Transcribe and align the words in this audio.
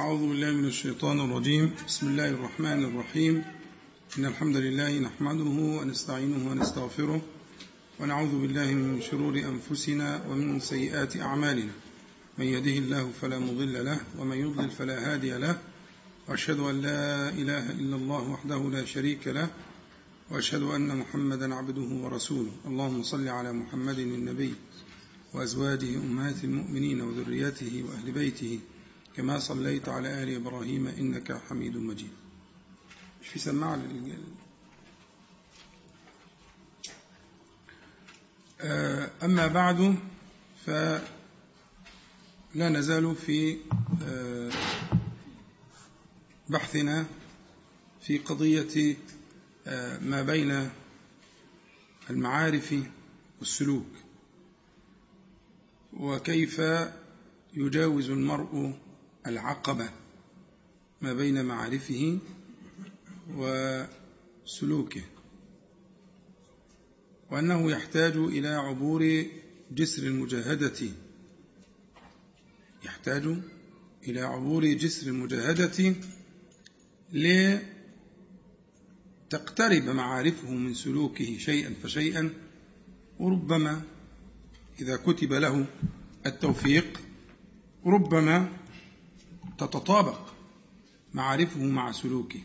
أعوذ 0.00 0.20
بالله 0.28 0.50
من 0.50 0.64
الشيطان 0.64 1.20
الرجيم. 1.20 1.70
بسم 1.86 2.06
الله 2.08 2.28
الرحمن 2.28 2.84
الرحيم. 2.84 3.44
إن 4.18 4.24
الحمد 4.24 4.56
لله 4.56 4.98
نحمده 4.98 5.50
ونستعينه 5.80 6.50
ونستغفره 6.50 7.22
ونعوذ 8.00 8.40
بالله 8.40 8.68
من 8.74 9.00
شرور 9.00 9.34
أنفسنا 9.38 10.24
ومن 10.28 10.60
سيئات 10.60 11.16
أعمالنا. 11.16 11.72
من 12.38 12.44
يده 12.44 12.76
الله 12.78 13.10
فلا 13.20 13.38
مضل 13.38 13.84
له 13.84 14.00
ومن 14.18 14.36
يضلل 14.36 14.70
فلا 14.70 15.12
هادي 15.12 15.38
له. 15.38 15.58
وأشهد 16.28 16.58
أن 16.60 16.80
لا 16.80 17.28
إله 17.28 17.70
إلا 17.70 17.96
الله 17.96 18.30
وحده 18.30 18.70
لا 18.72 18.84
شريك 18.84 19.28
له. 19.28 19.50
وأشهد 20.30 20.62
أن 20.62 20.96
محمدا 20.96 21.54
عبده 21.54 21.88
ورسوله. 22.04 22.52
اللهم 22.66 23.02
صل 23.02 23.28
على 23.28 23.52
محمد 23.52 23.98
النبي 23.98 24.54
وأزواجه 25.34 25.96
أمهات 25.96 26.44
المؤمنين 26.44 27.00
وذرياته 27.00 27.84
وأهل 27.88 28.12
بيته. 28.12 28.60
كما 29.16 29.38
صليت 29.38 29.88
على 29.88 30.22
آل 30.22 30.34
إبراهيم 30.34 30.86
إنك 30.86 31.40
حميد 31.48 31.76
مجيد. 31.76 32.10
مش 33.22 33.28
في 33.28 33.38
سماعة 33.38 33.76
لل... 33.76 34.18
أما 39.22 39.46
بعد 39.46 39.96
فلا 40.66 41.02
نزال 42.56 43.14
في 43.16 43.56
بحثنا 46.48 47.06
في 48.02 48.18
قضية 48.18 48.96
ما 50.02 50.22
بين 50.22 50.70
المعارف 52.10 52.74
والسلوك 53.40 53.86
وكيف 55.92 56.62
يجاوز 57.54 58.10
المرء 58.10 58.72
العقبة 59.30 59.90
ما 61.00 61.12
بين 61.12 61.44
معارفه 61.44 62.18
وسلوكه 63.34 65.02
وأنه 67.30 67.70
يحتاج 67.70 68.16
إلى 68.16 68.48
عبور 68.48 69.24
جسر 69.72 70.02
المجاهدة. 70.02 70.88
يحتاج 72.84 73.36
إلى 74.08 74.20
عبور 74.20 74.66
جسر 74.66 75.06
المجاهدة 75.06 75.94
لتقترب 79.32 79.84
معارفه 79.84 80.50
من 80.50 80.74
سلوكه 80.74 81.38
شيئا 81.38 81.74
فشيئا 81.82 82.30
وربما 83.18 83.82
إذا 84.80 84.96
كتب 84.96 85.32
له 85.32 85.66
التوفيق 86.26 87.00
ربما 87.86 88.52
تتطابق 89.60 90.32
معارفه 91.14 91.60
مع 91.60 91.92
سلوكه. 91.92 92.40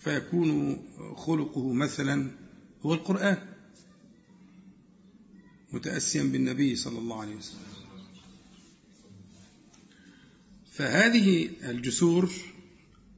فيكون 0.00 0.82
خلقه 1.16 1.72
مثلا 1.72 2.30
هو 2.82 2.94
القرآن 2.94 3.48
متأسيا 5.72 6.22
بالنبي 6.22 6.76
صلى 6.76 6.98
الله 6.98 7.20
عليه 7.20 7.36
وسلم. 7.36 7.72
فهذه 10.72 11.50
الجسور 11.62 12.30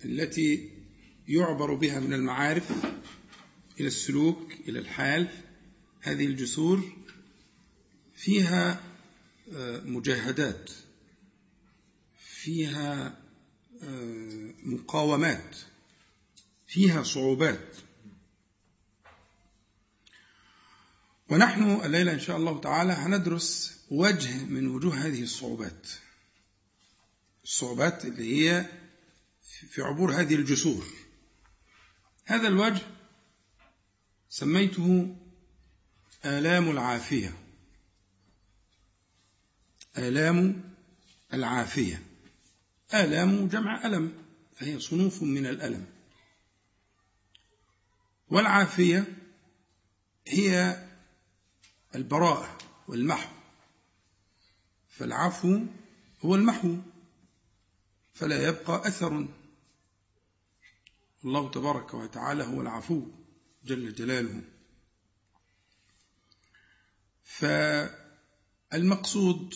التي 0.05 0.71
يعبر 1.29 1.75
بها 1.75 2.01
من 2.01 2.13
المعارف 2.13 2.71
إلى 3.81 3.89
السلوك 3.89 4.53
إلى 4.69 4.79
الحال 4.79 5.29
هذه 6.01 6.27
الجسور 6.27 6.93
فيها 8.17 8.81
مجاهدات. 9.85 10.71
فيها 12.45 13.19
مقاومات 14.63 15.57
فيها 16.67 17.03
صعوبات. 17.03 17.77
ونحن 21.29 21.81
الليلة 21.85 22.13
إن 22.13 22.21
شاء 22.21 22.37
الله 22.37 22.61
تعالى 22.61 22.93
هندرس 22.93 23.79
وجه 23.91 24.45
من 24.45 24.67
وجوه 24.67 24.95
هذه 24.95 25.23
الصعوبات. 25.23 25.89
الصعوبات 27.45 28.05
اللي 28.05 28.49
هي 28.49 28.67
في 29.71 29.83
عبور 29.83 30.13
هذه 30.13 30.35
الجسور. 30.35 30.87
هذا 32.25 32.49
الوجه 32.49 32.83
سميته 34.31 35.17
آلام 36.25 36.71
العافية. 36.71 37.37
آلام 39.99 40.75
العافية. 41.33 42.14
آلام 42.95 43.49
جمع 43.49 43.87
ألم 43.87 44.25
فهي 44.57 44.81
صنوف 44.81 45.23
من 45.23 45.47
الألم. 45.47 45.87
والعافية 48.29 49.05
هي 50.29 50.83
البراءة 51.95 52.59
والمحو. 52.89 53.35
فالعفو 54.89 55.61
هو 56.25 56.35
المحو 56.35 56.77
فلا 58.15 58.49
يبقى 58.49 58.89
أثر. 58.89 59.29
الله 61.25 61.51
تبارك 61.51 61.95
وتعالى 61.95 62.45
هو 62.45 62.61
العفو 62.63 63.03
جل 63.65 63.95
جلاله. 63.95 64.43
فالمقصود 68.71 69.55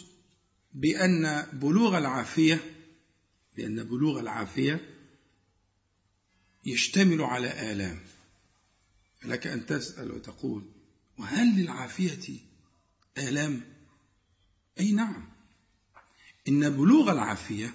بأن 0.73 1.47
بلوغ 1.53 1.99
العافية 1.99 2.78
بأن 3.59 3.85
بلوغ 3.85 4.21
العافية 4.21 4.81
يشتمل 6.67 7.23
على 7.23 7.73
آلام. 7.73 8.01
لك 9.25 9.47
أن 9.47 9.67
تسأل 9.67 10.11
وتقول 10.11 10.71
وهل 11.19 11.61
للعافية 11.61 12.39
آلام؟ 13.19 13.61
أي 14.81 14.93
نعم. 14.93 15.29
إن 16.49 16.71
بلوغ 16.71 17.13
العافية 17.13 17.75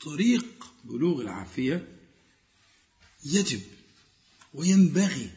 طريق 0.00 0.74
بلوغ 0.84 1.20
العافية 1.20 1.88
يجب 3.24 3.62
وينبغي 4.54 5.30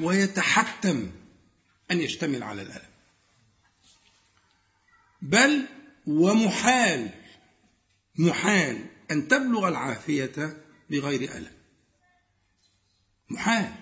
ويتحتم 0.00 1.10
أن 1.90 2.00
يشتمل 2.00 2.42
على 2.42 2.62
الألم 2.62 2.90
بل 5.22 5.66
ومحال 6.06 7.19
محال 8.20 8.86
أن 9.10 9.28
تبلغ 9.28 9.68
العافية 9.68 10.64
بغير 10.90 11.36
ألم. 11.36 11.52
محال 13.30 13.74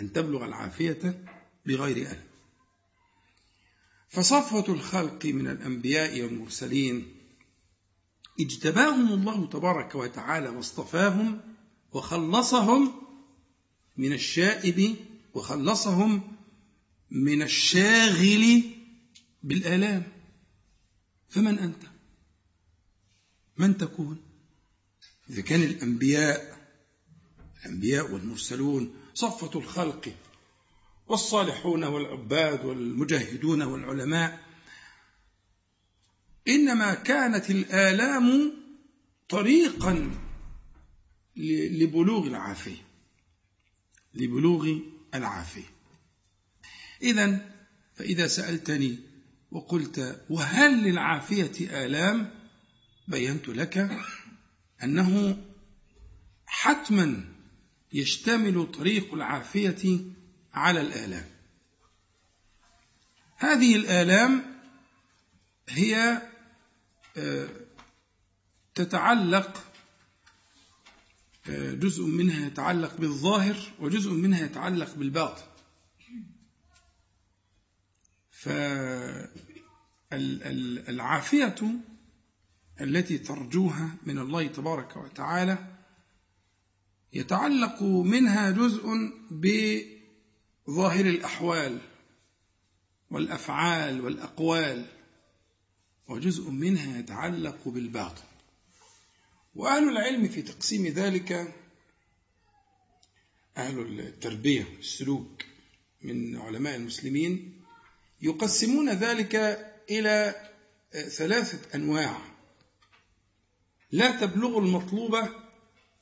أن 0.00 0.12
تبلغ 0.12 0.44
العافية 0.44 1.24
بغير 1.66 1.96
ألم. 1.96 2.24
فصفوة 4.08 4.74
الخلق 4.74 5.26
من 5.26 5.46
الأنبياء 5.46 6.22
والمرسلين 6.22 7.14
اجتباهم 8.40 9.12
الله 9.12 9.46
تبارك 9.46 9.94
وتعالى 9.94 10.48
واصطفاهم 10.48 11.40
وخلصهم 11.92 12.92
من 13.96 14.12
الشائب 14.12 14.96
وخلصهم 15.34 16.36
من 17.10 17.42
الشاغل 17.42 18.62
بالآلام. 19.42 20.02
فمن 21.28 21.58
أنت؟ 21.58 21.97
من 23.58 23.76
تكون؟ 23.76 24.20
إذا 25.30 25.42
كان 25.42 25.62
الأنبياء 25.62 26.58
الأنبياء 27.64 28.12
والمرسلون 28.12 28.94
صفة 29.14 29.58
الخلق 29.58 30.14
والصالحون 31.08 31.84
والعباد 31.84 32.64
والمجاهدون 32.64 33.62
والعلماء 33.62 34.48
إنما 36.48 36.94
كانت 36.94 37.50
الآلام 37.50 38.52
طريقا 39.28 40.10
لبلوغ 41.36 42.26
العافية 42.26 42.82
لبلوغ 44.14 44.78
العافية. 45.14 45.70
إذا 47.02 47.52
فإذا 47.94 48.26
سألتني 48.26 48.98
وقلت 49.50 50.24
وهل 50.30 50.82
للعافية 50.82 51.84
آلام؟ 51.86 52.37
بينت 53.08 53.48
لك 53.48 53.90
أنه 54.82 55.42
حتما 56.46 57.24
يشتمل 57.92 58.72
طريق 58.72 59.14
العافية 59.14 60.00
على 60.54 60.80
الآلام. 60.80 61.30
هذه 63.36 63.76
الآلام 63.76 64.60
هي 65.68 66.22
تتعلق 68.74 69.64
جزء 71.48 72.04
منها 72.06 72.46
يتعلق 72.46 72.96
بالظاهر 72.96 73.56
وجزء 73.78 74.10
منها 74.12 74.44
يتعلق 74.44 74.94
بالباطن. 74.94 75.42
فالعافية 80.10 81.80
التي 82.80 83.18
ترجوها 83.18 83.96
من 84.06 84.18
الله 84.18 84.46
تبارك 84.46 84.96
وتعالى 84.96 85.76
يتعلق 87.12 87.82
منها 87.82 88.50
جزء 88.50 88.86
بظاهر 89.30 91.06
الأحوال 91.06 91.80
والأفعال 93.10 94.00
والأقوال 94.00 94.86
وجزء 96.08 96.50
منها 96.50 96.98
يتعلق 96.98 97.68
بالباطن. 97.68 98.22
وأهل 99.54 99.88
العلم 99.88 100.28
في 100.28 100.42
تقسيم 100.42 100.86
ذلك 100.86 101.54
أهل 103.56 104.00
التربية 104.00 104.66
السلوك 104.78 105.44
من 106.02 106.36
علماء 106.36 106.76
المسلمين 106.76 107.62
يقسمون 108.22 108.90
ذلك 108.90 109.34
إلى 109.90 110.34
ثلاثة 110.92 111.74
أنواع. 111.74 112.37
لا 113.90 114.20
تبلغ 114.20 114.58
المطلوبة 114.58 115.28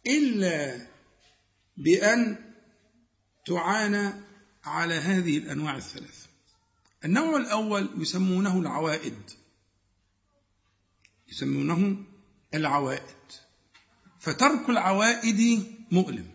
إلا 0.07 0.87
بأن 1.77 2.53
تعانى 3.47 4.13
على 4.65 4.95
هذه 4.95 5.39
الأنواع 5.39 5.77
الثلاث. 5.77 6.27
النوع 7.05 7.37
الأول 7.37 7.91
يسمونه 7.97 8.61
العوائد. 8.61 9.31
يسمونه 11.29 12.05
العوائد. 12.55 13.17
فترك 14.21 14.71
العوائد 14.71 15.67
مؤلم. 15.93 16.31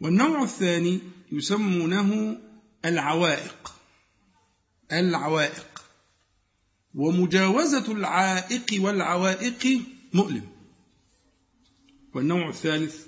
والنوع 0.00 0.42
الثاني 0.42 1.00
يسمونه 1.32 2.40
العوائق. 2.84 3.74
العوائق. 4.92 5.67
ومجاوزة 6.98 7.92
العائق 7.92 8.82
والعوائق 8.82 9.82
مؤلم. 10.14 10.48
والنوع 12.14 12.48
الثالث 12.48 13.06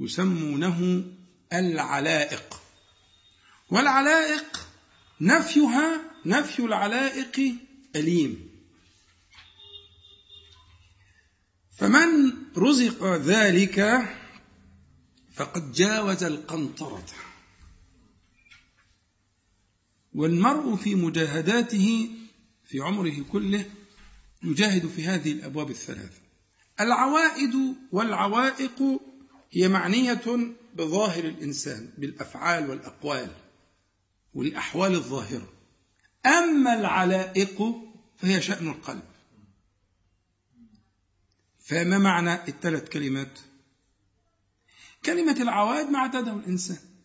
يسمونه 0.00 1.04
العلائق. 1.52 2.60
والعلائق 3.70 4.68
نفيها 5.20 6.00
نفي 6.26 6.64
العلائق 6.64 7.54
أليم. 7.96 8.50
فمن 11.78 12.32
رزق 12.56 13.16
ذلك 13.16 14.08
فقد 15.34 15.72
جاوز 15.72 16.24
القنطرة. 16.24 17.04
والمرء 20.14 20.76
في 20.76 20.94
مجاهداته 20.94 22.15
في 22.66 22.80
عمره 22.80 23.24
كله 23.32 23.64
يجاهد 24.42 24.86
في 24.86 25.04
هذه 25.04 25.32
الأبواب 25.32 25.70
الثلاثة. 25.70 26.20
العوائد 26.80 27.54
والعوائق 27.92 28.82
هي 29.52 29.68
معنية 29.68 30.54
بظاهر 30.74 31.24
الإنسان 31.24 31.90
بالأفعال 31.98 32.70
والأقوال 32.70 33.30
والأحوال 34.34 34.94
الظاهرة 34.94 35.52
أما 36.26 36.80
العلائق 36.80 37.82
فهي 38.16 38.42
شأن 38.42 38.68
القلب. 38.68 39.02
فما 41.60 41.98
معنى 41.98 42.34
الثلاث 42.34 42.88
كلمات؟ 42.88 43.38
كلمة 45.04 45.42
العوائد 45.42 45.90
ما 45.90 45.98
اعتاده 45.98 46.32
الإنسان. 46.32 46.95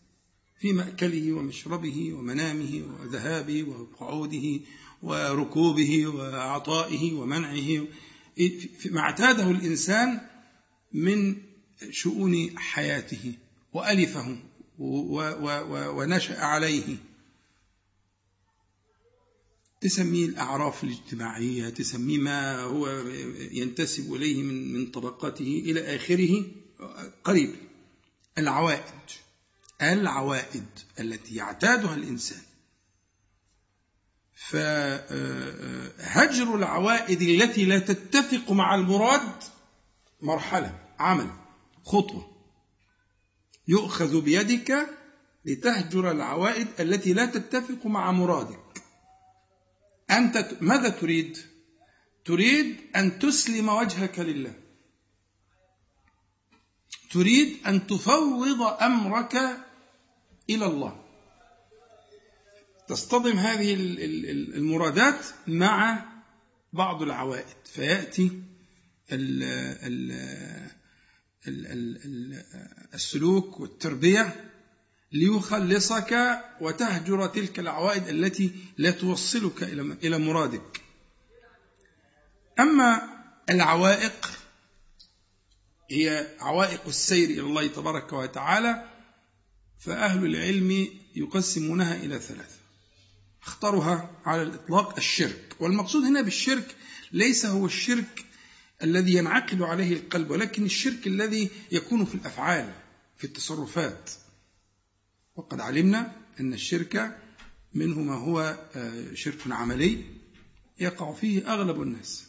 في 0.62 0.72
مأكله 0.72 1.32
ومشربه 1.32 2.12
ومنامه 2.12 2.82
وذهابه 3.00 3.62
وقعوده 3.62 4.60
وركوبه 5.02 6.06
وعطائه 6.06 7.12
ومنعه. 7.12 7.86
ما 8.90 9.00
اعتاده 9.00 9.50
الإنسان 9.50 10.20
من 10.92 11.36
شؤون 11.90 12.58
حياته 12.58 13.34
وألفه 13.72 14.36
ونشأ 14.78 16.40
عليه. 16.40 16.96
تسميه 19.80 20.26
الأعراف 20.26 20.84
الاجتماعية 20.84 21.68
تسميه 21.68 22.18
ما 22.18 22.60
هو 22.60 22.88
ينتسب 23.50 24.14
إليه 24.14 24.42
من 24.42 24.72
من 24.72 24.86
طبقته 24.86 25.62
إلى 25.66 25.96
آخره 25.96 26.44
قريب. 27.24 27.54
العوائد. 28.38 28.82
العوائد 29.82 30.66
التي 31.00 31.34
يعتادها 31.34 31.94
الإنسان. 31.94 32.42
فهجر 34.50 36.56
العوائد 36.56 37.22
التي 37.22 37.64
لا 37.64 37.78
تتفق 37.78 38.52
مع 38.52 38.74
المراد 38.74 39.42
مرحلة 40.20 40.78
عمل 40.98 41.30
خطوة. 41.84 42.32
يؤخذ 43.68 44.20
بيدك 44.20 44.88
لتهجر 45.44 46.10
العوائد 46.10 46.68
التي 46.80 47.12
لا 47.12 47.26
تتفق 47.26 47.86
مع 47.86 48.12
مرادك. 48.12 48.82
أنت 50.10 50.56
ماذا 50.60 50.88
تريد؟ 50.88 51.38
تريد 52.24 52.76
أن 52.96 53.18
تسلم 53.18 53.68
وجهك 53.68 54.18
لله. 54.18 54.54
تريد 57.12 57.66
أن 57.66 57.86
تفوض 57.86 58.62
أمرك 58.62 59.58
إلى 60.50 60.66
الله. 60.66 61.04
تصطدم 62.88 63.36
هذه 63.36 63.74
المرادات 64.54 65.26
مع 65.46 66.04
بعض 66.72 67.02
العوائد 67.02 67.56
فيأتي 67.64 68.42
السلوك 72.94 73.60
والتربية 73.60 74.50
ليخلصك 75.12 76.40
وتهجر 76.60 77.26
تلك 77.26 77.58
العوائد 77.58 78.08
التي 78.08 78.52
لا 78.78 78.90
توصلك 78.90 79.62
إلى 80.04 80.18
مرادك. 80.18 80.80
أما 82.60 83.08
العوائق 83.50 84.30
هي 85.90 86.26
عوائق 86.40 86.86
السير 86.86 87.30
إلى 87.30 87.40
الله 87.40 87.66
تبارك 87.66 88.12
وتعالى 88.12 88.91
فأهل 89.82 90.26
العلم 90.26 90.88
يقسمونها 91.16 91.96
إلى 91.96 92.18
ثلاثة. 92.18 92.56
اختارها 93.42 94.10
على 94.24 94.42
الإطلاق 94.42 94.96
الشرك. 94.96 95.56
والمقصود 95.60 96.04
هنا 96.04 96.20
بالشرك 96.20 96.76
ليس 97.12 97.46
هو 97.46 97.66
الشرك 97.66 98.24
الذي 98.82 99.14
ينعقد 99.14 99.62
عليه 99.62 99.92
القلب 99.92 100.30
ولكن 100.30 100.64
الشرك 100.64 101.06
الذي 101.06 101.50
يكون 101.72 102.04
في 102.04 102.14
الأفعال 102.14 102.74
في 103.16 103.24
التصرفات. 103.24 104.10
وقد 105.36 105.60
علمنا 105.60 106.16
أن 106.40 106.54
الشرك 106.54 107.18
منه 107.74 108.00
ما 108.00 108.14
هو 108.14 108.58
آه، 108.74 109.14
شرك 109.14 109.38
عملي 109.46 110.04
يقع 110.80 111.12
فيه 111.12 111.54
أغلب 111.54 111.82
الناس. 111.82 112.24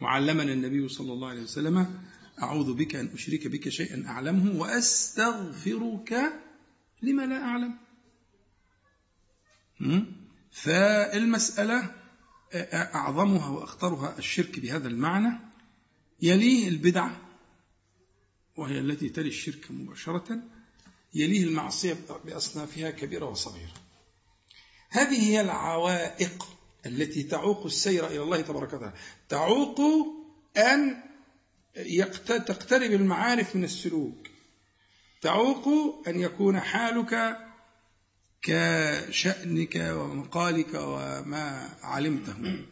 وعلمنا 0.00 0.52
النبي 0.52 0.88
صلى 0.88 1.12
الله 1.12 1.28
عليه 1.28 1.42
وسلم 1.42 2.00
أعوذ 2.42 2.74
بك 2.74 2.96
أن 2.96 3.10
أشرك 3.14 3.46
بك 3.46 3.68
شيئا 3.68 4.04
أعلمه 4.06 4.60
وأستغفرك 4.60 6.32
لما 7.02 7.22
لا 7.22 7.42
أعلم. 7.42 7.78
فالمسألة 10.50 11.94
أعظمها 12.94 13.48
وأخطرها 13.48 14.18
الشرك 14.18 14.60
بهذا 14.60 14.88
المعنى. 14.88 15.38
يليه 16.22 16.68
البدعة 16.68 17.20
وهي 18.56 18.78
التي 18.78 19.08
تلي 19.08 19.28
الشرك 19.28 19.70
مباشرة. 19.70 20.42
يليه 21.14 21.44
المعصية 21.44 21.96
بأصنافها 22.24 22.90
كبيرة 22.90 23.26
وصغيرة. 23.26 23.74
هذه 24.88 25.30
هي 25.30 25.40
العوائق 25.40 26.48
التي 26.86 27.22
تعوق 27.22 27.64
السير 27.64 28.06
إلى 28.06 28.22
الله 28.22 28.40
تبارك 28.40 28.72
وتعالى. 28.72 28.94
تعوق 29.28 29.80
أن 30.56 31.09
تقترب 32.26 32.90
المعارف 32.92 33.56
من 33.56 33.64
السلوك. 33.64 34.28
تعوق 35.20 35.68
أن 36.08 36.20
يكون 36.20 36.60
حالك 36.60 37.36
كشأنك 38.42 39.76
ومقالك 39.76 40.74
وما 40.74 41.68
علمته. 41.82 42.64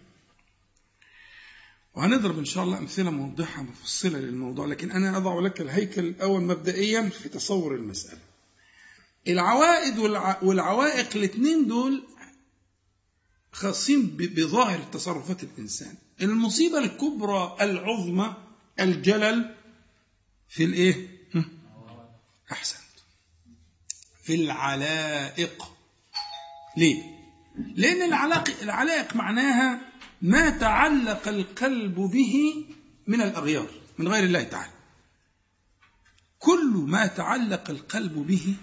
وهنضرب 1.94 2.38
إن 2.38 2.44
شاء 2.44 2.64
الله 2.64 2.78
أمثلة 2.78 3.10
موضحة 3.10 3.62
مفصلة 3.62 4.18
للموضوع 4.18 4.66
لكن 4.66 4.90
أنا 4.90 5.16
أضع 5.16 5.40
لك 5.40 5.60
الهيكل 5.60 6.04
الأول 6.04 6.42
مبدئيا 6.42 7.08
في 7.08 7.28
تصور 7.28 7.74
المسألة. 7.74 8.20
العوائد 9.28 9.98
والعوائق 10.42 11.16
الاثنين 11.16 11.66
دول 11.66 12.04
خاصين 13.52 14.06
بظاهر 14.16 14.78
تصرفات 14.92 15.42
الإنسان. 15.42 15.94
المصيبة 16.22 16.78
الكبرى 16.78 17.56
العظمى 17.60 18.47
الجلل 18.80 19.54
في 20.48 20.64
الإيه؟ 20.64 21.18
أحسنت. 22.52 22.82
في 24.22 24.34
العلائق. 24.34 25.76
ليه؟ 26.76 27.02
لأن 27.74 28.02
العلائق, 28.02 28.62
العلائق 28.62 29.16
معناها 29.16 29.80
ما 30.22 30.50
تعلق 30.50 31.28
القلب 31.28 31.94
به 31.94 32.64
من 33.06 33.20
الأغيار 33.20 33.70
من 33.98 34.08
غير 34.08 34.24
الله 34.24 34.42
تعالى. 34.42 34.72
كل 36.38 36.84
ما 36.86 37.06
تعلق 37.06 37.70
القلب 37.70 38.14
به 38.14 38.54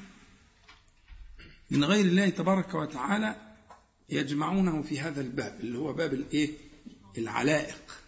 من 1.71 1.83
غير 1.83 2.05
الله 2.05 2.29
تبارك 2.29 2.73
وتعالى 2.73 3.55
يجمعونه 4.09 4.81
في 4.81 4.99
هذا 4.99 5.21
الباب 5.21 5.59
اللي 5.59 5.77
هو 5.77 5.93
باب 5.93 6.13
الإيه؟ 6.13 6.49
العلائق. 7.17 8.04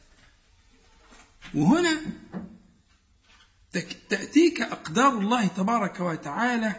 وهنا 1.56 2.02
تأتيك 4.10 4.62
أقدار 4.62 5.18
الله 5.18 5.48
تبارك 5.48 6.00
وتعالى 6.00 6.76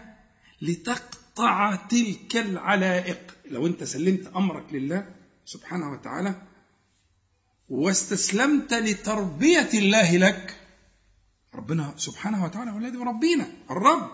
لتقطع 0.62 1.75
تلك 1.75 2.37
العلائق. 2.37 3.37
لو 3.50 3.66
أنت 3.66 3.84
سلمت 3.84 4.26
أمرك 4.26 4.64
لله 4.72 5.14
سبحانه 5.44 5.92
وتعالى 5.92 6.34
واستسلمت 7.68 8.75
لتربية 8.75 9.70
الله 9.75 10.16
لك 10.16 10.56
ربنا 11.54 11.94
سبحانه 11.96 12.44
وتعالى 12.44 12.70
هو 12.70 12.78
الذي 12.78 12.98
يربينا 12.98 13.46
الرب. 13.70 14.10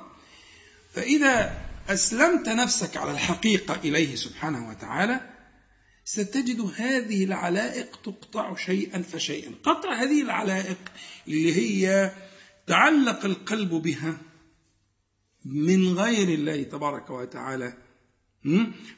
فإذا 0.93 1.61
أسلمت 1.89 2.49
نفسك 2.49 2.97
على 2.97 3.11
الحقيقة 3.11 3.75
إليه 3.75 4.17
سبحانه 4.17 4.69
وتعالى 4.69 5.34
ستجد 6.05 6.61
هذه 6.77 7.25
العلائق 7.25 8.01
تقطع 8.03 8.57
شيئا 8.57 9.03
فشيئا. 9.03 9.55
قطع 9.63 9.93
هذه 9.95 10.23
العلائق 10.23 10.79
اللي 11.27 11.55
هي 11.57 12.13
تعلق 12.67 13.25
القلب 13.25 13.71
بها 13.71 14.21
من 15.45 15.99
غير 15.99 16.29
الله 16.29 16.63
تبارك 16.63 17.11
وتعالى. 17.11 17.77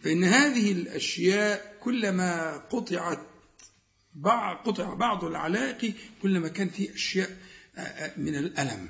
فإن 0.02 0.24
هذه 0.24 0.72
الأشياء 0.72 1.78
كلما 1.80 2.56
قطعت 2.56 3.20
قطع 4.64 4.94
بعض 4.94 5.24
العلائق 5.24 5.94
كلما 6.22 6.48
كان 6.48 6.68
في 6.68 6.94
أشياء 6.94 7.38
من 8.16 8.36
الألم. 8.36 8.88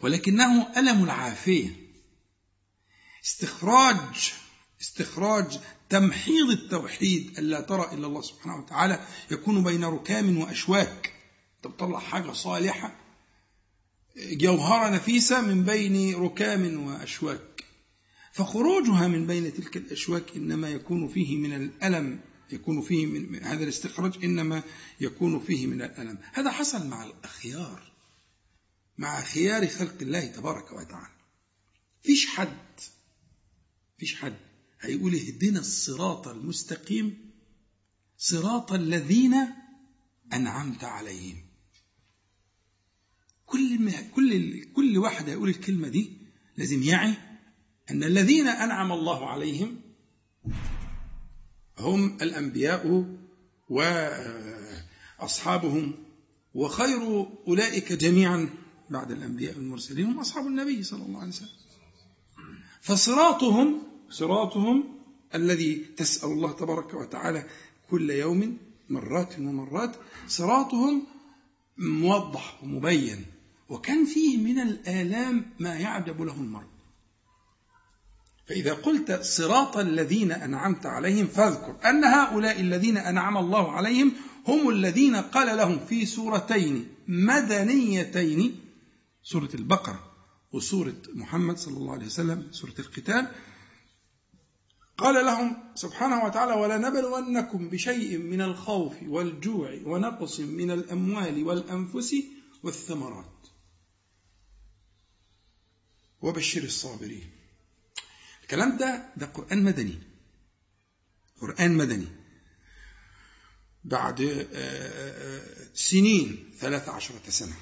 ولكنه 0.00 0.78
ألم 0.78 1.04
العافية. 1.04 1.70
استخراج 3.24 4.32
استخراج 4.80 5.58
تمحيض 5.88 6.50
التوحيد 6.50 7.38
ألا 7.38 7.60
ترى 7.60 7.92
إلا 7.92 8.06
الله 8.06 8.22
سبحانه 8.22 8.56
وتعالى 8.56 9.06
يكون 9.30 9.64
بين 9.64 9.84
ركام 9.84 10.38
وأشواك. 10.38 11.12
أنت 11.56 11.74
بتطلع 11.74 11.98
حاجة 11.98 12.32
صالحة. 12.32 12.96
جوهرة 14.16 14.90
نفيسة 14.90 15.40
من 15.40 15.64
بين 15.64 16.14
ركام 16.14 16.86
وأشواك. 16.86 17.64
فخروجها 18.32 19.08
من 19.08 19.26
بين 19.26 19.54
تلك 19.54 19.76
الأشواك 19.76 20.36
إنما 20.36 20.68
يكون 20.68 21.08
فيه 21.08 21.36
من 21.36 21.52
الألم. 21.52 22.20
يكون 22.52 22.82
فيه 22.82 23.06
من 23.06 23.44
هذا 23.44 23.64
الاستخراج 23.64 24.24
إنما 24.24 24.62
يكون 25.00 25.40
فيه 25.40 25.66
من 25.66 25.82
الألم. 25.82 26.18
هذا 26.32 26.50
حصل 26.50 26.86
مع 26.86 27.04
الأخيار. 27.04 27.92
مع 28.98 29.20
خيار 29.20 29.66
خلق 29.66 29.96
الله 30.02 30.26
تبارك 30.26 30.72
وتعالى. 30.72 31.16
فيش 32.02 32.26
حد. 32.26 32.80
فيش 33.98 34.16
حد. 34.16 34.45
هيقول 34.80 35.14
اهدنا 35.14 35.60
الصراط 35.60 36.28
المستقيم 36.28 37.30
صراط 38.18 38.72
الذين 38.72 39.34
أنعمت 40.32 40.84
عليهم. 40.84 41.36
كل 43.46 43.82
ما 43.82 44.00
كل 44.00 44.64
كل 44.64 44.98
واحد 44.98 45.28
هيقول 45.28 45.48
الكلمة 45.48 45.88
دي 45.88 46.12
لازم 46.56 46.82
يعي 46.82 47.14
أن 47.90 48.04
الذين 48.04 48.46
أنعم 48.48 48.92
الله 48.92 49.26
عليهم 49.30 49.80
هم 51.78 52.16
الأنبياء 52.22 53.06
وأصحابهم 55.18 55.94
وخير 56.54 57.26
أولئك 57.48 57.92
جميعا 57.92 58.48
بعد 58.90 59.10
الأنبياء 59.12 59.56
المرسلين 59.56 60.06
هم 60.06 60.18
أصحاب 60.20 60.46
النبي 60.46 60.82
صلى 60.82 61.02
الله 61.02 61.18
عليه 61.20 61.28
وسلم. 61.28 61.48
فصراطهم 62.82 63.82
صراطهم 64.10 64.84
الذي 65.34 65.74
تسأل 65.96 66.28
الله 66.28 66.52
تبارك 66.52 66.94
وتعالى 66.94 67.46
كل 67.90 68.10
يوم 68.10 68.58
مرات 68.90 69.38
ومرات 69.38 69.96
صراطهم 70.28 71.02
موضح 71.78 72.64
ومبين 72.64 73.26
وكان 73.68 74.04
فيه 74.04 74.36
من 74.36 74.58
الآلام 74.58 75.52
ما 75.58 75.74
يعجب 75.74 76.22
له 76.22 76.34
المرء. 76.34 76.66
فإذا 78.48 78.72
قلت 78.72 79.12
صراط 79.22 79.76
الذين 79.76 80.32
أنعمت 80.32 80.86
عليهم 80.86 81.26
فاذكر 81.26 81.76
أن 81.84 82.04
هؤلاء 82.04 82.60
الذين 82.60 82.96
أنعم 82.96 83.36
الله 83.36 83.72
عليهم 83.72 84.12
هم 84.48 84.68
الذين 84.68 85.16
قال 85.16 85.56
لهم 85.56 85.86
في 85.86 86.06
سورتين 86.06 86.88
مدنيتين 87.08 88.60
سورة 89.22 89.48
البقرة 89.54 90.12
وسورة 90.52 90.96
محمد 91.14 91.58
صلى 91.58 91.76
الله 91.76 91.92
عليه 91.92 92.06
وسلم 92.06 92.48
سورة 92.52 92.74
القتال 92.78 93.28
قال 94.98 95.26
لهم 95.26 95.56
سبحانه 95.74 96.24
وتعالى 96.24 96.52
ولنبلونكم 96.52 97.68
بشيء 97.68 98.18
من 98.18 98.40
الخوف 98.40 99.02
والجوع 99.02 99.80
ونقص 99.84 100.40
من 100.40 100.70
الأموال 100.70 101.44
والأنفس 101.44 102.14
والثمرات. 102.62 103.46
وبشر 106.22 106.62
الصابرين. 106.62 107.30
الكلام 108.42 108.76
ده 108.76 109.12
ده 109.16 109.26
قرآن 109.26 109.64
مدني. 109.64 109.98
قرآن 111.40 111.76
مدني. 111.76 112.06
بعد 113.84 114.20
آه، 114.20 114.46
آه، 114.52 115.68
سنين 115.74 116.50
ثلاث 116.58 116.88
عشرة 116.88 117.30
سنة. 117.30 117.56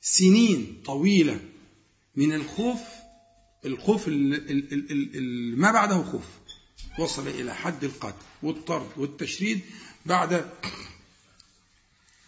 سنين 0.00 0.82
طويلة 0.84 1.40
من 2.16 2.32
الخوف 2.32 2.80
الخوف 3.64 4.08
اللي 4.08 5.56
ما 5.56 5.72
بعده 5.72 6.02
خوف. 6.02 6.39
وصل 6.98 7.28
إلى 7.28 7.54
حد 7.54 7.84
القتل 7.84 8.24
والطرد 8.42 8.88
والتشريد 8.96 9.60
بعد 10.06 10.50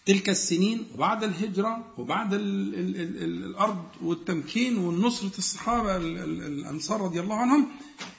تلك 0.05 0.29
السنين 0.29 0.85
وبعد 0.93 1.23
الهجرة 1.23 1.93
وبعد 1.97 2.33
ال 2.33 2.75
ال 2.75 3.01
ال 3.01 3.43
الأرض 3.45 3.85
والتمكين 4.01 4.77
والنصرة 4.77 5.37
الصحابة 5.37 5.97
الأنصار 5.97 7.01
رضي 7.01 7.19
الله 7.19 7.35
عنهم 7.35 7.67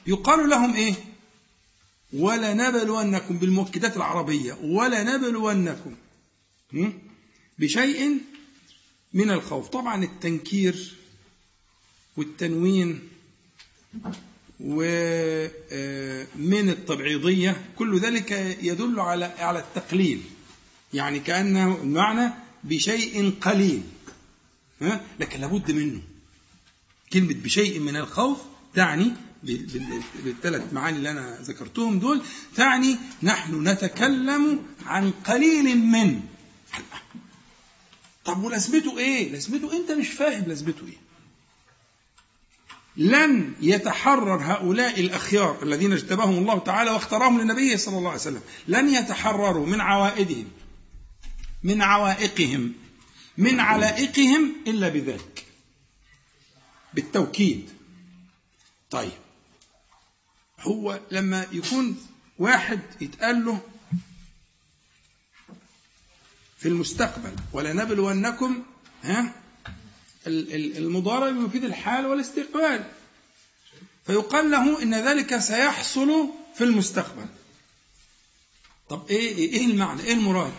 يقال 0.07 0.49
لهم 0.49 0.73
إيه؟ 0.73 0.93
ولا 2.13 2.53
نبلونكم 2.53 3.37
بالمؤكدات 3.37 3.97
العربية 3.97 4.53
ولا 4.63 5.03
نبلونكم 5.03 5.95
بشيء 7.59 8.17
من 9.13 9.31
الخوف. 9.31 9.67
طبعا 9.67 10.03
التنكير 10.03 10.95
والتنوين 12.17 13.09
ومن 14.59 15.49
التبعيضية 16.69 17.65
كل 17.77 17.99
ذلك 17.99 18.31
يدل 18.61 18.99
على 18.99 19.25
على 19.25 19.59
التقليل. 19.59 20.21
يعني 20.93 21.19
كأنه 21.19 21.77
المعنى 21.81 22.33
بشيء 22.63 23.33
قليل. 23.41 23.81
ها؟ 24.81 25.01
لكن 25.19 25.41
لابد 25.41 25.71
منه. 25.71 26.01
كلمة 27.13 27.33
بشيء 27.33 27.79
من 27.79 27.95
الخوف 27.95 28.37
تعني 28.75 29.11
بالثلاث 30.23 30.73
معاني 30.73 30.97
اللي 30.97 31.11
أنا 31.11 31.37
ذكرتهم 31.41 31.99
دول 31.99 32.21
تعني 32.55 32.97
نحن 33.23 33.67
نتكلم 33.67 34.59
عن 34.85 35.11
قليل 35.11 35.77
من. 35.77 36.21
طب 38.25 38.43
ولازمته 38.43 38.97
إيه؟ 38.97 39.31
لازمته 39.31 39.77
أنت 39.77 39.91
مش 39.91 40.07
فاهم 40.09 40.43
لازمته 40.47 40.87
إيه. 40.87 41.04
لن 42.97 43.53
يتحرر 43.61 44.43
هؤلاء 44.43 44.99
الأخيار 44.99 45.63
الذين 45.63 45.93
اجتباهم 45.93 46.37
الله 46.37 46.59
تعالى 46.59 46.91
واختارهم 46.91 47.41
لنبيه 47.41 47.75
صلى 47.75 47.97
الله 47.97 48.09
عليه 48.09 48.21
وسلم. 48.21 48.41
لن 48.67 48.89
يتحرروا 48.89 49.65
من 49.65 49.81
عوائدهم 49.81 50.47
من 51.63 51.81
عوائقهم 51.81 52.73
من 53.37 53.59
علائقهم 53.59 54.55
إلا 54.67 54.89
بذلك 54.89 55.45
بالتوكيد. 56.93 57.69
طيب 58.91 59.11
هو 60.59 60.99
لما 61.11 61.47
يكون 61.51 61.97
واحد 62.39 62.79
يتقال 63.01 63.45
له 63.45 63.61
في 66.57 66.67
المستقبل 66.67 67.35
ولنبلونكم 67.53 68.63
ها؟ 69.03 69.44
المضارع 70.27 71.45
يفيد 71.45 71.63
الحال 71.63 72.05
والاستقبال. 72.05 72.91
فيقال 74.05 74.51
له 74.51 74.83
إن 74.83 74.95
ذلك 74.95 75.37
سيحصل 75.37 76.29
في 76.55 76.63
المستقبل. 76.63 77.25
طب 78.89 79.07
إيه 79.09 79.35
إيه 79.35 79.65
المعنى؟ 79.65 80.03
إيه 80.03 80.13
المراد؟ 80.13 80.53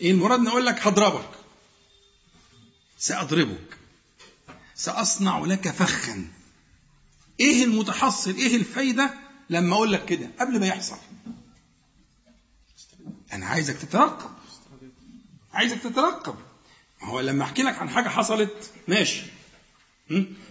إيه 0.00 0.10
المراد 0.10 0.40
نقول 0.40 0.66
لك 0.66 0.86
هضربك. 0.86 1.30
سأضربك. 2.98 3.78
سأصنع 4.74 5.38
لك 5.38 5.68
فخا. 5.68 6.28
إيه 7.40 7.64
المتحصل؟ 7.64 8.34
إيه 8.34 8.56
الفايدة 8.56 9.14
لما 9.50 9.74
أقول 9.74 9.92
لك 9.92 10.04
كده 10.04 10.30
قبل 10.40 10.60
ما 10.60 10.66
يحصل؟ 10.66 10.98
أنا 13.32 13.46
عايزك 13.46 13.76
تترقب. 13.76 14.30
عايزك 15.52 15.78
تترقب. 15.78 16.36
هو 17.02 17.20
لما 17.20 17.44
أحكي 17.44 17.62
لك 17.62 17.78
عن 17.78 17.90
حاجة 17.90 18.08
حصلت 18.08 18.70
ماشي. 18.88 19.22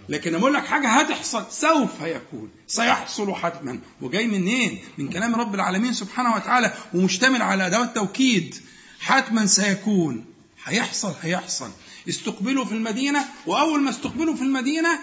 لكن 0.09 0.35
أقول 0.35 0.53
لك 0.53 0.65
حاجة 0.65 0.87
هتحصل 0.87 1.51
سوف 1.51 2.01
يكون 2.01 2.49
سيحصل 2.67 3.35
حتما. 3.35 3.79
وجاي 4.01 4.27
منين؟ 4.27 4.79
من 4.97 5.09
كلام 5.09 5.35
رب 5.35 5.55
العالمين 5.55 5.93
سبحانه 5.93 6.35
وتعالى 6.35 6.73
ومشتمل 6.93 7.41
على 7.41 7.67
أدوات 7.67 7.95
توكيد 7.95 8.55
حتما 8.99 9.45
سيكون. 9.45 10.25
هيحصل 10.63 11.13
هيحصل. 11.21 11.71
استقبلوا 12.09 12.65
في 12.65 12.71
المدينة 12.71 13.25
وأول 13.45 13.81
ما 13.81 13.89
استقبلوا 13.89 14.35
في 14.35 14.41
المدينة 14.41 14.99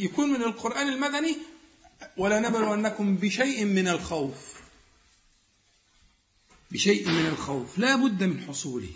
يكون 0.00 0.28
من 0.30 0.42
القرآن 0.42 0.88
المدني 0.88 1.36
ولا 2.16 2.40
نبلونكم 2.40 3.16
بشيء 3.16 3.64
من 3.64 3.88
الخوف. 3.88 4.36
بشيء 6.70 7.08
من 7.08 7.26
الخوف. 7.26 7.78
لا 7.78 7.96
بد 7.96 8.24
من 8.24 8.44
حصوله. 8.48 8.88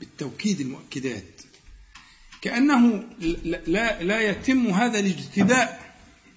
بالتوكيد 0.00 0.60
المؤكدات. 0.60 1.42
كأنه 2.42 3.04
لا, 3.66 4.02
لا 4.02 4.20
يتم 4.20 4.66
هذا 4.66 4.98
الاجتداء 4.98 5.94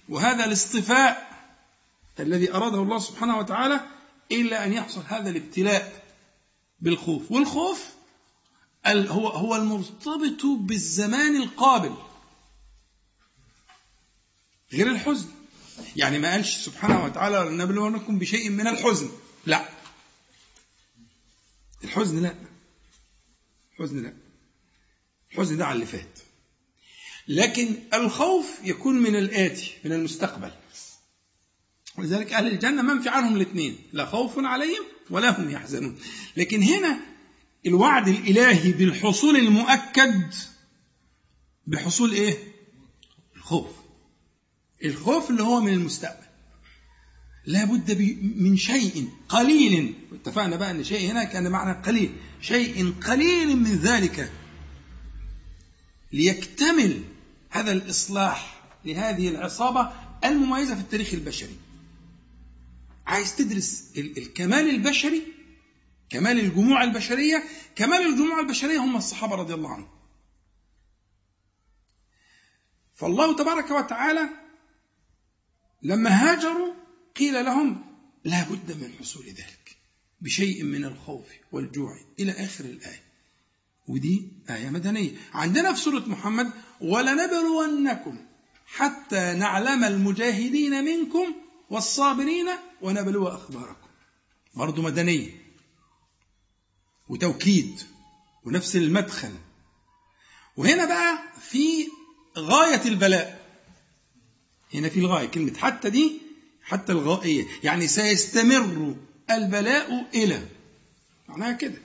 وهذا 0.10 0.46
الاصطفاء 0.46 1.30
الذي 2.20 2.54
أراده 2.54 2.82
الله 2.82 3.00
سبحانه 3.00 3.38
وتعالى 3.38 3.80
إلا 4.32 4.66
أن 4.66 4.74
يحصل 4.74 5.04
هذا 5.08 5.30
الابتلاء 5.30 6.04
بالخوف. 6.80 7.32
والخوف 7.32 7.86
هو 8.88 9.28
هو 9.28 9.56
المرتبط 9.56 10.46
بالزمان 10.46 11.36
القابل. 11.36 11.96
غير 14.74 14.88
الحزن. 14.88 15.28
يعني 15.96 16.20
ما 16.20 16.32
قالش 16.32 16.58
سبحانه 16.58 17.06
وتعالى 17.06 17.50
لنبلونكم 17.50 18.20
بشيء 18.20 18.50
من 18.50 18.68
الحزن. 18.68 19.10
لا. 19.46 19.70
الحزن 21.84 22.22
لا. 22.22 22.49
الحزن 23.80 24.04
لا 24.04 24.14
الحزن 25.32 25.58
ده 25.58 25.66
على 25.66 25.76
اللي 25.76 25.86
فات. 25.86 26.20
لكن 27.28 27.76
الخوف 27.94 28.46
يكون 28.64 28.96
من 28.96 29.16
الآتي 29.16 29.74
من 29.86 29.92
المستقبل. 29.92 30.52
ولذلك 31.98 32.34
أهل 32.34 32.48
الجنة 32.48 32.82
منفي 32.82 33.10
عنهم 33.10 33.36
الاثنين. 33.36 33.78
لا 33.94 34.06
خوف 34.06 34.40
عليهم 34.40 34.84
ولا 35.10 35.40
هم 35.40 35.50
يحزنون. 35.50 36.00
لكن 36.38 36.64
هنا 36.64 37.00
الوعد 37.66 38.08
الإلهي 38.08 38.72
بالحصول 38.72 39.36
المؤكد 39.36 40.34
بحصول 41.68 42.12
إيه؟ 42.12 42.38
الخوف. 43.36 43.72
الخوف 44.86 45.30
اللي 45.30 45.44
هو 45.44 45.62
من 45.62 45.74
المستقبل. 45.74 46.29
لا 47.50 47.65
بد 47.65 48.01
من 48.36 48.58
شيء 48.58 49.10
قليل. 49.29 49.96
اتفقنا 50.13 50.56
بقى 50.56 50.72
إن 50.72 50.84
شيء 50.84 51.12
هنا 51.12 51.24
كان 51.24 51.51
معنى 51.51 51.82
قليل. 51.82 52.15
شيء 52.41 52.94
قليل 52.94 53.58
من 53.58 53.75
ذلك 53.75 54.32
ليكتمل 56.13 57.03
هذا 57.50 57.72
الإصلاح 57.72 58.62
لهذه 58.86 59.29
العصابة 59.29 59.91
المميزة 60.25 60.75
في 60.75 60.82
التاريخ 60.82 61.13
البشري. 61.13 61.58
عايز 63.08 63.36
تدرس 63.36 63.91
الكمال 63.98 64.70
البشري 64.70 65.24
كمال 66.10 66.39
الجموع 66.39 66.84
البشرية 66.84 67.44
كمال 67.75 68.01
الجموع 68.01 68.39
البشرية 68.39 68.77
هم 68.77 68.98
الصحابة 68.98 69.36
رضي 69.36 69.53
الله 69.53 69.70
عنهم. 69.70 69.89
فالله 72.96 73.36
تبارك 73.36 73.72
وتعالى 73.72 74.29
لما 75.82 76.10
هاجروا 76.10 76.79
قيل 77.20 77.46
لهم 77.46 77.86
لا 78.24 78.44
بد 78.44 78.72
من 78.82 78.94
حصول 79.00 79.26
ذلك 79.26 79.78
بشيء 80.22 80.64
من 80.64 80.86
الخوف 80.86 81.26
والجوع 81.52 82.00
إلى 82.20 82.32
آخر 82.32 82.65
الآية. 82.65 83.04
ودي 83.88 84.32
آية 84.50 84.70
مدنية. 84.70 85.12
عندنا 85.34 85.74
في 85.74 85.80
سورة 85.80 86.00
محمد 86.00 86.52
ولنبلونكم 86.82 88.17
حتى 88.65 89.34
نعلم 89.34 89.84
المجاهدين 89.84 90.84
منكم 90.86 91.36
والصابرين 91.70 92.48
ونبلو 92.82 93.28
أخباركم. 93.28 93.88
برضو 94.56 94.82
مدنية. 94.82 95.32
وتوكيد. 97.10 97.82
ونفس 98.46 98.76
المدخل. 98.76 99.34
وهنا 100.58 100.86
بقى 100.86 101.24
في 101.41 101.88
غاية 102.38 102.82
البلاء. 102.86 103.46
هنا 104.74 104.89
في 104.89 105.00
الغاية. 105.00 105.28
كلمة 105.28 105.58
حتى 105.58 105.89
دي 105.89 106.29
حتى 106.69 106.91
الغائية. 106.91 107.45
يعني 107.63 107.88
سيستمر 107.88 108.95
البلاء 109.32 110.10
إلى. 110.13 110.47
معناها 111.27 111.51
كده. 111.51 111.82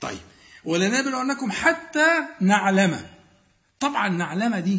طيب. 0.00 0.18
ولنبلونكم 0.64 1.50
حتى 1.50 2.06
نعلم. 2.40 3.06
طبعا 3.80 4.08
نعلم 4.08 4.56
دي 4.56 4.78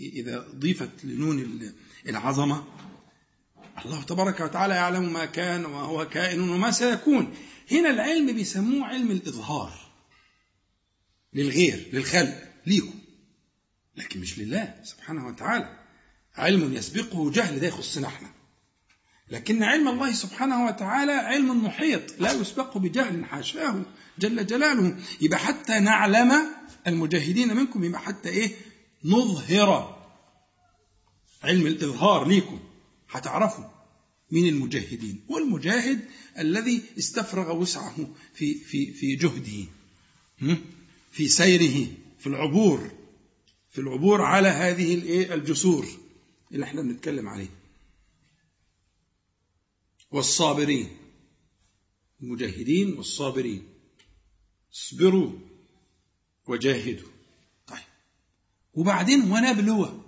إذا 0.00 0.48
ضيفت 0.54 1.04
لنون 1.04 1.72
العظمة. 2.08 2.64
الله 3.84 4.02
تبارك 4.02 4.40
وتعالى 4.40 4.74
يعلم 4.74 5.12
ما 5.12 5.24
كان 5.24 5.64
وما 5.64 5.80
هو 5.80 6.08
كائن 6.08 6.40
وما 6.40 6.70
سيكون. 6.70 7.34
هنا 7.72 7.90
العلم 7.90 8.32
بيسموه 8.32 8.86
علم 8.86 9.10
الإظهار. 9.10 9.92
للغير 11.32 11.88
للخلق 11.92 12.42
ليكم. 12.66 12.98
لكن 13.96 14.20
مش 14.20 14.38
لله 14.38 14.74
سبحانه 14.84 15.26
وتعالى. 15.26 15.83
علم 16.36 16.74
يسبقه 16.74 17.30
جهل 17.30 17.60
ده 17.60 17.66
يخصنا 17.66 18.06
إحنا 18.08 18.28
لكن 19.30 19.62
علم 19.62 19.88
الله 19.88 20.12
سبحانه 20.12 20.66
وتعالى 20.66 21.12
علم 21.12 21.64
محيط 21.64 22.20
لا 22.20 22.32
يسبق 22.32 22.78
بجهل 22.78 23.24
حاشاه 23.24 23.82
جل 24.18 24.46
جلاله. 24.46 24.96
يبقى 25.20 25.38
حتى 25.38 25.80
نعلم 25.80 26.32
المجاهدين 26.86 27.56
منكم 27.56 27.84
يبقى 27.84 28.00
حتى 28.00 28.28
إيه؟ 28.28 28.52
نظهر 29.04 29.98
علم 31.42 31.66
الإظهار 31.66 32.28
ليكم. 32.28 32.60
هتعرفوا 33.10 33.64
من 34.30 34.48
المجاهدين؟ 34.48 35.20
والمجاهد 35.28 36.00
الذي 36.38 36.82
استفرغ 36.98 37.56
وسعه 37.56 37.96
في 38.34 38.54
في 38.54 38.92
في 38.92 39.16
جهده 39.16 39.66
في 41.12 41.28
سيره 41.28 41.86
في 42.18 42.26
العبور 42.26 42.90
في 43.70 43.80
العبور 43.80 44.22
على 44.22 44.48
هذه 44.48 44.94
الجسور. 45.34 45.86
اللي 46.54 46.64
إحنا 46.64 46.82
بنتكلم 46.82 47.28
عليه. 47.28 47.50
والصابرين 50.10 50.96
المجاهدين 52.22 52.92
والصابرين. 52.98 53.68
اصبروا 54.74 55.32
وجاهدوا. 56.46 57.08
طيب. 57.66 57.84
وبعدين 58.74 59.30
ونبلو 59.32 60.04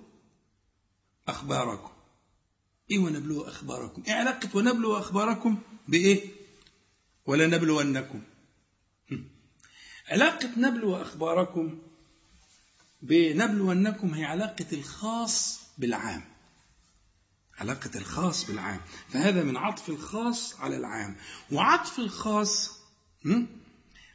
أخباركم. 1.28 1.90
إيه 2.90 2.98
ونبلو 2.98 3.42
أخباركم؟ 3.42 4.02
إيه 4.06 4.12
علاقة 4.12 4.56
ونبلو 4.56 4.98
أخباركم 4.98 5.58
بإيه؟ 5.88 6.30
ولا 7.26 7.46
نبلونكم 7.46 8.22
علاقة 10.08 10.58
نبلو 10.58 10.96
أخباركم 10.96 11.78
بنبلونكم 13.02 14.14
هي 14.14 14.24
علاقة 14.24 14.66
الخاص 14.72 15.60
بالعام. 15.78 16.35
علاقة 17.58 17.90
الخاص 17.94 18.46
بالعام. 18.46 18.80
فهذا 19.08 19.42
من 19.42 19.56
عطف 19.56 19.88
الخاص 19.88 20.60
على 20.60 20.76
العام. 20.76 21.16
وعطف 21.52 21.98
الخاص 21.98 22.70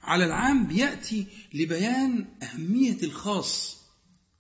على 0.04 0.26
العام 0.26 0.68
بيأتي 0.68 1.28
لبيان 1.54 2.26
أهمية 2.44 2.98
الخاص 3.04 3.78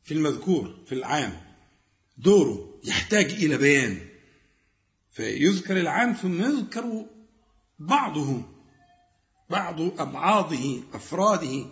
في 0.04 0.14
المذكور 0.14 0.76
في 0.86 0.96
العام. 0.96 1.42
دوره 2.18 2.80
يحتاج 2.84 3.26
إلى 3.26 3.58
بيان. 3.58 4.00
فيذكر 5.12 5.78
العام 5.78 6.14
ثم 6.14 6.42
يذكر 6.42 7.06
بعضه 7.80 8.42
بعض 9.50 9.82
أبعاضه 9.82 10.84
أفراده 10.94 11.66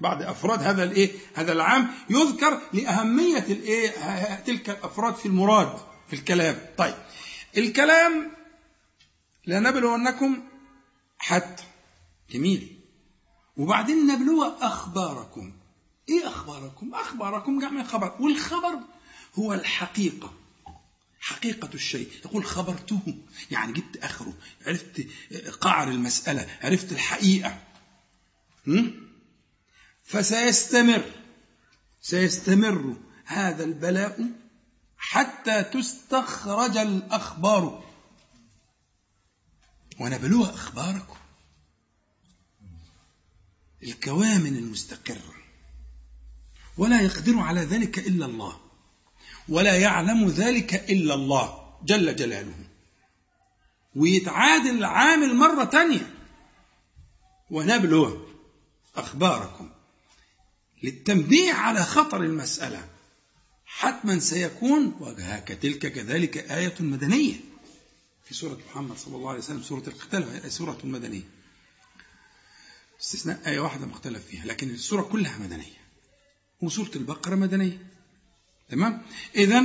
بعض 0.00 0.22
أفراد 0.22 0.62
هذا 0.62 0.84
الإيه؟ 0.84 1.10
هذا 1.34 1.52
العام 1.52 1.88
يذكر 2.10 2.60
لأهمية 2.72 3.38
الإيه؟ 3.38 3.90
تلك 4.34 4.70
الأفراد 4.70 5.14
في 5.14 5.26
المراد. 5.26 5.91
في 6.12 6.18
الكلام. 6.18 6.66
طيب. 6.78 6.94
الكلام 7.56 8.32
لنبلونكم 9.46 10.48
حتى. 11.18 11.64
جميل. 12.30 12.80
وبعدين 13.56 14.06
نبلو 14.06 14.42
أخباركم. 14.44 15.52
إيه 16.08 16.28
أخباركم؟ 16.28 16.94
أخباركم 16.94 17.60
جمع 17.60 17.84
خبر 17.84 18.16
والخبر 18.20 18.78
هو 19.34 19.54
الحقيقة. 19.54 20.34
حقيقة 21.20 21.70
الشيء. 21.74 22.08
يقول 22.24 22.44
خبرته. 22.44 23.18
يعني 23.50 23.72
جبت 23.72 23.96
آخره. 23.96 24.34
عرفت 24.66 25.06
قعر 25.60 25.88
المسألة. 25.88 26.58
عرفت 26.62 26.92
الحقيقة. 26.92 27.58
فسيستمر. 30.04 31.04
سيستمر 32.00 32.96
هذا 33.24 33.64
البلاء 33.64 34.41
حتى 35.02 35.62
تستخرج 35.62 36.76
الأخبار. 36.76 37.84
ونبلو 40.00 40.44
أخباركم. 40.44 41.16
الكوامن 43.82 44.56
المستقرة 44.56 45.34
ولا 46.78 47.00
يقدر 47.00 47.38
على 47.38 47.60
ذلك 47.60 47.98
إلا 47.98 48.26
الله. 48.26 48.60
ولا 49.48 49.76
يعلم 49.76 50.28
ذلك 50.28 50.74
إلا 50.74 51.14
الله. 51.14 51.78
جل 51.84 52.16
جلاله. 52.16 52.64
ويتعاد 53.96 54.66
العامل 54.66 55.36
مرة 55.36 55.64
تانية. 55.64 56.14
ونبلو 57.50 58.28
أخباركم. 58.96 59.70
للتنبيه 60.82 61.52
على 61.52 61.84
خطر 61.84 62.22
المسألة. 62.22 62.91
حتما 63.78 64.18
سيكون 64.18 64.96
وجهك 65.00 65.48
تلك 65.48 65.92
كذلك 65.92 66.36
آية 66.38 66.74
مدنية. 66.80 67.34
في 68.24 68.34
سورة 68.34 68.58
محمد 68.70 68.96
صلى 68.96 69.16
الله 69.16 69.28
عليه 69.28 69.38
وسلم 69.38 69.62
سورة 69.62 69.82
القتال 69.86 70.52
سورة 70.52 70.78
مدنية. 70.84 71.22
استثناء 73.00 73.40
آية 73.46 73.60
واحدة 73.60 73.86
مختلف 73.86 74.26
فيها 74.26 74.44
لكن 74.44 74.70
السورة 74.70 75.02
كلها 75.02 75.38
مدنية. 75.38 75.82
وسورة 76.62 76.90
البقرة 76.96 77.34
مدنية. 77.34 77.78
تمام؟ 78.70 79.02
إذا 79.36 79.64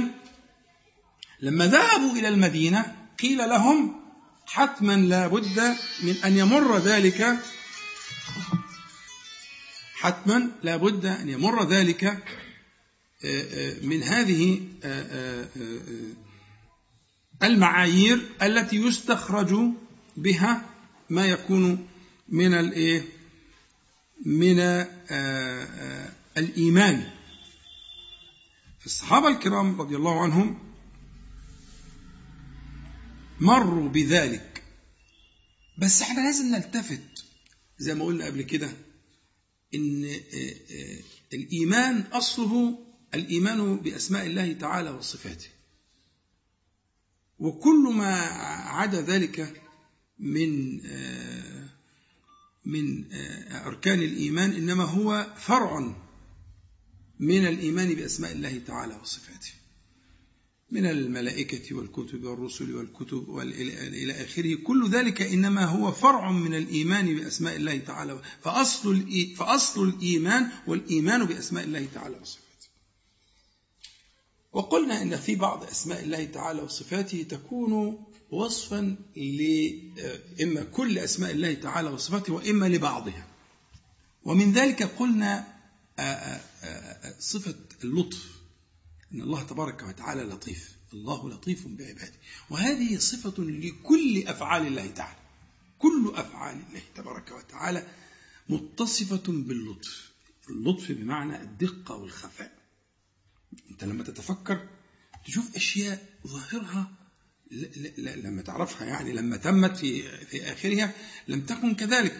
لما 1.40 1.68
ذهبوا 1.68 2.12
إلى 2.12 2.28
المدينة 2.28 2.96
قيل 3.20 3.38
لهم 3.38 4.02
حتما 4.46 4.96
لا 4.96 5.28
بد 5.28 5.76
من 6.04 6.16
أن 6.26 6.38
يمر 6.38 6.78
ذلك 6.78 7.40
حتما 9.96 10.52
لا 10.64 10.76
بد 10.76 11.06
أن 11.06 11.30
يمر 11.30 11.70
ذلك 11.70 12.24
من 13.82 14.04
هذه 14.04 14.62
آه، 14.84 15.48
المعايير 17.44 18.30
التي 18.42 18.76
يستخرج 18.76 19.56
بها 20.18 20.70
ما 21.10 21.26
يكون 21.26 21.88
من 22.30 22.54
الايه 22.54 23.06
من 24.26 24.60
الإيمان. 26.38 27.12
الصحابة 28.86 29.28
الكرام 29.28 29.82
رضي 29.82 29.96
الله 29.96 30.22
عنهم 30.22 30.60
مروا 33.40 33.90
بذلك. 33.90 34.64
بس 35.78 36.02
إحنا 36.02 36.22
لازم 36.22 36.46
نلتفت. 36.46 37.26
زي 37.80 37.96
ما 37.96 38.06
قلنا 38.06 38.26
قبل 38.26 38.42
كده 38.42 38.70
إن 39.76 40.06
آه، 40.06 40.10
آه، 40.10 41.00
الإيمان 41.34 42.02
أصله 42.02 42.87
الإيمان 43.18 43.78
بأسماء 43.78 44.26
الله 44.26 44.54
تعالى 44.54 44.90
وصفاته. 44.90 45.50
وكل 47.40 47.94
ما 47.96 48.14
عدا 48.78 49.02
ذلك 49.02 49.62
من 50.20 50.82
آه، 50.86 51.70
من 52.66 53.14
أركان 53.52 54.02
الإيمان 54.02 54.52
إنما 54.52 54.84
هو 54.84 55.28
فرع 55.38 55.94
من 57.20 57.48
الإيمان 57.48 57.94
بأسماء 57.94 58.32
الله 58.32 58.62
تعالى 58.68 58.96
وصفاته. 59.02 59.52
من 60.72 60.86
الملائكة 60.86 61.76
والكتب 61.76 62.24
والرسل 62.24 62.76
والكتب 62.76 63.40
إلى 63.40 64.24
آخره 64.24 64.56
كل 64.56 64.90
ذلك 64.90 65.22
إنما 65.22 65.66
هو 65.66 65.92
فرع 65.92 66.32
من 66.32 66.54
الإيمان 66.54 67.16
بأسماء 67.16 67.56
الله 67.56 67.78
تعالى. 67.78 68.22
فأصل, 68.42 69.06
فأصل 69.36 69.90
الإيمان 69.90 70.50
والإيمان 70.68 71.26
بأسماء 71.26 71.64
الله 71.64 71.88
تعالى 71.94 72.16
وصفاته. 72.22 72.47
وقلنا 74.54 75.02
إن 75.02 75.18
في 75.18 75.36
بعض 75.36 75.64
أسماء 75.64 76.04
الله 76.04 76.26
تعالى 76.26 76.62
وصفاته 76.62 77.24
تكون 77.24 78.04
وصفا 78.32 78.98
إما 80.42 80.64
كل 80.64 81.00
أسماء 81.00 81.32
الله 81.32 81.54
تعالى 81.54 81.90
وصفاته 81.90 82.34
وإما 82.34 82.66
لبعضها. 82.66 83.28
ومن 84.24 84.54
ذلك 84.54 84.84
قلنا 84.84 85.58
صفة 87.20 87.56
اللطف. 87.84 88.38
إن 89.14 89.22
الله 89.22 89.44
تبارك 89.44 89.84
وتعالى 89.84 90.24
لطيف. 90.24 90.78
الله 90.94 91.30
لطيف 91.30 91.68
بعباده. 91.68 92.14
وهذه 92.50 92.98
صفة 92.98 93.44
لكل 93.44 94.28
أفعال 94.28 94.68
الله 94.68 94.88
تعالى. 94.88 95.20
كل 95.80 96.12
أفعال 96.16 96.56
الله 96.70 96.82
تبارك 96.96 97.32
وتعالى 97.32 97.88
متصفة 98.50 99.24
باللطف. 99.28 100.12
اللطف 100.50 100.92
بمعنى 100.92 101.42
الدقة 101.42 101.96
والخفاء. 101.96 102.57
أنت 103.72 103.84
لما 103.84 104.04
تتفكر 104.04 104.68
تشوف 105.26 105.56
أشياء 105.56 106.04
ظاهرها 106.28 106.92
لما 107.98 108.42
تعرفها 108.42 108.88
يعني 108.88 109.14
لما 109.14 109.38
تمت 109.38 109.78
في 109.78 110.02
في 110.26 110.54
آخرها 110.54 110.94
لم 111.28 111.42
تكن 111.42 111.76
كذلك. 111.76 112.20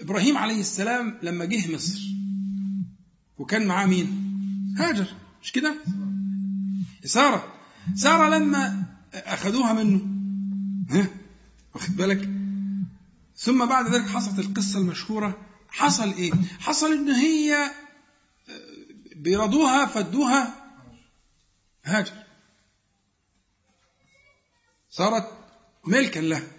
إبراهيم 0.00 0.36
عليه 0.38 0.60
السلام 0.60 1.18
لما 1.22 1.44
جه 1.44 1.74
مصر 1.74 2.00
وكان 3.38 3.66
معاه 3.66 3.86
مين؟ 3.86 4.08
هاجر. 4.78 5.06
مش 5.42 5.52
كده؟ 5.52 5.74
سارة. 7.04 7.54
سارة 7.94 8.38
لما 8.38 8.84
أخذوها 9.14 9.72
منه 9.72 10.00
ها؟ 10.90 11.10
واخد 11.74 11.96
بالك؟ 11.96 12.30
ثم 13.36 13.66
بعد 13.66 13.94
ذلك 13.94 14.08
حصلت 14.08 14.38
القصة 14.38 14.78
المشهورة. 14.78 15.46
حصل 15.68 16.12
إيه؟ 16.12 16.32
حصل 16.60 16.92
إن 16.92 17.08
هي 17.10 17.70
بيرضوها 19.16 19.86
فدوها 19.86 20.72
هاجر. 21.84 22.12
صارت 24.90 25.38
ملكا 25.84 26.20
له 26.20 26.52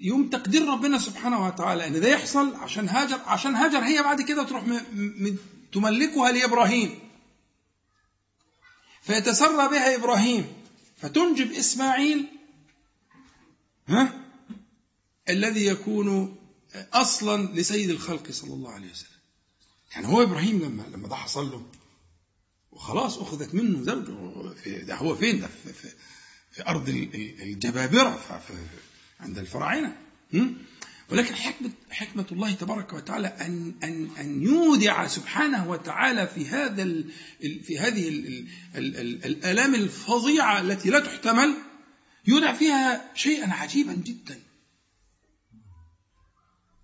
يوم 0.00 0.28
تقدير 0.30 0.68
ربنا 0.68 0.98
سبحانه 0.98 1.46
وتعالى 1.46 1.86
إن 1.86 2.00
ده 2.00 2.08
يحصل 2.08 2.54
عشان 2.54 2.88
هاجر 2.88 3.20
عشان 3.26 3.54
هاجر 3.54 3.78
هي 3.78 4.02
بعد 4.02 4.22
كده 4.22 4.44
تروح 4.44 4.64
تملكها 5.72 6.32
لإبراهيم. 6.32 6.98
فيتسرى 9.02 9.68
بها 9.68 9.94
إبراهيم. 9.94 10.52
فتنجب 10.96 11.52
إسماعيل 11.52 12.26
ها 13.88 14.24
الذي 15.28 15.66
يكون 15.66 16.36
أصلا 16.74 17.46
لسيد 17.52 17.90
الخلق 17.90 18.30
صلى 18.30 18.54
الله 18.54 18.72
عليه 18.72 18.90
وسلم. 18.90 19.19
يعني 19.92 20.06
هو 20.06 20.22
إبراهيم 20.22 20.62
لما 20.62 20.82
لما 20.82 21.08
ده 21.08 21.16
حصل 21.16 21.50
له 21.50 21.66
وخلاص 22.72 23.18
أخذت 23.18 23.54
منه 23.54 23.82
زوجه 23.82 24.12
ده 24.82 24.94
هو 24.96 25.16
فين؟ 25.16 25.40
ده 25.40 25.46
في, 25.46 25.72
في, 25.72 25.88
في 26.50 26.66
أرض 26.66 26.88
الجبابرة 26.88 28.20
عند 29.20 29.38
الفراعنة. 29.38 29.96
ولكن 31.10 31.34
حكمة, 31.34 31.70
حكمة 31.90 32.26
الله 32.32 32.52
تبارك 32.52 32.92
وتعالى 32.92 33.28
أن, 33.28 33.74
أن, 33.82 34.10
أن 34.18 34.42
يودع 34.42 35.06
سبحانه 35.06 35.70
وتعالى 35.70 36.26
في 36.26 36.46
هذا 36.46 36.84
في 37.40 37.78
هذه 37.78 38.08
ال 38.08 38.48
ال 38.74 38.96
ال 38.96 39.24
الآلام 39.24 39.74
الفظيعة 39.74 40.60
التي 40.60 40.90
لا 40.90 41.00
تحتمل 41.00 41.54
يودع 42.26 42.52
فيها 42.52 43.10
شيئا 43.14 43.52
عجيبا 43.52 43.92
جدا. 43.92 44.40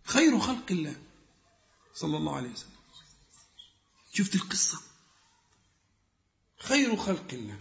خير 0.05 0.39
خلق 0.39 0.67
الله 0.71 0.95
صلى 1.95 2.17
الله 2.17 2.37
عليه 2.37 2.51
وسلم. 2.51 2.76
شفت 4.17 4.35
القصة. 4.35 4.79
خير 6.59 6.97
خلق 6.97 7.27
الله. 7.33 7.61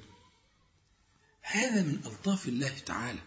هذا 1.41 1.81
من 1.81 2.01
ألطاف 2.05 2.47
الله 2.47 2.79
تعالى. 2.79 3.19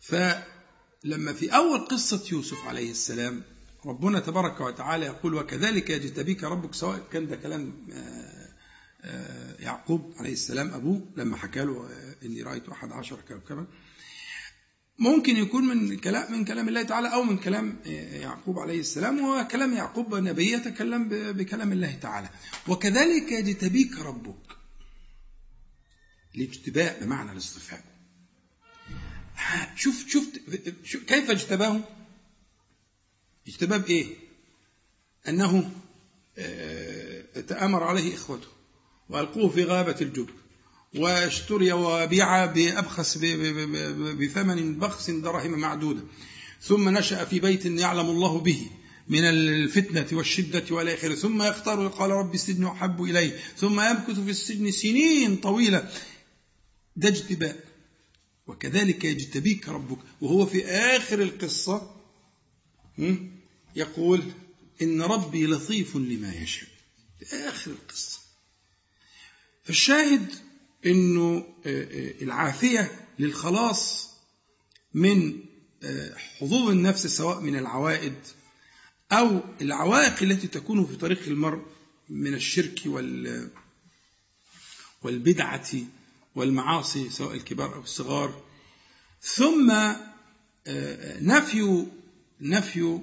فلما 0.00 1.32
في 1.32 1.56
أول 1.56 1.78
قصة 1.78 2.28
يوسف 2.32 2.66
عليه 2.66 2.90
السلام 2.90 3.42
ربنا 3.86 4.20
تبارك 4.20 4.60
وتعالى 4.60 5.06
يقول 5.06 5.34
وكذلك 5.34 5.90
يجتبيك 5.90 6.44
ربك 6.44 6.74
سواء 6.74 7.08
كان 7.12 7.26
ده 7.26 7.36
كلام 7.36 7.86
آه، 7.92 8.48
آه، 9.02 9.62
يعقوب 9.62 10.14
عليه 10.16 10.32
السلام 10.32 10.74
أبوه 10.74 11.06
لما 11.16 11.36
حكى 11.36 11.64
له 11.64 11.90
آه، 11.90 12.26
إني 12.26 12.42
رأيت 12.42 12.68
أحد 12.68 12.92
عشر 12.92 13.20
كوكبا. 13.28 13.66
ممكن 15.00 15.36
يكون 15.36 15.64
من 15.64 15.98
كلام 15.98 16.32
من 16.32 16.44
كلام 16.44 16.68
الله 16.68 16.82
تعالى 16.82 17.12
أو 17.12 17.22
من 17.22 17.38
كلام 17.38 17.76
يعقوب 18.12 18.58
عليه 18.58 18.80
السلام 18.80 19.24
وكلام 19.24 19.72
يعقوب 19.72 20.14
نبي 20.14 20.52
يتكلم 20.52 21.08
بكلام 21.08 21.72
الله 21.72 21.94
تعالى. 21.94 22.28
وكذلك 22.68 23.32
يجتبيك 23.32 23.98
ربك 23.98 24.56
الاجتباء 26.34 27.04
بمعنى 27.04 27.32
الاصطفاء 27.32 27.84
شوف 29.76 30.08
شفت 30.08 30.40
كيف 31.06 31.30
اجتباه؟ 31.30 31.80
اجتباه 33.48 33.76
بإيه؟ 33.76 34.06
أنه 35.28 35.70
آه، 36.38 37.40
تآمر 37.40 37.82
عليه 37.84 38.14
إخوته 38.14 38.48
وألقوه 39.08 39.48
في 39.48 39.64
غابة 39.64 39.96
الجب 40.00 40.30
واشتري 40.94 41.72
وبيع 41.72 42.46
بأبخس 42.46 43.18
بثمن 44.18 44.78
بخس 44.78 45.10
دراهم 45.10 45.58
معدودة 45.58 46.02
ثم 46.62 46.88
نشأ 46.88 47.24
في 47.24 47.40
بيت 47.40 47.66
يعلم 47.66 48.10
الله 48.10 48.38
به 48.38 48.70
من 49.08 49.24
الفتنة 49.24 50.06
والشدة 50.12 50.64
والى 50.70 50.94
اخره 50.94 51.14
ثم 51.14 51.42
يختار 51.42 51.88
قال 51.88 52.10
رب 52.10 52.34
السجن 52.34 52.64
أحب 52.66 53.02
إلي. 53.02 53.38
ثم 53.56 53.80
يمكث 53.80 54.20
في 54.20 54.30
السجن 54.30 54.70
سنين 54.70 55.36
طويلة. 55.36 55.90
ده 56.96 57.08
اجتباء. 57.08 57.64
وكذلك 58.46 59.04
يجتبيك 59.04 59.68
ربك. 59.68 59.98
وهو 60.20 60.46
في 60.46 60.66
آخر 60.66 61.22
القصة 61.22 61.96
يقول 63.76 64.22
إن 64.82 65.02
ربي 65.02 65.46
لطيف 65.46 65.96
لما 65.96 66.34
يشاء. 66.34 66.68
في 67.18 67.36
آخر 67.36 67.70
القصة. 67.70 68.18
فالشاهد 69.64 70.32
أنه 70.86 71.46
العافية 72.22 72.90
للخلاص 73.18 74.10
من 74.94 75.40
حظوظ 76.16 76.70
النفس 76.70 77.06
سواء 77.06 77.40
من 77.40 77.56
العوائد 77.58 78.14
أو 79.12 79.40
العوائق 79.60 80.22
التي 80.22 80.48
تكون 80.48 80.86
في 80.86 80.96
طريق 80.96 81.22
المرء 81.26 81.62
من 82.08 82.34
الشرك 82.34 82.82
وال 82.86 83.50
والبدعة 85.02 85.70
والمعاصي 86.34 87.10
سواء 87.10 87.34
الكبار 87.34 87.74
أو 87.74 87.80
الصغار. 87.80 88.42
ثم 89.22 89.72
نفي 91.20 91.86
نفي 92.40 93.00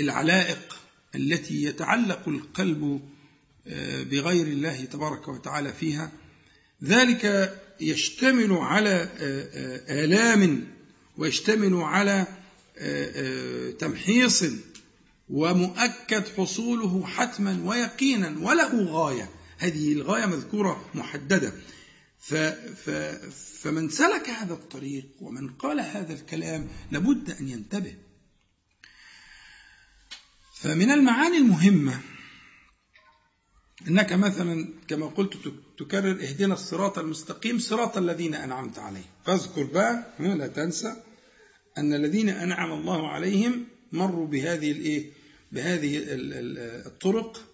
العلائق 0.00 0.78
التي 1.14 1.62
يتعلق 1.62 2.28
القلب 2.28 3.10
بغير 4.10 4.46
الله 4.46 4.84
تبارك 4.84 5.28
وتعالى 5.28 5.72
فيها. 5.72 6.12
ذلك 6.84 7.54
يشتمل 7.80 8.52
على 8.52 9.08
آلام 9.88 10.66
ويشتمل 11.16 11.74
على 11.74 12.26
تمحيص 13.78 14.44
ومؤكد 15.28 16.28
حصوله 16.36 17.06
حتما 17.06 17.62
ويقينا 17.64 18.38
وله 18.40 18.84
غاية. 18.84 19.30
هذه 19.58 19.92
محددة. 20.94 21.52
ف 22.20 22.34
ف 22.34 22.90
فمن 23.62 23.88
سلك 23.88 24.28
هذا 24.28 24.52
الطريق 24.52 25.06
ومن 25.20 25.48
قال 25.48 25.80
هذا 25.80 26.12
الكلام 26.14 26.68
لابد 26.92 27.30
أن 27.30 27.48
ينتبه. 27.48 27.94
فمن 30.54 30.90
المعاني 30.90 31.36
المهمة 31.36 32.00
إنك 33.88 34.12
مثلا 34.12 34.68
كما 34.88 35.06
قلت 35.06 35.32
تكرر 35.78 36.10
إهدنا 36.22 36.54
الصراط 36.54 36.98
المستقيم 36.98 37.58
صراط 37.58 37.96
الذين 37.96 38.34
أنعمت 38.34 38.78
عليهم. 38.78 39.04
فاذكر 39.24 39.62
بقى 39.64 40.04
لا 40.18 40.46
تنسى 40.46 40.96
أن 41.78 41.94
الذين 41.94 42.28
أنعم 42.28 42.72
الله 42.72 43.08
عليهم 43.08 43.66
مروا 43.92 44.26
بهذه 44.26 44.72
الايه 44.72 45.12
بهذه 45.52 46.02
الطرق 46.86 47.44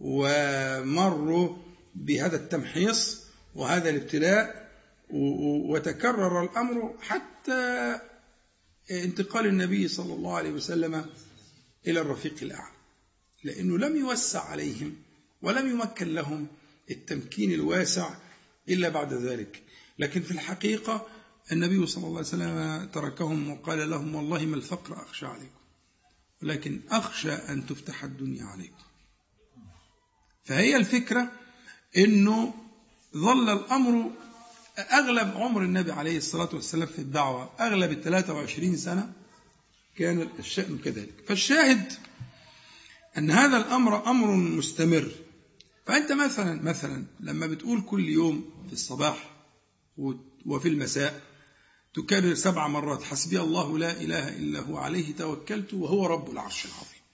ومروا 0.00 1.56
بهذا 1.94 2.36
التمحيص 2.36 3.20
وهذا 3.54 3.90
الابتلاء 3.90 4.70
وتكرر 5.70 6.42
الأمر 6.44 6.94
حتى 7.00 7.98
انتقال 8.90 9.46
النبي 9.46 9.88
صلى 9.88 10.14
الله 10.14 10.36
عليه 10.36 10.50
وسلم 10.50 11.06
إلى 11.86 12.00
الرفيق 12.00 12.34
الأعلى 12.42 12.74
لأنه 13.44 13.78
لم 13.78 13.96
يوسع 13.96 14.40
عليهم. 14.44 14.96
ولم 15.44 15.70
يمكن 15.70 16.14
لهم 16.14 16.46
التمكين 16.90 17.52
الواسع 17.52 18.14
إلا 18.68 18.88
بعد 18.88 19.12
ذلك. 19.12 19.62
لكن 19.98 20.22
في 20.22 20.30
الحقيقة 20.30 21.06
النبي 21.52 21.86
صلى 21.86 22.04
الله 22.04 22.18
عليه 22.18 22.28
وسلم 22.28 22.88
تركهم 22.92 23.50
وقال 23.50 23.90
لهم 23.90 24.14
والله 24.14 24.46
ما 24.46 24.56
الفقر 24.56 25.02
أخشى 25.02 25.26
عليكم 25.26 25.60
ولكن 26.42 26.80
أخشى 26.90 27.32
أن 27.32 27.66
تفتح 27.66 28.04
الدنيا 28.04 28.44
عليكم. 28.44 28.84
فهي 30.44 30.76
الفكرة 30.76 31.32
إنه 31.96 32.54
ظل 33.16 33.50
الأمر 33.50 34.10
أغلب 34.92 35.36
عمر 35.36 35.62
النبي 35.62 35.92
عليه 35.92 36.16
الصلاة 36.16 36.48
والسلام 36.52 36.86
في 36.86 36.98
الدعوة 36.98 37.50
أغلب 37.60 37.92
ال 37.92 38.02
23 38.02 38.76
سنة 38.76 39.12
كان 39.96 40.28
الشأن 40.38 40.78
كذلك. 40.78 41.24
فالشاهد 41.28 41.92
أن 43.18 43.30
هذا 43.30 43.56
الأمر 43.56 44.10
أمر 44.10 44.30
مستمر. 44.36 45.23
فأنت 45.86 46.12
مثلا 46.12 46.62
مثلا 46.62 47.04
لما 47.20 47.46
بتقول 47.46 47.82
كل 47.82 48.08
يوم 48.08 48.50
في 48.66 48.72
الصباح 48.72 49.30
وفي 50.46 50.68
المساء 50.68 51.22
تكرر 51.94 52.34
سبع 52.34 52.68
مرات 52.68 53.02
حسبي 53.02 53.40
الله 53.40 53.78
لا 53.78 54.00
إله 54.00 54.36
إلا 54.36 54.60
هو 54.60 54.76
عليه 54.76 55.14
توكلت 55.16 55.74
وهو 55.74 56.06
رب 56.06 56.30
العرش 56.30 56.64
العظيم. 56.66 57.04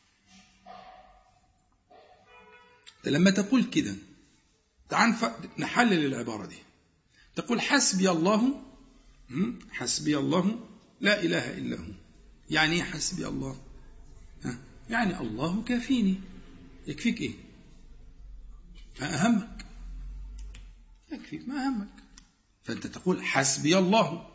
لما 3.04 3.30
تقول 3.30 3.64
كده 3.64 3.94
تعال 4.88 5.14
نحلل 5.58 6.06
العبارة 6.06 6.46
دي. 6.46 6.58
تقول 7.36 7.60
حسبي 7.60 8.10
الله 8.10 8.62
حسبي 9.70 10.18
الله 10.18 10.58
لا 11.00 11.22
إله 11.22 11.58
إلا 11.58 11.76
هو. 11.76 11.92
يعني 12.50 12.76
إيه 12.76 12.82
حسبي 12.82 13.26
الله؟ 13.26 13.56
يعني 14.90 15.20
الله 15.20 15.62
كافيني. 15.62 16.20
يكفيك 16.86 17.20
إيه؟ 17.20 17.34
ما 19.00 19.14
أهمك. 19.14 19.66
يكفيك 21.12 21.48
ما 21.48 21.66
أهمك. 21.66 21.88
فأنت 22.62 22.86
تقول 22.86 23.22
حسبي 23.22 23.78
الله. 23.78 24.26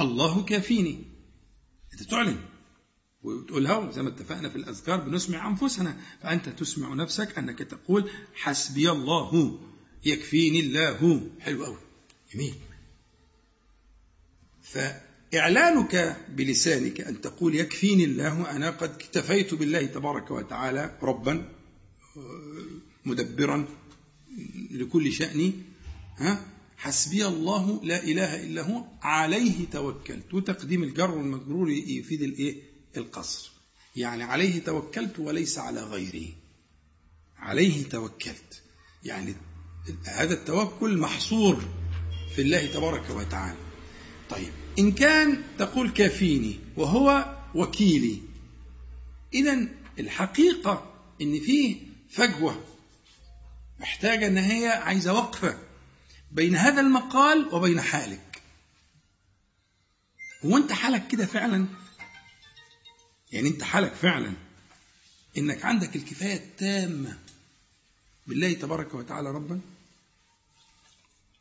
الله 0.00 0.44
كافيني. 0.44 1.04
أنت 1.92 2.02
تعلن. 2.02 2.40
وتقولها 3.22 3.90
زي 3.92 4.02
ما 4.02 4.08
اتفقنا 4.08 4.48
في 4.48 4.56
الأذكار 4.56 5.00
بنسمع 5.00 5.48
أنفسنا. 5.48 5.96
فأنت 6.22 6.48
تسمع 6.48 6.94
نفسك 6.94 7.38
أنك 7.38 7.58
تقول 7.58 8.10
حسبي 8.34 8.90
الله. 8.90 9.60
يكفيني 10.04 10.60
الله. 10.60 11.30
حلو 11.40 11.66
أوي. 11.66 11.78
جميل. 12.34 12.54
فإعلانك 14.62 16.26
بلسانك 16.28 17.00
أن 17.00 17.20
تقول 17.20 17.54
يكفيني 17.54 18.04
الله. 18.04 18.50
أنا 18.50 18.70
قد 18.70 18.90
اكتفيت 18.90 19.54
بالله 19.54 19.86
تبارك 19.86 20.30
وتعالى 20.30 20.98
ربا 21.02 21.52
مدبرا 23.04 23.77
لكل 24.70 25.12
شأني 25.12 25.52
ها؟ 26.16 26.46
حسبي 26.76 27.26
الله 27.26 27.80
لا 27.84 28.04
إله 28.04 28.42
إلا 28.44 28.62
هو 28.62 28.84
عليه 29.02 29.66
توكلت. 29.72 30.34
وتقديم 30.34 30.82
الجر 30.82 31.10
والمجرور 31.10 31.70
يفيد 31.70 32.22
الإيه؟ 32.22 32.62
القصر. 32.96 33.50
يعني 33.96 34.22
عليه 34.22 34.58
توكلت 34.58 35.18
وليس 35.18 35.58
على 35.58 35.82
غيره. 35.82 36.28
عليه 37.38 37.84
توكلت. 37.84 38.62
يعني 39.04 39.34
هذا 40.04 40.34
التوكل 40.34 40.98
محصور 40.98 41.64
في 42.34 42.42
الله 42.42 42.66
تبارك 42.66 43.10
وتعالى. 43.10 43.58
طيب 44.30 44.52
إن 44.78 44.92
كان 44.92 45.42
تقول 45.58 45.90
كافيني 45.90 46.56
وهو 46.76 47.36
وكيلي 47.54 48.18
إذا 49.34 49.68
الحقيقة 49.98 50.94
إن 51.22 51.40
فيه 51.40 51.76
فجوة 52.10 52.64
محتاجة 53.80 54.26
أن 54.26 54.38
هي 54.38 54.68
عايزة 54.68 55.12
وقفة 55.12 55.58
بين 56.32 56.56
هذا 56.56 56.80
المقال 56.80 57.54
وبين 57.54 57.80
حالك. 57.80 58.42
هو 60.44 60.56
أنت 60.56 60.72
حالك 60.72 61.08
كده 61.08 61.26
فعلا؟ 61.26 61.66
يعني 63.32 63.48
أنت 63.48 63.62
حالك 63.62 63.94
فعلا 63.94 64.32
إنك 65.38 65.64
عندك 65.64 65.96
الكفاية 65.96 66.36
التامة 66.36 67.18
بالله 68.26 68.52
تبارك 68.52 68.94
وتعالى 68.94 69.30
ربا؟ 69.30 69.60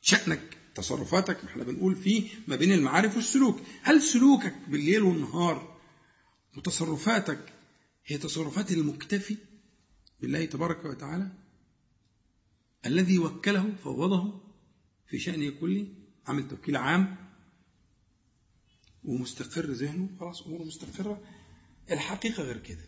شأنك 0.01 0.57
تصرفاتك 0.75 1.43
إحنا 1.45 1.63
بنقول 1.63 1.95
فيه 1.95 2.29
ما 2.47 2.55
بين 2.55 2.71
المعارف 2.71 3.15
والسلوك. 3.15 3.61
هل 3.83 4.01
سلوكك 4.01 4.55
بالليل 4.67 5.01
والنهار 5.01 5.77
وتصرفاتك 6.57 7.53
هي 8.05 8.17
تصرفات 8.17 8.71
المكتفي 8.71 9.37
بالله 10.21 10.45
تبارك 10.45 10.85
وتعالى؟ 10.85 11.31
الذي 12.87 13.19
وكله 13.19 13.73
فوضه 13.83 14.41
في 15.09 15.19
شأنه 15.19 15.49
كله 15.49 15.87
عمل 16.27 16.47
توكيل 16.47 16.75
عام 16.75 17.15
ومستقر 19.03 19.71
ذهنه. 19.71 20.09
خلاص 20.19 20.41
أموره 20.41 20.63
مستقرة. 20.63 21.21
الحقيقة 21.91 22.43
غير 22.43 22.57
كده. 22.57 22.85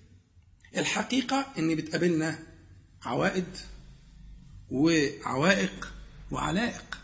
الحقيقة 0.78 1.54
إن 1.58 1.76
بتقابلنا 1.76 2.40
عوائد 3.02 3.58
وعوائق 4.70 5.94
وعلائق. 6.32 7.00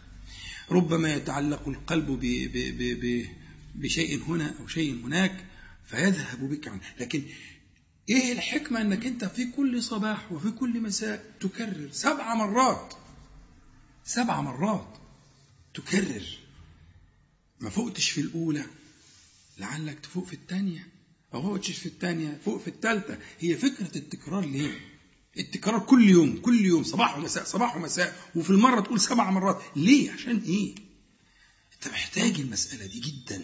ربما 0.71 1.13
يتعلق 1.13 1.67
القلب 1.67 2.11
ب 2.11 2.19
ب 2.21 2.77
ب 2.77 2.99
ب 3.05 3.25
بشيء 3.75 4.23
هنا 4.23 4.55
أو 4.59 4.67
شيء 4.67 5.05
هناك 5.05 5.45
فيذهب 5.85 6.49
بك 6.49 6.67
عنه. 6.67 6.81
لكن 6.99 7.23
إيه 8.09 8.31
الحكمة 8.31 8.81
إنك 8.81 9.05
أنت 9.05 9.25
في 9.25 9.51
كل 9.51 9.83
صباح 9.83 10.31
وفي 10.31 10.51
كل 10.51 10.81
مساء 10.81 11.33
تكرر 11.39 11.89
سبع 11.91 12.35
مرات؟ 12.35 12.93
سبع 14.05 14.41
مرات 14.41 14.97
تكرر. 15.73 16.23
ما 17.59 17.69
فوقتش 17.69 18.09
في 18.09 18.21
الأولى. 18.21 18.65
لعلك 19.57 19.99
تفوق 19.99 20.25
في 20.25 20.33
الثانية 20.33 20.87
ما 21.33 21.41
فوقتش 21.41 21.71
في 21.71 21.85
الثانية 21.85 22.39
فوق 22.45 22.61
في 22.61 22.67
الثالثة 22.67 23.19
هي 23.39 23.57
فكرة 23.57 23.97
التكرار 23.97 24.45
ليه؟ 24.45 24.79
التكرار 25.39 25.79
كل 25.79 26.09
يوم 26.09 26.37
كل 26.41 26.65
يوم 26.65 26.83
صباح 26.83 27.17
ومساء 27.17 27.43
صباح 27.43 27.75
ومساء. 27.75 28.31
وفي 28.35 28.49
المرة 28.49 28.81
تقول 28.81 28.99
سبع 28.99 29.31
مرات. 29.31 29.61
ليه؟ 29.75 30.11
عشان 30.11 30.37
إيه؟ 30.37 30.75
أنت 31.73 31.87
محتاج 31.87 32.39
المسألة 32.39 32.85
دي 32.85 32.99
جدا. 32.99 33.43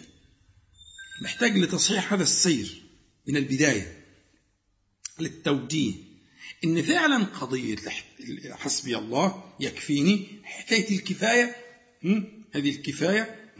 محتاج 1.22 1.58
لتصحيح 1.58 2.12
هذا 2.12 2.22
السير 2.22 2.82
من 3.28 3.36
البداية. 3.36 4.01
للتوجيه 5.20 5.94
إن 6.64 6.82
فعلا 6.82 7.24
قضية 7.24 7.76
حسبي 8.50 8.96
الله 8.98 9.52
يكفيني 9.60 10.26
حكاية 10.44 10.98
الكفاية 10.98 11.56
هذه 12.54 12.70
الكفاية 12.70 13.52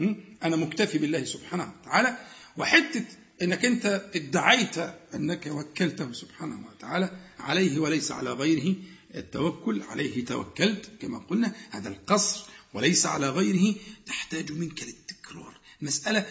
أنا 0.43 0.55
مكتفي 0.55 0.97
بالله 0.97 1.23
سبحانه 1.23 1.73
وتعالى. 1.81 2.17
وحتة 2.57 3.05
أنك 3.41 3.65
أنت 3.65 4.09
ادعيت 4.15 4.77
أنك 5.13 5.47
وكلته 5.47 6.13
سبحانه 6.13 6.67
وتعالى 6.67 7.19
عليه 7.39 7.79
وليس 7.79 8.11
على 8.11 8.33
غيره 8.33 8.75
التوكل 9.15 9.81
عليه 9.81 10.25
توكلت 10.25 10.89
كما 11.01 11.17
قلنا. 11.17 11.55
هذا 11.71 11.89
القصر 11.89 12.45
وليس 12.73 13.05
على 13.05 13.29
غيره 13.29 13.75
تحتاج 14.05 14.51
منك 14.51 14.83
للتكرار. 14.83 15.59
مسألة 15.81 16.25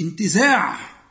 انتزاع. 0.00 1.01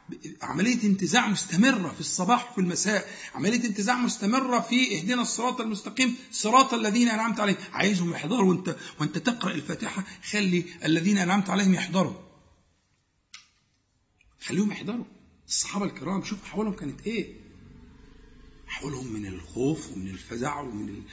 عملية 0.41 0.83
انتزاع 0.83 1.27
مستمرة 1.27 1.89
في 1.93 1.99
الصباح 1.99 2.51
وفي 2.51 2.61
المساء. 2.61 3.09
عملية 3.35 3.65
انتزاع 3.65 3.97
مستمرة 3.97 4.59
في 4.59 4.97
اهدنا 4.97 5.21
الصراط 5.21 5.61
المستقيم. 5.61 6.15
صراط 6.31 6.73
الذين 6.73 7.09
أنعمت 7.09 7.39
عليهم. 7.39 7.57
عايزهم 7.73 8.11
يحضروا. 8.13 8.49
وانت, 8.49 8.75
وانت 8.99 9.17
تقرأ 9.17 9.51
الفاتحة. 9.51 10.03
خلي 10.31 10.65
الذين 10.85 11.17
أنعمت 11.17 11.49
عليهم 11.49 11.73
يحضروا. 11.73 12.13
خليهم 14.41 14.71
يحضروا. 14.71 15.05
الصحابة 15.47 15.85
الكرام 15.85 16.23
شوف 16.23 16.43
أحوالهم 16.43 16.73
كانت 16.73 17.07
إيه. 17.07 17.41
أحوالهم 18.69 19.13
من 19.13 19.25
الخوف 19.25 19.91
ومن 19.91 20.07
الفزع 20.07 20.59
ومن 20.59 21.03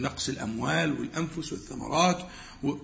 نقص 0.00 0.28
الأموال 0.28 1.00
والأنفس 1.00 1.52
والثمرات 1.52 2.28
و... 2.62 2.76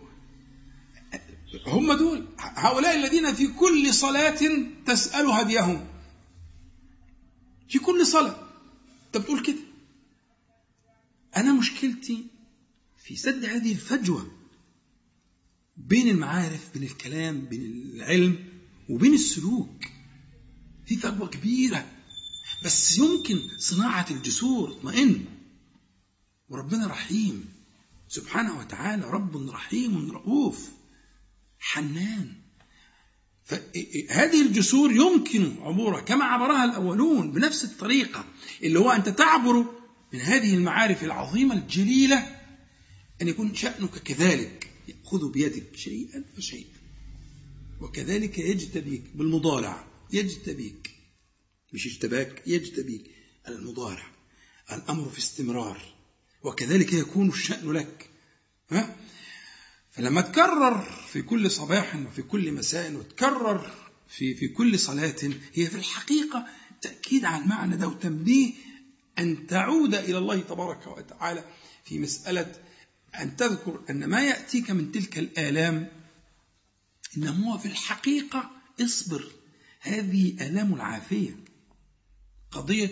هم 1.66 1.92
دول. 1.92 2.26
هؤلاء 2.38 2.96
الذين 2.96 3.34
في 3.34 3.46
كل 3.46 3.94
صلاة 3.94 4.38
تسأل 4.86 5.26
هديهم. 5.26 5.86
في 7.68 7.78
كل 7.78 8.06
صلاة. 8.06 8.48
أنت 9.06 9.16
بتقول 9.16 9.42
كده. 9.42 9.58
أنا 11.36 11.52
مشكلتي 11.52 12.26
في 13.04 13.16
سد 13.16 13.44
هذه 13.44 13.72
الفجوة 13.72 14.30
بين 15.76 16.08
المعارف 16.08 16.72
بين 16.74 16.82
الكلام 16.82 17.40
بين 17.40 17.62
العلم 17.94 18.48
وبين 18.88 19.14
السلوك. 19.14 19.84
في 20.86 20.96
فجوة 20.96 21.28
كبيرة. 21.28 21.90
بس 22.64 22.98
يمكن 22.98 23.40
صناعة 23.58 24.06
الجسور 24.10 24.70
اطمئن 24.70 25.24
وربنا 26.48 26.86
رحيم. 26.86 27.44
سبحانه 28.08 28.58
وتعالى 28.58 29.10
رب 29.10 29.48
رحيم 29.50 30.10
رؤوف. 30.10 30.77
حنان 31.58 32.32
فهذه 33.44 34.42
الجسور 34.42 34.92
يمكن 34.92 35.56
عبورها 35.60 36.00
كما 36.00 36.24
عبرها 36.24 36.64
الأولون 36.64 37.32
بنفس 37.32 37.64
الطريقة 37.64 38.24
اللي 38.62 38.78
هو 38.78 38.90
أنت 38.90 39.08
تعبر 39.08 39.64
من 40.12 40.20
هذه 40.20 40.54
المعارف 40.54 41.04
العظيمة 41.04 41.54
الجليلة 41.54 42.38
أن 43.22 43.28
يكون 43.28 43.54
شأنك 43.54 43.98
كذلك 43.98 44.70
يأخذ 44.88 45.32
بيدك 45.32 45.76
شيئا 45.76 46.24
فشيئا. 46.36 46.78
وكذلك 47.80 48.38
يجتبيك 48.38 49.02
بالمضارع 49.14 49.86
يجتبيك 50.12 50.90
مش 51.72 51.86
اجتباك 51.86 52.42
يجتبيك 52.46 53.04
المضارع. 53.48 54.10
الأمر 54.72 55.08
في 55.08 55.18
استمرار 55.18 55.94
وكذلك 56.42 56.92
يكون 56.92 57.28
الشأن 57.28 57.72
لك. 57.72 58.10
ها؟ 58.70 58.96
فلما 59.98 60.20
تكرر 60.20 60.82
في 61.12 61.22
كل 61.22 61.50
صباح 61.50 61.96
وفي 61.96 62.22
كل 62.22 62.52
مساء 62.52 62.92
وتكرر 62.92 63.70
في 64.08 64.34
في 64.34 64.48
كل 64.48 64.78
صلاة 64.78 65.16
هي 65.54 65.66
في 65.66 65.74
الحقيقة 65.74 66.46
تأكيد 66.82 67.24
على 67.24 67.42
المعنى 67.42 67.76
ده 67.76 67.88
وتنبيه 67.88 68.52
أن 69.18 69.46
تعود 69.46 69.94
إلى 69.94 70.18
الله 70.18 70.40
تبارك 70.40 70.86
وتعالى 70.86 71.44
في 71.84 71.98
مسألة 71.98 72.54
أن 73.20 73.36
تذكر 73.36 73.80
أن 73.90 74.04
ما 74.04 74.22
يأتيك 74.22 74.70
من 74.70 74.92
تلك 74.92 75.18
الآلام 75.18 75.88
إنما 77.16 77.52
هو 77.52 77.58
في 77.58 77.66
الحقيقة 77.66 78.50
اصبر. 78.80 79.32
هذه 79.80 80.36
آلام 80.40 80.74
العافية. 80.74 81.36
قضية 82.50 82.90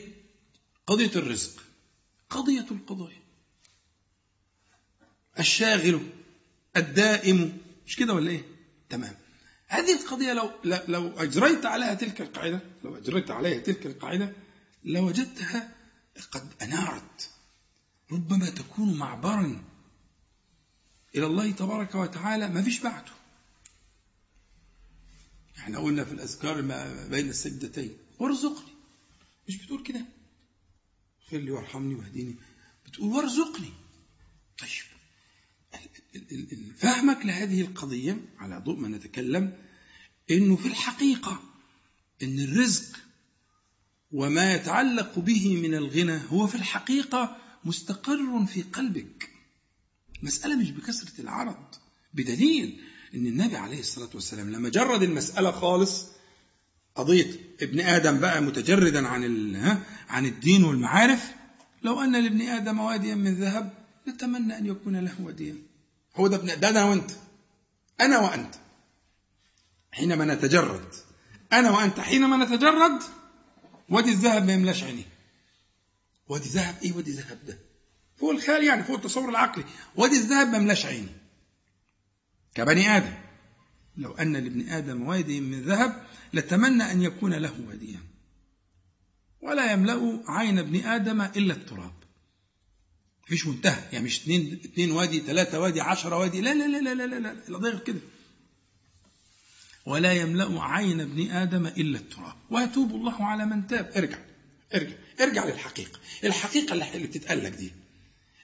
قضية 0.87 1.11
الرزق 1.17 1.63
قضية 2.31 2.67
القضايا 2.71 3.23
الشاغل 5.39 6.01
الدائم. 6.77 7.59
مش 7.87 7.97
كده 7.97 8.15
ولا 8.15 8.31
إيه؟ 8.31 8.43
تمام. 8.89 9.17
هذه 9.69 10.01
القضية 10.01 10.33
لو 10.33 10.51
لو 10.65 11.09
أجريت 11.09 11.67
عليها 11.67 11.95
تلك 11.95 12.21
القاعدة 12.21 12.61
لو 12.85 12.97
أجريت 12.97 13.31
عليها 13.31 13.59
تلك 13.61 13.87
القاعدة 13.87 14.33
لوجدتها 14.85 15.75
قد 16.31 16.53
أنارت. 16.63 17.31
ربما 18.13 18.51
تكون 18.51 18.99
معبرا 18.99 19.65
إلى 21.15 21.27
الله 21.27 21.51
تبارك 21.51 21.95
وتعالى. 21.95 22.49
ما 22.49 22.63
فيش 22.63 22.81
بعده 22.81 23.13
إحنا 25.59 25.79
قلنا 25.79 26.05
في 26.05 26.13
الأذكار 26.13 26.63
ما 26.63 27.07
بين 27.07 27.29
السجدتين. 27.29 27.97
وارزقني. 28.19 28.73
مش 29.49 29.57
بتقول 29.57 29.83
كده؟ 29.83 30.07
اغفر 31.23 31.37
لي 31.37 31.51
وارحمني 31.51 31.95
واهديني. 31.95 32.37
بتقول 32.87 33.13
وارزقني. 33.13 33.73
طيب. 34.59 34.96
فهمك 36.77 37.27
لهذه 37.27 37.61
القضية 37.61 38.21
على 38.39 38.63
ضوء 38.65 38.77
ما 38.77 38.89
نتكلم 38.89 39.53
إنه 40.31 40.57
في 40.57 40.69
الحقيقة 40.69 41.43
إن 42.23 42.39
الرزق 42.39 42.97
وما 44.13 44.55
يتعلق 44.55 45.19
به 45.19 45.57
من 45.63 45.75
الغنى 45.75 46.21
هو 46.31 46.47
في 46.47 46.55
الحقيقة 46.55 47.37
مستقر 47.65 48.45
في 48.47 48.63
قلبك. 48.63 49.31
مسألة 50.23 50.57
مش 50.57 50.71
بكثرة 50.71 51.21
العرض. 51.21 51.75
بدليل 52.15 52.81
إن 53.15 53.27
النبي 53.27 53.57
عليه 53.57 53.81
الصلاة 53.81 54.11
والسلام 54.15 54.51
لما 54.53 54.69
جرد 54.69 55.03
المسألة 55.03 55.51
خالص 55.51 56.07
قضية 56.95 57.27
ابن 57.63 57.81
آدم 57.81 58.19
بقى 58.19 58.43
متجردا 58.43 59.09
عن 59.09 59.25
عن 60.09 60.27
الدين 60.27 60.65
والمعارف 60.65 61.35
لو 61.83 62.01
أن 62.01 62.13
لابن 62.23 62.41
آدم 62.41 62.79
واديا 62.81 63.15
من 63.15 63.35
ذهب 63.35 63.73
لتمنى 64.07 64.59
أن 64.59 64.67
يكون 64.67 64.97
له 64.97 65.15
واديا 65.21 65.57
هو 66.17 66.27
ده 66.27 66.55
ده 66.55 66.69
أنا 66.69 66.85
وأنت. 66.85 67.11
أنا 68.01 68.19
وأنت. 68.19 68.55
حينما 69.93 70.25
نتجرد. 70.35 70.95
أنا 71.53 71.71
وأنت. 71.71 72.01
حينما 72.01 72.45
نتجرد 72.45 73.03
وادي 73.89 74.11
الذهب 74.11 74.47
ما 74.47 74.53
يملاش 74.53 74.85
عينيه 74.85 75.09
وادي 76.29 76.49
ذهب 76.49 76.75
إيه 76.83 76.93
وادي 76.93 77.13
ذهب 77.13 77.39
ده؟ 77.47 77.59
فوق 78.17 78.31
الخيال 78.31 78.65
يعني 78.65 78.85
فوق 78.85 78.97
التصور 78.97 79.29
العقلي. 79.29 79.65
وادي 79.97 80.17
الذهب 80.17 80.49
ما 80.49 80.57
يملاش 80.57 80.87
عيني. 80.87 81.13
كبني 82.55 82.97
آدم. 82.97 83.15
لو 83.97 84.13
أن 84.13 84.37
لابن 84.37 84.69
آدم 84.69 85.07
وادي 85.09 85.41
من 85.41 85.63
ذهب 85.63 86.07
لتمنى 86.33 86.93
أن 86.93 87.03
يكون 87.03 87.35
له 87.35 87.53
واديا. 87.69 88.01
ولا 89.41 89.73
يملأ 89.73 90.23
عين 90.29 90.59
ابن 90.59 90.85
آدم 90.85 91.21
إلا 91.21 91.55
التراب. 91.55 91.96
مفيش 93.27 93.47
منتهى. 93.47 93.83
يعني 93.93 94.05
مش 94.05 94.23
اتنين, 94.23 94.61
اتنين 94.65 94.91
وادي 94.91 95.21
ثلاثة 95.21 95.61
وادي 95.61 95.81
عشرة 95.81 96.19
وادي. 96.19 96.41
لا 96.41 96.55
لا 96.55 96.67
لا 96.67 96.79
لا 96.79 96.95
لا 96.95 97.07
لا, 97.07 97.35
لا, 97.49 97.59
لا 97.59 97.79
كده. 97.79 98.01
ولا 99.87 100.13
يملأ 100.13 100.63
عين 100.63 101.01
ابن 101.01 101.31
آدم 101.31 101.67
إلا 101.67 101.99
التراب. 101.99 102.37
ويتوب 102.51 102.91
الله 102.91 103.25
على 103.25 103.47
من 103.47 103.67
تاب. 103.67 103.91
ارجع 103.97 104.19
ارجع 104.75 104.97
ارجع 105.21 105.45
للحقيقة. 105.45 106.01
الحقيقة 106.25 106.73
اللي 106.73 107.07
بتتقال 107.07 107.45
لك 107.45 107.53
دي. 107.53 107.73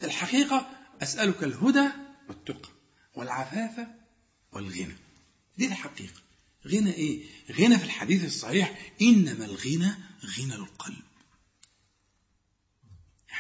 الحقيقة 0.03 0.71
أسألك 1.03 1.43
الهدى 1.43 1.89
والتقى 2.29 2.69
والعفاف 3.15 3.87
والغنى. 4.53 4.97
دي 5.59 5.67
الحقيقة. 5.67 6.21
غنى 6.67 6.95
إيه؟ 6.95 7.25
غنى 7.53 7.79
في 7.79 7.85
الحديث 7.85 8.25
الصحيح. 8.25 8.93
إنما 9.03 9.45
الغنى 9.45 9.93
غنى 10.39 10.55
القلب. 10.55 11.03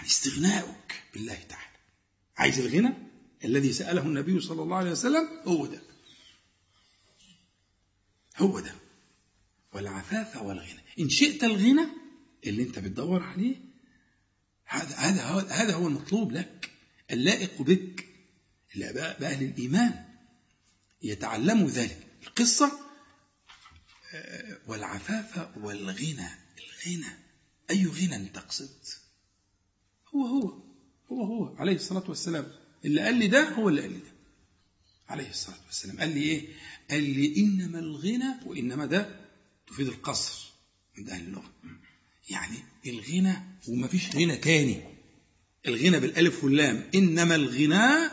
يعني 0.02 0.14
استغناؤك 0.14 1.02
بالله 1.14 1.34
تعالى. 1.48 1.78
عايز 2.36 2.58
الغنى؟ 2.58 2.94
الذي 3.44 3.72
سأله 3.72 4.02
النبي 4.02 4.40
صلى 4.40 4.62
الله 4.62 4.76
عليه 4.76 4.90
وسلم 4.90 5.28
هو 5.44 5.66
ده. 5.66 5.82
هو 8.36 8.60
ده. 8.60 8.74
والعفاف 9.72 10.36
والغنى. 10.36 10.80
إن 11.00 11.08
شئت 11.08 11.44
الغنى 11.44 11.86
اللي 12.46 12.62
أنت 12.62 12.78
بتدور 12.78 13.22
عليه 13.22 13.56
هذا 14.64 14.96
هذا 14.96 15.22
هذا 15.50 15.74
هو 15.74 15.86
المطلوب 15.86 16.32
لك 16.32 16.70
اللائق 17.10 17.62
بك. 17.62 18.06
بأهل 18.74 19.44
الإيمان 19.44 20.04
يتعلموا 21.02 21.70
ذلك. 21.70 22.06
القصة 22.26 22.72
آه، 24.14 24.58
والعفاف 24.66 25.56
والغنى. 25.56 26.28
الغنى. 26.58 27.18
أي 27.70 27.86
غنى 27.86 28.28
تقصد؟ 28.28 29.01
هو 30.14 30.26
هو 30.26 30.62
هو 31.10 31.24
هو 31.24 31.56
عليه 31.56 31.74
الصلاة 31.74 32.04
والسلام. 32.08 32.52
اللي 32.84 33.00
قال 33.00 33.14
لي 33.18 33.26
ده 33.28 33.48
هو 33.48 33.68
اللي 33.68 33.80
قال 33.80 33.92
لي 33.92 33.98
ده. 33.98 34.12
عليه 35.08 35.30
الصلاة 35.30 35.66
والسلام. 35.66 36.00
قال 36.00 36.08
لي 36.14 36.22
إيه؟ 36.22 36.48
قال 36.90 37.02
لي 37.02 37.36
إنما 37.36 37.78
الغنى 37.78 38.34
وإنما 38.46 38.86
ده 38.86 39.20
تفيد 39.66 39.86
القصر 39.88 40.52
عند 40.98 41.10
أهل 41.10 41.24
اللغة 41.24 41.52
يعني 42.30 42.56
الغنى 42.86 43.36
وما 43.68 43.86
فيش 43.88 44.16
غنى 44.16 44.36
تاني. 44.36 44.82
الغنى 45.66 46.00
بالألف 46.00 46.44
واللام. 46.44 46.90
إنما 46.94 47.34
الغنى 47.34 48.08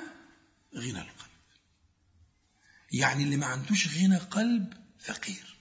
غنى 0.76 1.02
القلب. 1.02 1.30
يعني 2.92 3.24
اللي 3.24 3.38
ما 3.38 3.46
عندوش 3.46 3.98
غنى 3.98 4.18
قلب 4.18 4.74
فقير. 5.00 5.56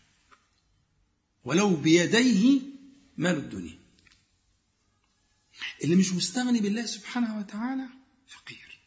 ولو 1.45 1.77
بيديه 1.77 2.61
مال 3.17 3.37
الدنيا. 3.37 3.79
اللي 5.85 5.97
مش 5.97 6.13
مستغني 6.13 6.61
بالله 6.61 6.87
سبحانه 6.87 7.39
وتعالى 7.39 7.85
فقير. 8.29 8.79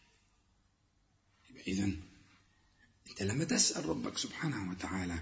إذن 1.67 1.97
أنت 3.09 3.21
لما 3.23 3.43
تسأل 3.43 3.85
ربك 3.85 4.17
سبحانه 4.17 4.71
وتعالى 4.71 5.19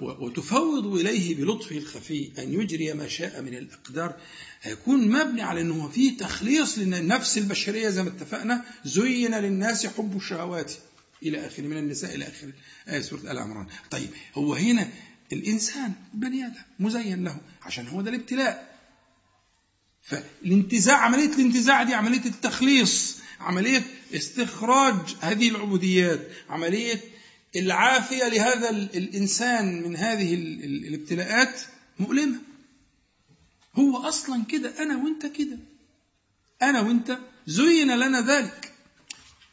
وتفوض 0.00 0.86
إليه 0.86 1.34
بلطفه 1.36 1.78
الخفي 1.78 2.32
أن 2.38 2.52
يجري 2.52 2.92
ما 2.92 3.08
شاء 3.08 3.42
من 3.42 3.54
الأقدار 3.54 4.20
هيكون 4.62 5.08
مبني 5.08 5.42
على 5.42 5.60
أنه 5.60 5.88
فيه 5.88 6.16
تخليص 6.16 6.78
للنفس 6.78 7.38
البشرية 7.38 7.88
زي 7.88 8.02
ما 8.02 8.08
اتفقنا 8.08 8.64
زين 8.84 9.34
للناس 9.34 9.86
حب 9.86 10.16
الشهوات 10.16 10.72
إلى 11.22 11.46
آخر 11.46 11.62
من 11.62 11.76
النساء 11.78 12.14
إلى 12.14 12.28
آخر 12.28 12.52
آية 12.88 13.00
سورة 13.00 13.20
آل 13.20 13.38
عمران. 13.38 13.66
طيب 13.90 14.10
هو 14.34 14.54
هنا 14.54 14.92
الإنسان 15.32 15.92
بني 16.14 16.46
آدم 16.46 16.62
مزين 16.78 17.24
له 17.24 17.40
عشان 17.62 17.88
هو 17.88 18.02
ده 18.02 18.10
الابتلاء. 18.10 18.77
فالانتزاع 20.08 20.96
عملية 20.96 21.34
الانتزاع 21.34 21.82
دي 21.82 21.94
عملية 21.94 22.26
التخليص 22.26 23.18
عملية 23.40 23.82
استخراج 24.14 25.16
هذه 25.20 25.48
العبوديات 25.48 26.28
عملية 26.48 27.00
العافية 27.56 28.28
لهذا 28.28 28.70
الإنسان 28.70 29.82
من 29.82 29.96
هذه 29.96 30.34
الابتلاءات 30.64 31.60
مؤلمة. 31.98 32.38
هو 33.74 33.96
أصلا 33.96 34.44
كده 34.44 34.82
أنا 34.82 34.96
وأنت 34.96 35.26
كده. 35.26 35.58
أنا 36.62 36.80
وأنت 36.80 37.18
زين 37.46 37.90
لنا 37.90 38.20
ذلك. 38.20 38.72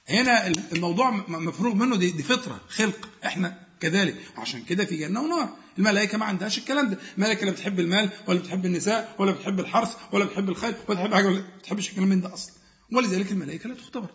هنا 0.10 0.48
الموضوع 0.48 1.10
مفروغ 1.28 1.76
منه 1.76 1.96
دي, 1.96 2.12
دي 2.12 2.24
فطرة 2.24 2.62
خلق. 2.70 3.10
إحنا 3.26 3.65
كذلك. 3.80 4.18
عشان 4.38 4.64
كده 4.64 4.86
في 4.86 4.98
جنة 4.98 5.22
ونار. 5.22 5.58
الملائكة 5.78 6.18
ما 6.18 6.26
عندهاش 6.26 6.58
الكلام 6.58 6.90
ده. 6.90 6.98
الملائكة 7.16 7.46
لا 7.46 7.52
بتحب 7.52 7.80
المال 7.80 8.10
ولا 8.28 8.40
بتحب 8.40 8.66
النساء 8.66 9.16
ولا 9.20 9.32
بتحب 9.32 9.60
الحرث 9.60 9.96
ولا 10.12 10.26
بتحب 10.26 10.50
الخير 10.50 10.76
ولا 10.88 11.00
بتحب 11.00 11.14
حاجة 11.14 11.28
ولا 11.28 11.44
بتحبش 11.60 11.90
الكلام 11.90 12.08
من 12.08 12.22
ده 12.22 12.34
أصلا. 12.34 12.54
ولذلك 12.92 13.32
الملائكة 13.32 13.70
لا 13.70 13.76
تختبر. 13.76 14.10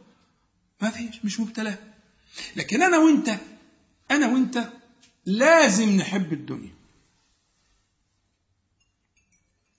ما 0.82 0.90
فيش 0.90 1.24
مش 1.24 1.40
مبتلاه 1.40 1.78
لكن 2.56 2.82
أنا 2.82 2.98
وأنت 2.98 3.38
أنا 4.10 4.26
وأنت 4.32 4.68
لازم 5.26 5.90
نحب 5.90 6.32
الدنيا. 6.32 6.74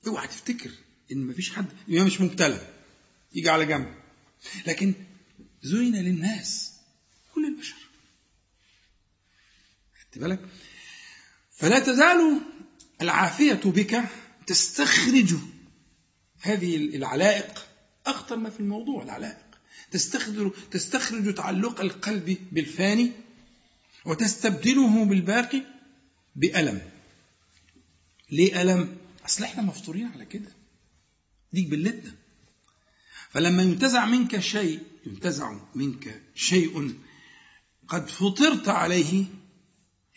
اوعى 0.07 0.27
تفتكر 0.27 0.71
إن 1.11 1.27
مفيش 1.27 1.53
حد 1.53 1.65
يبقى 1.87 2.05
مش 2.05 2.21
مبتلى. 2.21 2.67
يجي 3.33 3.49
على 3.49 3.65
جنب. 3.65 3.95
لكن 4.67 4.93
زين 5.63 5.95
للناس 5.95 6.73
كل 7.35 7.45
البشر. 7.45 7.75
بالك؟ 10.19 10.39
فلا 11.51 11.79
تزال 11.79 12.41
العافية 13.01 13.61
بك 13.65 14.03
تستخرج 14.47 15.35
هذه 16.41 16.75
العلائق 16.75 17.65
أخطر 18.05 18.35
ما 18.35 18.49
في 18.49 18.59
الموضوع 18.59 19.03
العلائق. 19.03 19.45
تستخرج 19.91 20.53
تستخرج 20.71 21.33
تعلق 21.33 21.81
القلب 21.81 22.37
بالفاني 22.51 23.11
وتستبدله 24.05 25.05
بالباقي 25.05 25.61
بألم. 26.35 26.81
ليه 28.31 28.61
ألم؟ 28.61 28.97
أصل 29.25 29.43
إحنا 29.43 29.63
مفطورين 29.63 30.07
على 30.07 30.25
كده. 30.25 30.51
ديك 31.53 31.67
بلتنا 31.67 32.11
فلما 33.29 33.63
ينتزع 33.63 34.05
منك 34.05 34.39
شيء 34.39 34.79
ينتزع 35.05 35.59
منك 35.75 36.21
شيء 36.35 36.95
قد 37.87 38.09
فطرت 38.09 38.69
عليه 38.69 39.25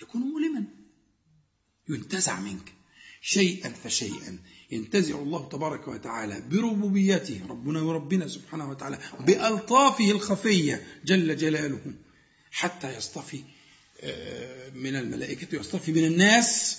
يكون 0.02 0.20
مؤلما. 0.20 0.64
ينتزع 1.88 2.40
منك. 2.40 2.72
شيئا 3.20 3.68
فشيئا. 3.68 4.38
ينتزع 4.70 5.18
الله 5.18 5.48
تبارك 5.48 5.88
وتعالى 5.88 6.42
بربوبيته 6.50 7.40
ربنا 7.48 7.80
وربنا 7.80 8.28
سبحانه 8.28 8.70
وتعالى 8.70 8.98
بألطافه 9.20 10.10
الخفية 10.10 10.86
جل 11.04 11.36
جلاله 11.36 11.80
حتى 12.50 12.96
يصطفي 12.96 13.42
آه، 14.00 14.70
من 14.70 14.96
الملائكة 14.96 15.58
ويصطفي 15.58 15.92
من 15.92 16.04
الناس 16.04 16.78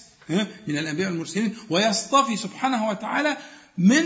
من 0.68 0.78
الأنبياء 0.78 1.09
والمرسلين 1.09 1.55
ويصطفي 1.70 2.38
سبحانه 2.38 2.89
وتعالى 2.89 3.38
من 3.78 4.03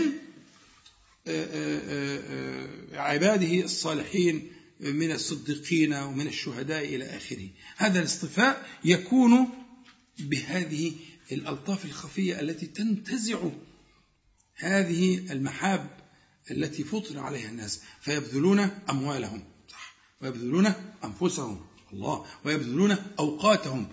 آه، 1.26 1.46
آه، 1.52 3.00
عباده 3.00 3.60
الصالحين 3.64 4.52
من 4.80 5.12
الصديقين 5.12 5.94
ومن 5.94 6.26
الشهداء 6.26 6.84
إلى 6.84 7.04
آخره. 7.04 7.48
هذا 7.76 7.98
الاصطفاء 7.98 8.66
يكون 8.84 9.48
بهذه 10.18 10.92
الألطاف 11.32 11.84
الخفية 11.84 12.40
التي 12.40 12.66
تنتزع 12.66 13.38
هذه 14.54 15.32
المحاب 15.32 15.90
التي 16.50 16.84
فطر 16.84 17.18
عليها 17.18 17.48
الناس. 17.48 17.80
فيبذلون 18.00 18.60
أموالهم. 18.90 19.44
صح. 19.70 19.94
ويبذلون 20.22 20.72
أنفسهم. 21.04 21.66
الله. 21.92 22.26
ويبذلون 22.44 22.96
أوقاتهم. 23.18 23.88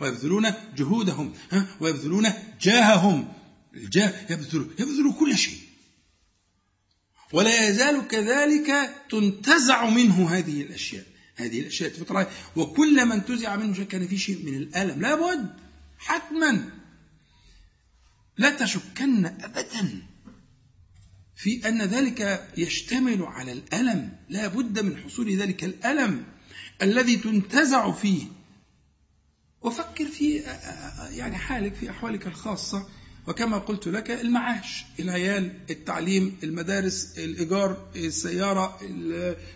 ويبذلون 0.00 0.52
جهودهم. 0.76 1.34
ويبذلون 1.80 2.32
جاههم. 2.60 3.32
الجاه 3.74 4.32
يبذل 4.32 4.70
يبذل 4.78 5.14
كل 5.18 5.38
شيء. 5.38 5.65
ولا 7.32 7.68
يزال 7.68 8.08
كذلك 8.08 8.94
تنتزع 9.10 9.90
منه 9.90 10.30
هذه 10.30 10.62
الأشياء. 10.62 11.04
هذه 11.36 11.60
الأشياء 11.60 11.90
تفطر 11.90 12.26
وكل 12.56 13.06
من 13.06 13.12
انتزع 13.12 13.56
منه 13.56 13.84
كان 13.84 14.08
في 14.08 14.18
شيء 14.18 14.44
من 14.46 14.54
الألم. 14.54 15.00
لابد 15.00 15.50
حتما 15.98 16.70
لا 18.38 18.50
تشكن 18.50 19.26
أبدا 19.26 20.02
في 21.36 21.68
أن 21.68 21.82
ذلك 21.82 22.50
يشتمل 22.56 23.22
على 23.22 23.52
الألم. 23.52 24.12
لا 24.28 24.46
بد 24.46 24.80
من 24.80 24.96
حصول 24.96 25.36
ذلك 25.36 25.64
الألم 25.64 26.24
الذي 26.82 27.16
تنتزع 27.16 27.92
فيه. 27.92 28.26
وفكر 29.62 30.06
في 30.06 30.36
يعني 31.10 31.36
حالك 31.36 31.74
في 31.74 31.90
أحوالك 31.90 32.26
الخاصة. 32.26 32.88
وكما 33.26 33.58
قلت 33.58 33.88
لك 33.88 34.10
المعاش 34.10 34.84
العيال 35.00 35.52
التعليم 35.70 36.38
المدارس 36.42 37.18
الإيجار 37.18 37.88
السيارة 37.96 38.78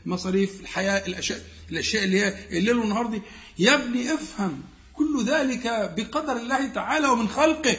المصاريف 0.06 0.60
الحياة 0.60 1.06
الأشياء 1.06 1.44
الأشياء 1.70 2.04
اللي 2.04 2.20
هي 2.20 2.58
الليل 2.58 2.78
والنهار 2.78 3.06
دي. 3.06 3.22
يا 3.58 3.74
ابني 3.74 4.14
افهم 4.14 4.62
كل 4.92 5.24
ذلك 5.24 5.62
بقدر 5.96 6.36
الله 6.36 6.66
تعالى 6.66 7.08
ومن 7.08 7.28
خلقه. 7.28 7.76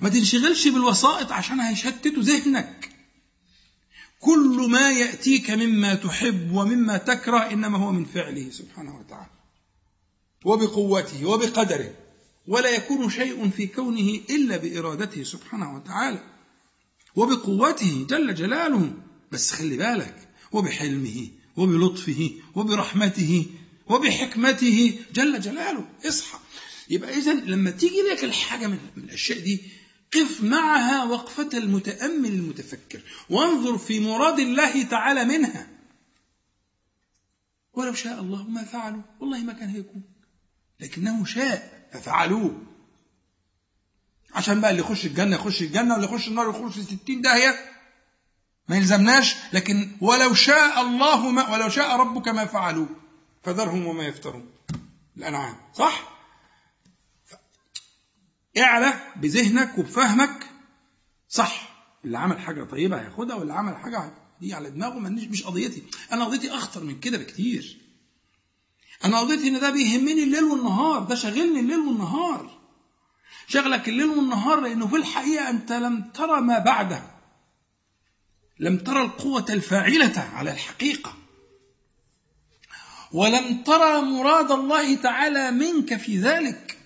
ما 0.00 0.08
تنشغلش 0.08 0.68
بالوسائط 0.68 1.32
عشان 1.32 1.60
هيشتتوا 1.60 2.22
ذهنك. 2.22 2.88
كل 4.20 4.68
ما 4.70 4.90
يأتيك 4.90 5.50
مما 5.50 5.94
تحب 5.94 6.52
ومما 6.52 6.96
تكره 6.96 7.38
إنما 7.52 7.78
هو 7.78 7.92
من 7.92 8.04
فعله 8.04 8.50
سبحانه 8.50 8.98
وتعالى. 8.98 9.30
وبقوته 10.44 11.26
وبقدره. 11.26 11.94
ولا 12.46 12.70
يكون 12.70 13.10
شيء 13.10 13.50
في 13.50 13.66
كونه 13.66 14.20
إلا 14.30 14.56
بإرادته 14.56 15.22
سبحانه 15.22 15.76
وتعالى 15.76 16.22
وبقوته 17.16 18.06
جل 18.10 18.34
جلاله. 18.34 18.92
بس 19.32 19.50
خلي 19.50 19.76
بالك 19.76 20.28
وبحلمه 20.52 21.28
وبلطفه 21.56 22.30
وبرحمته 22.54 23.46
وبحكمته 23.86 24.98
جل 25.14 25.40
جلاله. 25.40 25.88
اصحى. 26.08 26.38
يبقى 26.90 27.18
إذا 27.18 27.32
لما 27.34 27.70
تيجي 27.70 28.02
لك 28.12 28.24
الحاجة 28.24 28.66
من 28.66 28.78
الأشياء 28.96 29.38
دي 29.38 29.62
قف 30.12 30.42
معها 30.42 31.04
وقفة 31.04 31.58
المتأمل 31.58 32.28
المتفكر 32.28 33.00
وانظر 33.30 33.78
في 33.78 34.00
مراد 34.00 34.38
الله 34.38 34.82
تعالى 34.82 35.24
منها. 35.24 35.70
ولو 37.74 37.94
شاء 37.94 38.20
الله 38.20 38.48
ما 38.48 38.64
فعلوا 38.64 39.02
والله 39.20 39.38
ما 39.38 39.52
كان 39.52 39.68
هيكون. 39.68 40.02
لكنه 40.80 41.24
شاء. 41.24 41.81
ففعلوه 41.92 42.62
عشان 44.34 44.60
بقى 44.60 44.70
اللي 44.70 44.82
يخش 44.82 45.06
الجنة 45.06 45.36
يخش 45.36 45.62
الجنة 45.62 45.94
واللي 45.94 46.06
يخش 46.08 46.28
النار 46.28 46.50
يخش 46.50 46.74
في 46.74 46.82
ستين 46.82 47.20
داهية. 47.22 47.72
ما 48.68 48.76
يلزمناش 48.76 49.34
لكن 49.52 49.96
ولو 50.00 50.34
شاء 50.34 50.80
الله 50.80 51.30
ما 51.30 51.48
ولو 51.50 51.68
شاء 51.68 51.96
ربك 51.96 52.28
ما 52.28 52.44
فعلوه. 52.44 52.88
فذرهم 53.42 53.86
وما 53.86 54.04
يفترون. 54.04 54.50
الأنعام 55.16 55.56
صح؟ 55.74 56.12
اعلى 58.58 58.92
بذهنك 59.16 59.78
وبفهمك. 59.78 60.46
صح. 61.28 61.72
اللي 62.04 62.18
عمل 62.18 62.38
حاجة 62.40 62.64
طيبة 62.64 63.00
هياخدها 63.00 63.36
واللي 63.36 63.52
عمل 63.52 63.76
حاجة 63.76 64.12
دي 64.40 64.54
على 64.54 64.70
دماغه 64.70 64.98
مش 64.98 65.42
قضيتي. 65.42 65.82
أنا 66.12 66.24
قضيتي 66.24 66.50
أخطر 66.50 66.84
من 66.84 67.00
كده 67.00 67.18
بكتير. 67.18 67.81
أنا 69.04 69.20
قضيتي 69.20 69.48
إن 69.48 69.60
ده 69.60 69.70
بيهمني 69.70 70.22
الليل 70.22 70.44
والنهار 70.44 71.02
ده 71.02 71.14
شاغلني 71.14 71.60
الليل 71.60 71.78
والنهار. 71.78 72.58
شغلك 73.48 73.88
الليل 73.88 74.08
والنهار 74.08 74.60
لأنه 74.60 74.86
في 74.86 74.96
الحقيقة 74.96 75.50
أنت 75.50 75.72
لم 75.72 76.10
ترى 76.14 76.40
ما 76.40 76.58
بعده. 76.58 77.02
لم 78.58 78.78
ترى 78.78 79.02
القوة 79.02 79.46
الفاعلة 79.50 80.20
على 80.20 80.50
الحقيقة. 80.52 81.14
ولم 83.12 83.62
ترى 83.62 84.02
مراد 84.02 84.50
الله 84.50 84.94
تعالى 84.94 85.50
منك 85.50 85.96
في 85.96 86.18
ذلك. 86.18 86.78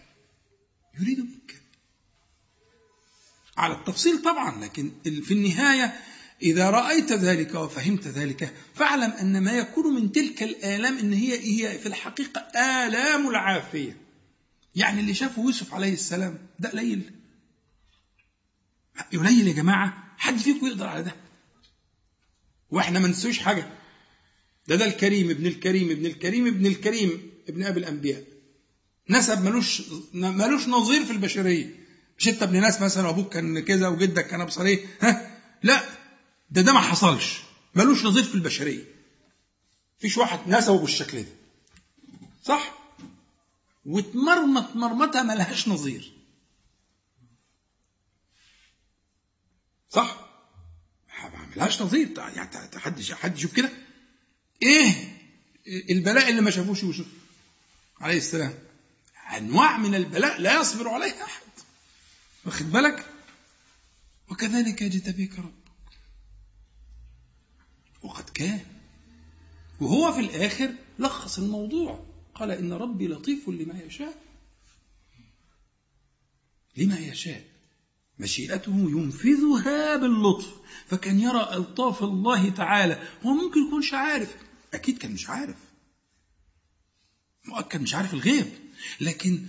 يريد 1.00 1.18
منك. 1.18 1.62
على 3.56 3.74
التفصيل 3.74 4.22
طبعا 4.22 4.64
لكن 4.64 4.92
في 5.04 5.34
النهاية 5.34 6.00
إذا 6.42 6.70
رأيت 6.70 7.12
ذلك 7.12 7.54
وفهمت 7.54 8.06
ذلك 8.08 8.54
فاعلم 8.74 9.10
أن 9.10 9.42
ما 9.42 9.52
يكون 9.52 9.94
من 9.94 10.12
تلك 10.12 10.42
الآلام 10.42 10.98
إن 10.98 11.12
هي 11.12 11.38
هي 11.38 11.78
في 11.78 11.86
الحقيقة 11.86 12.40
آلام 12.86 13.28
العافية. 13.28 13.96
يعني 14.74 15.00
اللي 15.00 15.14
شافه 15.14 15.42
يوسف 15.42 15.74
عليه 15.74 15.92
السلام 15.92 16.38
ده 16.58 16.68
قليل. 16.70 17.10
قليل 19.12 19.48
يا 19.48 19.52
جماعة 19.52 20.14
حد 20.18 20.36
فيكم 20.38 20.66
يقدر 20.66 20.86
على 20.86 21.02
ده؟ 21.02 21.14
وإحنا 22.70 22.98
ما 22.98 23.08
نسويش 23.08 23.38
حاجة. 23.38 23.68
ده 24.68 24.76
ده 24.76 24.84
الكريم 24.84 25.30
ابن 25.30 25.46
الكريم 25.46 25.90
ابن 25.90 26.06
الكريم 26.06 26.46
ابن 26.46 26.66
الكريم 26.66 27.30
ابن 27.48 27.64
أبي 27.64 27.80
الأنبياء. 27.80 28.22
نسب 29.10 29.44
ملوش 29.44 29.82
ملوش 30.14 30.68
نظير 30.68 31.04
في 31.04 31.10
البشرية. 31.10 31.86
مش 32.18 32.28
أنت 32.28 32.42
ابن 32.42 32.60
ناس 32.60 32.80
مثلا 32.80 33.06
وابوك 33.06 33.32
كان 33.32 33.60
كذا 33.60 33.88
وجدك 33.88 34.26
كان 34.26 34.40
أبصر 34.40 34.62
إيه؟ 34.64 34.86
ها؟ 35.00 35.40
لا. 35.62 35.84
ده 36.50 36.62
ده 36.62 36.72
ما 36.72 36.80
حصلش. 36.80 37.38
ملوش 37.74 38.04
نظير 38.04 38.24
في 38.24 38.34
البشرية. 38.34 38.84
فيش 39.98 40.16
واحد 40.16 40.48
نسبه 40.48 40.78
بالشكل 40.78 41.22
ده. 41.22 41.32
صح؟ 42.44 42.78
واتمرمط 43.86 44.76
مرمطة 44.76 45.22
ملهاش 45.22 45.68
نظير. 45.68 46.12
صح؟ 49.90 50.26
ملهاش 51.56 51.82
نظير. 51.82 52.18
يعني 52.18 52.40
حد 52.76 53.08
حد 53.12 53.36
يشوف 53.38 53.52
كده؟ 53.54 53.70
إيه؟ 54.62 55.16
البلاء 55.90 56.30
اللي 56.30 56.40
ما 56.40 56.50
شافوش 56.50 56.82
يوسف 56.82 57.06
عليه 58.00 58.18
السلام. 58.18 58.58
أنواع 59.36 59.76
من 59.76 59.94
البلاء 59.94 60.40
لا 60.40 60.60
يصبر 60.60 60.88
عليها 60.88 61.24
أحد. 61.24 61.42
واخد 62.44 62.70
بالك؟ 62.72 63.06
وكذلك 64.30 64.82
يجتبيك 64.82 65.38
ربك. 65.38 65.65
وقد 68.06 68.30
كان. 68.30 68.60
وهو 69.80 70.12
في 70.12 70.20
الآخر 70.20 70.74
لخص 70.98 71.38
الموضوع. 71.38 72.06
قال 72.34 72.50
إن 72.50 72.72
ربي 72.72 73.08
لطيف 73.08 73.48
لما 73.48 73.80
يشاء. 73.80 74.22
لما 76.76 76.98
يشاء. 76.98 77.44
مشيئته 78.18 78.90
ينفذها 78.90 79.96
باللطف. 79.96 80.54
فكان 80.86 81.20
يرى 81.20 81.48
ألطاف 81.52 82.02
الله 82.02 82.50
تعالى. 82.50 83.08
هو 83.26 83.30
ممكن 83.30 83.66
يكونش 83.66 83.94
عارف. 83.94 84.36
أكيد 84.74 84.98
كان 84.98 85.12
مش 85.12 85.28
عارف. 85.28 85.56
مؤكد 87.44 87.80
مش 87.80 87.94
عارف 87.94 88.14
الغيب. 88.14 88.46
لكن 89.00 89.46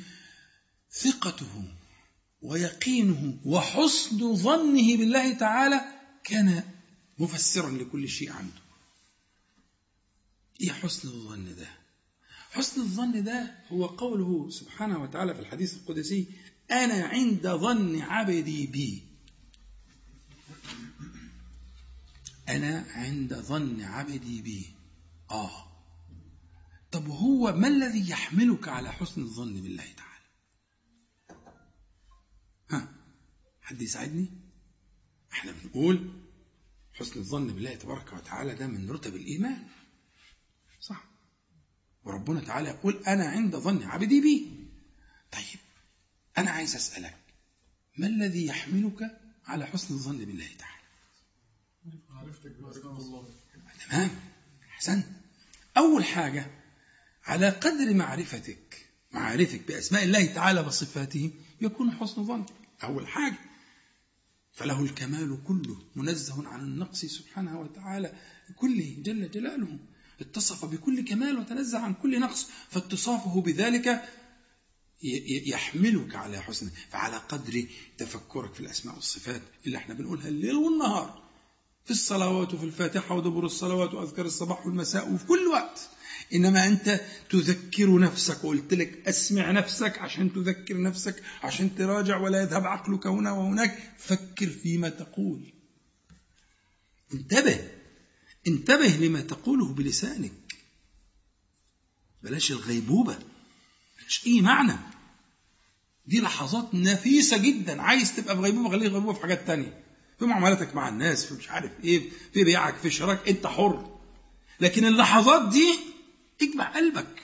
ثقته 0.92 1.64
ويقينه 2.42 3.38
وحسن 3.46 4.36
ظنه 4.36 4.98
بالله 4.98 5.34
تعالى 5.34 5.82
كان 6.24 6.64
مفسرا 7.20 7.70
لكل 7.70 8.10
شيء 8.10 8.32
عنده. 8.32 8.62
إيه 10.62 10.72
حسن 10.72 11.08
الظن 11.08 11.56
ده؟ 11.56 11.68
حسن 12.52 12.82
الظن 12.82 13.24
ده 13.24 13.56
هو 13.70 13.86
قوله 13.86 14.50
سبحانه 14.50 15.04
وتعالى 15.04 15.34
في 15.34 15.40
الحديث 15.40 15.74
القدسي 15.78 16.28
أنا 16.72 17.06
عند 17.06 17.48
ظن 17.48 18.02
عبدي 18.02 18.68
بي. 18.68 19.04
أنا 22.50 22.86
عند 22.90 23.34
ظن 23.34 23.82
عبدي 23.82 24.42
بي. 24.42 24.74
آه. 25.32 25.68
طب 26.92 27.08
هو 27.08 27.54
ما 27.54 27.68
الذي 27.68 28.10
يحملك 28.10 28.68
على 28.68 28.92
حسن 28.92 29.22
الظن 29.22 29.62
بالله 29.62 29.94
تعالى؟ 29.94 30.26
ها 32.70 32.94
حد 33.62 33.82
يساعدني؟ 33.82 34.30
إحنا 35.34 35.52
بنقول 35.52 36.27
حسن 37.00 37.20
الظن 37.20 37.48
بالله 37.48 37.76
تبارك 37.76 38.14
وتعالى 38.14 38.56
ده 38.56 38.68
من 38.68 38.92
رتب 38.92 39.16
الإيمان. 39.16 39.68
صح. 40.82 41.04
وربنا 42.04 42.42
تعالى 42.42 42.70
يقول 42.70 43.04
أنا 43.08 43.26
عند 43.28 43.56
ظن 43.56 43.84
عبدي 43.84 44.22
بي. 44.22 44.68
طيب 45.32 45.60
أنا 46.38 46.52
عايز 46.52 46.76
أسألك 46.76 47.18
ما 47.98 48.08
الذي 48.08 48.46
يحملك 48.46 49.20
على 49.46 49.66
حسن 49.66 49.94
الظن 49.94 50.18
بالله 50.18 50.50
تعالى؟ 50.60 50.78
تمام 53.90 54.10
أحسنت. 54.70 55.06
أول 55.78 56.06
حاجة 56.06 56.52
على 57.26 57.50
قدر 57.50 57.94
معرفتك 57.94 58.88
معرفتك 59.12 59.68
بأسماء 59.68 60.04
الله 60.04 60.26
تعالى 60.26 60.60
وصفاته 60.60 61.32
يكون 61.62 61.92
حسن 61.92 62.24
ظن 62.26 62.46
أول 62.84 63.08
حاجة. 63.08 63.38
فله 64.58 64.84
الكمال 64.84 65.38
كله 65.48 65.78
منزه 65.96 66.48
عن 66.48 66.60
النقص 66.60 67.06
سبحانه 67.06 67.62
وتعالى 67.62 68.14
كله 68.56 68.96
جل 69.00 69.32
جلاله. 69.32 69.80
اتصف 70.22 70.66
بكل 70.66 71.02
كمال 71.06 71.40
وتنزه 71.40 71.80
عن 71.80 71.94
كل 71.94 72.20
نقص 72.20 72.48
فاتصافه 72.70 73.42
بذلك 73.42 74.04
يحملك 75.48 76.16
على 76.16 76.42
حسن. 76.42 76.70
فعلى 76.90 77.18
قدر 77.18 77.66
تفكرك 77.98 78.54
في 78.54 78.60
الأسماء 78.60 78.96
والصفات 78.96 79.42
اللي 79.66 79.78
إحنا 79.78 79.94
بنقولها 79.94 80.28
الليل 80.28 80.56
والنهار. 80.56 81.24
في 81.86 81.92
الصلوات 81.92 82.54
وفي 82.54 82.64
الفاتحة 82.66 83.16
ودبر 83.16 83.46
الصلوات 83.46 83.94
وأذكار 83.94 84.26
الصباح 84.26 84.66
والمساء 84.66 85.14
وفي 85.14 85.26
كل 85.26 85.48
وقت. 85.48 85.90
إنما 86.34 86.68
أنت 86.68 87.02
تذكر 87.30 88.00
نفسك. 88.00 88.44
وقلت 88.44 88.74
لك 88.74 89.08
أسمع 89.08 89.52
نفسك 89.52 89.98
عشان 89.98 90.34
تذكر 90.34 90.82
نفسك 90.82 91.24
عشان 91.44 91.76
تراجع 91.76 92.18
ولا 92.18 92.42
يذهب 92.42 92.68
عقلك 92.68 93.08
هنا 93.08 93.32
وهناك. 93.32 93.94
فكر 93.98 94.48
فيما 94.50 94.90
تقول. 94.90 95.54
انتبه 97.14 97.70
انتبه 98.48 98.88
لما 98.88 99.22
تقوله 99.22 99.66
بلسانك. 99.74 100.32
بلاش 102.24 102.52
الغيبوبة 102.52 103.18
بلاش 104.00 104.22
أي 104.28 104.42
معنى. 104.42 104.74
دي 106.08 106.22
لحظات 106.22 106.76
نفيسة 106.76 107.38
جدا. 107.38 107.82
عايز 107.82 108.16
تبقى 108.16 108.36
في 108.36 108.42
غيبوبة 108.42 108.70
خليك 108.70 108.92
غيبوبة 108.92 109.14
في 109.14 109.22
حاجات 109.22 109.48
تانية. 109.48 109.84
في 110.20 110.26
معاملاتك 110.26 110.76
مع 110.76 110.90
الناس 110.90 111.26
في 111.26 111.34
مش 111.34 111.50
عارف 111.50 111.72
إيه 111.84 112.10
في 112.34 112.44
بيعك 112.44 112.76
في 112.76 112.90
شراك 112.90 113.30
أنت 113.30 113.48
حر. 113.48 113.98
لكن 114.60 114.86
اللحظات 114.86 115.50
دي 115.50 115.80
اجمع 116.42 116.76
قلبك. 116.76 117.24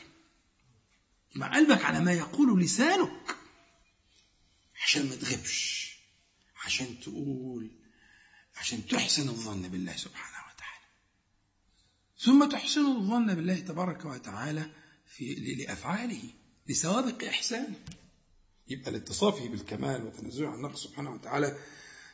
اجمع 1.32 1.56
قلبك 1.56 1.86
على 1.86 2.00
ما 2.00 2.14
يقول 2.14 2.62
لسانك. 2.62 3.36
عشان 4.84 5.10
ما 5.10 5.16
تغيبش. 5.16 5.94
عشان 6.66 7.00
تقول 7.00 7.72
عشان 8.56 8.88
تحسن 8.88 9.30
الظن 9.30 9.62
بالله 9.62 9.96
سبحانه 9.98 10.38
وتعالى. 10.38 10.86
ثم 12.20 12.50
تحسن 12.50 12.86
الظن 12.86 13.36
بالله 13.36 13.60
تبارك 13.60 14.06
وتعالى 14.06 14.70
في 15.08 15.36
لأفعاله. 15.36 16.24
لسوابق 16.68 17.24
إحسانه. 17.24 17.80
يبقى 18.68 18.92
لاتصافه 18.92 19.48
بالكمال 19.48 20.04
وتنزهه 20.06 20.48
عن 20.48 20.54
النقص 20.54 20.84
سبحانه 20.84 21.12
وتعالى 21.12 21.58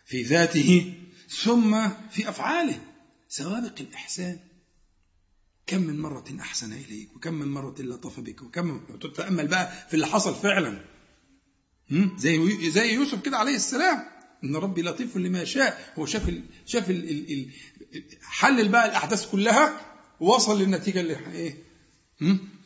في 0.06 0.24
ذاته 0.24 0.94
ثم 1.30 1.90
في 1.90 2.30
أفعاله. 2.30 2.82
سوابق 3.30 3.80
الإحسان. 3.80 4.40
كم 5.70 5.82
من 5.82 6.00
مرة 6.00 6.26
أحسن 6.40 6.74
إليك 6.74 7.16
وكم 7.16 7.34
من 7.34 7.48
مرة 7.48 7.76
لطف 7.80 8.20
بك 8.20 8.42
وكم 8.42 8.82
تتأمل 9.02 9.48
بقى 9.48 9.72
في 9.88 9.94
اللي 9.94 10.08
حصل 10.08 10.36
فعلا. 10.36 10.86
زي 12.18 12.70
زي 12.70 12.94
يوسف 12.94 13.22
كده 13.22 13.38
عليه 13.38 13.56
السلام. 13.56 14.00
إن 14.44 14.56
ربي 14.56 14.82
لطيف 14.82 15.18
لما 15.18 15.44
شاء. 15.46 15.94
هو 16.00 16.06
شاف 16.06 16.30
ال 16.30 16.44
شاف 16.66 16.90
ال 16.90 17.10
ال 17.10 17.32
ال 17.32 17.50
حلل 18.22 18.70
بقى 18.70 18.86
الأحداث 18.86 19.32
كلها 19.32 19.82
ووصل 20.20 20.62
للنتيجة 20.62 21.00
اللي 21.02 21.18
إيه؟ 21.34 21.58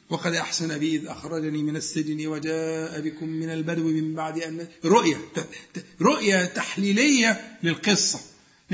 وقد 0.09 0.33
أحسن 0.35 0.77
بي 0.77 0.95
إذ 0.95 1.05
أخرجني 1.07 1.63
من 1.63 1.75
السجن 1.75 2.27
وجاء 2.27 3.01
بكم 3.01 3.27
من 3.29 3.49
البدو 3.49 3.83
من 3.83 4.15
بعد 4.15 4.39
أن 4.39 4.67
رؤية 4.85 5.17
رؤية 6.01 6.45
تحليلية 6.45 7.57
للقصة. 7.63 8.19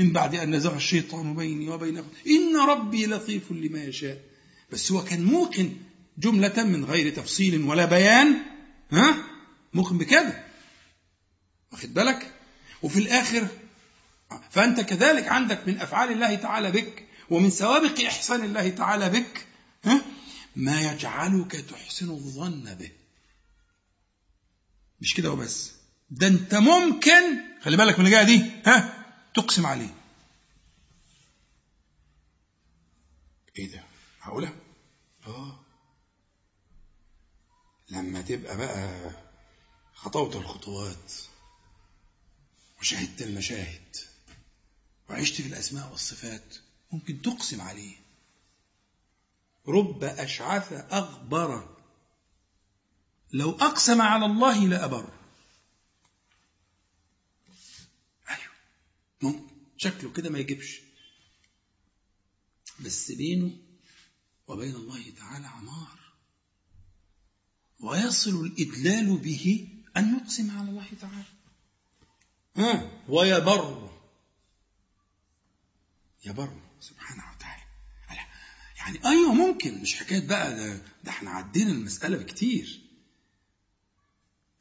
من 0.00 0.12
بعد 0.12 0.34
أن 0.34 0.54
نزغ 0.54 0.76
الشيطان 0.76 1.34
بيني 1.34 1.68
وبينكم 1.68 2.08
إن 2.26 2.56
ربي 2.56 3.06
لطيف 3.06 3.42
لما 3.50 3.84
يشاء. 3.84 4.20
بس 4.72 4.92
هو 4.92 5.04
كان 5.04 5.24
موقن 5.24 5.76
جملة 6.18 6.64
من 6.64 6.84
غير 6.84 7.14
تفصيل 7.14 7.62
ولا 7.62 7.84
بيان. 7.84 8.36
ها؟ 8.92 9.16
موقن 9.74 9.98
بكده 9.98 10.44
واخد 11.72 11.94
بالك؟ 11.94 12.32
وفي 12.82 12.98
الآخر 12.98 13.48
فأنت 14.50 14.80
كذلك 14.80 15.28
عندك 15.28 15.68
من 15.68 15.80
أفعال 15.80 16.12
الله 16.12 16.34
تعالى 16.34 16.70
بك 16.70 17.04
ومن 17.30 17.50
سوابق 17.50 18.00
إحسان 18.00 18.44
الله 18.44 18.68
تعالى 18.68 19.10
بك 19.10 19.46
ها؟ 19.84 20.02
ما 20.56 20.92
يجعلك 20.92 21.52
تحسن 21.52 22.10
الظن 22.10 22.74
به. 22.80 22.90
مش 25.00 25.14
كده 25.14 25.32
وبس. 25.32 25.72
ده 26.10 26.26
أنت 26.26 26.54
ممكن 26.54 27.22
خلي 27.62 27.76
بالك 27.76 27.98
من 27.98 28.06
الجايه 28.06 28.24
دي 28.24 28.42
ها؟ 28.66 28.99
تقسم 29.34 29.66
عليه. 29.66 29.94
إيه 33.58 33.72
ده؟ 33.72 33.84
معقوله 34.20 34.56
آه. 35.26 35.60
لما 37.88 38.20
تبقى 38.22 38.56
بقى 38.56 39.10
خطوت 39.94 40.36
الخطوات 40.36 41.12
وشهدت 42.80 43.22
المشاهد 43.22 43.96
وعشت 45.10 45.34
في 45.40 45.46
الأسماء 45.48 45.90
والصفات 45.90 46.56
ممكن 46.92 47.22
تقسم 47.22 47.60
عليه. 47.60 47.96
رب 49.68 50.04
أشعث 50.04 50.72
أغبر. 50.72 51.76
لو 53.32 53.50
أقسم 53.50 54.00
على 54.02 54.26
الله 54.26 54.66
لأبر. 54.66 55.19
ممكن 59.22 59.54
شكله 59.76 60.12
كده 60.12 60.30
ما 60.30 60.38
يجيبش. 60.38 60.80
بس 62.84 63.12
بينه 63.12 63.56
وبين 64.46 64.74
الله 64.74 65.10
تعالى 65.10 65.46
عمار. 65.46 66.00
ويصل 67.80 68.44
الإدلال 68.44 69.16
به 69.18 69.68
أن 69.96 70.16
يقسم 70.16 70.50
على 70.58 70.70
الله 70.70 70.88
تعالى. 71.00 71.24
ها 72.56 73.02
ويبر. 73.08 73.90
يبر 76.24 76.60
سبحانه 76.80 77.24
وتعالى. 77.36 77.62
يعني 78.78 79.04
أيوه 79.04 79.34
ممكن. 79.34 79.82
مش 79.82 79.94
حكاية 79.94 80.26
بقى 80.26 80.54
ده, 80.56 80.76
ده 81.04 81.10
إحنا 81.10 81.30
عدينا 81.30 81.70
المسألة 81.70 82.16
بكتير. 82.16 82.80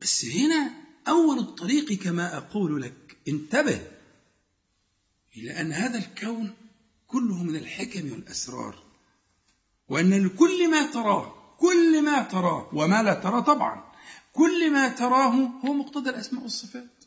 بس 0.01 0.25
هنا 0.25 0.71
أول 1.07 1.39
الطريق 1.39 1.93
كما 1.93 2.37
أقول 2.37 2.81
لك 2.81 3.17
انتبه. 3.27 3.98
إلى 5.37 5.61
أن 5.61 5.71
هذا 5.71 5.97
الكون 5.97 6.55
كله 7.07 7.43
من 7.43 7.55
الحكم 7.55 8.11
والأسرار 8.11 8.83
وأن 9.89 10.25
لكل 10.25 10.71
ما 10.71 10.91
تراه 10.91 11.55
كل 11.57 12.05
ما 12.05 12.23
تراه 12.23 12.69
وما 12.73 13.03
لا 13.03 13.13
ترى 13.13 13.41
طبعا 13.41 13.91
كل 14.33 14.71
ما 14.71 14.89
تراه 14.89 15.33
هو 15.65 15.73
مقتضى 15.73 16.09
الأسماء 16.09 16.43
والصفات. 16.43 17.05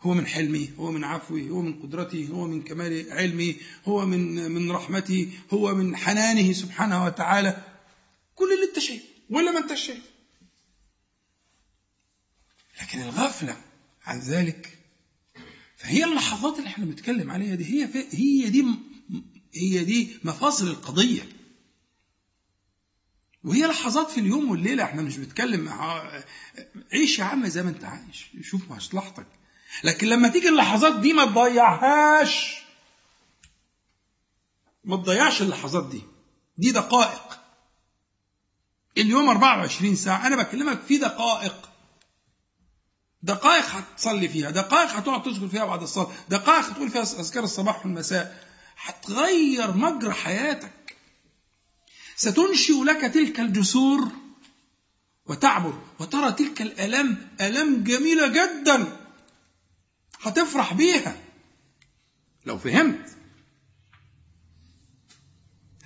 هو 0.00 0.14
من 0.14 0.26
حلمه 0.26 0.68
هو 0.78 0.90
من 0.90 1.04
عفوه 1.04 1.40
هو 1.40 1.62
من 1.62 1.82
قدرته 1.82 2.28
هو 2.32 2.46
من 2.46 2.62
كمال 2.62 3.12
علمه 3.12 3.54
هو 3.84 4.06
من 4.06 4.50
من 4.50 4.70
رحمته 4.70 5.32
هو 5.50 5.74
من 5.74 5.96
حنانه 5.96 6.52
سبحانه 6.52 7.04
وتعالى. 7.04 7.64
كل 8.34 8.52
اللي 8.52 8.64
انت 8.64 8.78
شايفه 8.78 9.04
ولا 9.30 9.52
ما 9.52 9.58
انت 9.58 9.74
شايف 9.74 10.04
لكن 12.82 13.00
الغفلة 13.00 13.56
عن 14.04 14.20
ذلك 14.20 14.77
فهي 15.78 16.04
اللحظات 16.04 16.58
اللي 16.58 16.68
إحنا 16.68 16.84
بنتكلم 16.84 17.30
عليها 17.30 17.54
دي 17.54 17.64
هي 17.64 17.88
هي 18.10 18.50
دي 18.50 18.64
هي 19.54 19.84
دي 19.84 20.18
مفاصل 20.24 20.66
القضية. 20.68 21.28
وهي 23.44 23.66
لحظات 23.66 24.10
في 24.10 24.20
اليوم 24.20 24.50
والليلة 24.50 24.84
إحنا 24.84 25.02
مش 25.02 25.16
بنتكلم 25.16 25.68
عيش 26.92 27.18
يا 27.18 27.24
عم 27.24 27.46
زي 27.46 27.62
ما 27.62 27.68
انت 27.70 27.84
عايش 27.84 28.26
شوف 28.42 28.70
مصلحتك. 28.70 29.26
لكن 29.84 30.06
لما 30.06 30.28
تيجي 30.28 30.48
اللحظات 30.48 31.00
دي 31.00 31.12
ما 31.12 31.24
تضيعهاش. 31.24 32.58
ما 34.84 34.96
تضيعش 34.96 35.42
اللحظات 35.42 35.88
دي. 35.90 36.02
دي 36.58 36.70
دقائق. 36.70 37.40
اليوم 38.98 39.28
24 39.28 39.96
ساعة 39.96 40.26
أنا 40.26 40.36
بكلمك 40.36 40.80
في 40.80 40.98
دقائق. 40.98 41.67
دقائق 43.28 43.64
هتصلي 43.64 44.28
فيها 44.28 44.50
دقائق 44.50 44.90
هتقعد 44.90 45.22
تذكر 45.22 45.48
فيها 45.48 45.64
بعد 45.64 45.82
الصلاة 45.82 46.10
دقائق 46.28 46.64
هتقول 46.64 46.90
فيها 46.90 47.02
أذكار 47.02 47.44
الصباح 47.44 47.86
والمساء. 47.86 48.48
هتغير 48.82 49.76
مجرى 49.76 50.12
حياتك. 50.12 50.96
ستنشئ 52.16 52.72
لك 52.84 53.00
تلك 53.14 53.40
الجسور 53.40 54.08
وتعبر 55.26 55.82
وترى 55.98 56.32
تلك 56.32 56.62
الآلام 56.62 57.28
آلام 57.40 57.84
جميلة 57.84 58.26
جدا. 58.28 58.96
هتفرح 60.22 60.74
بيها. 60.74 61.16
لو 62.46 62.58
فهمت. 62.58 63.16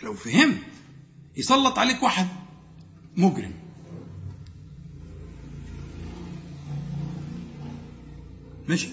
لو 0.02 0.14
فهمت. 0.14 0.62
يسلط 1.36 1.78
عليك 1.78 2.02
واحد 2.02 2.28
مجرم. 3.16 3.61
ماشي. 8.68 8.88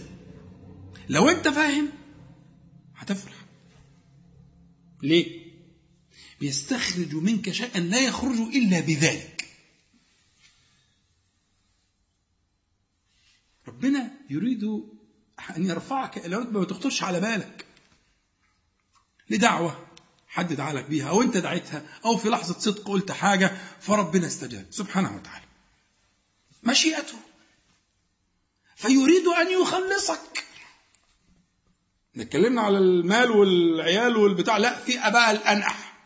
لو 1.10 1.30
انت 1.30 1.48
فاهم 1.48 1.90
هتفرح. 2.96 3.46
ليه؟ 5.04 5.50
يستخرج 6.42 7.16
منك 7.16 7.52
شيئا 7.52 7.80
لا 7.80 8.00
يخرج 8.00 8.40
إلا 8.40 8.80
بذلك. 8.80 9.46
ربنا 13.68 14.12
يريد 14.30 14.64
أن 15.58 15.66
يرفعك 15.66 16.18
إلى 16.18 16.36
رتبة 16.36 16.60
ما 16.60 16.66
تخطرش 16.66 17.04
على 17.04 17.20
بالك. 17.20 17.66
لدعوة 19.30 19.88
حد 20.28 20.54
دعالك 20.54 20.86
بيها 20.86 21.10
أو 21.10 21.22
أنت 21.22 21.38
دعيتها 21.38 22.00
أو 22.06 22.18
في 22.18 22.30
لحظة 22.30 22.60
صدق 22.60 22.88
قلت 22.88 23.12
حاجة 23.12 23.58
فربنا 23.80 24.28
استجاب. 24.28 24.68
سبحانه 24.72 25.16
وتعالى. 25.16 25.46
مشيئته. 26.64 27.18
فيريد 28.80 29.28
أن 29.28 29.62
يخلصك. 29.62 30.46
اتكلمنا 32.18 32.62
على 32.62 32.78
المال 32.78 33.32
والعيال 33.32 34.18
والبتاع 34.18 34.58
لا 34.58 34.80
في 34.84 35.00
أباء 35.00 35.32
الأنح 35.32 35.98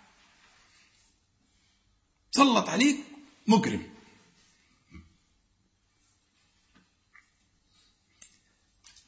سلط 2.31 2.69
عليك 2.69 2.97
مجرم. 3.47 3.93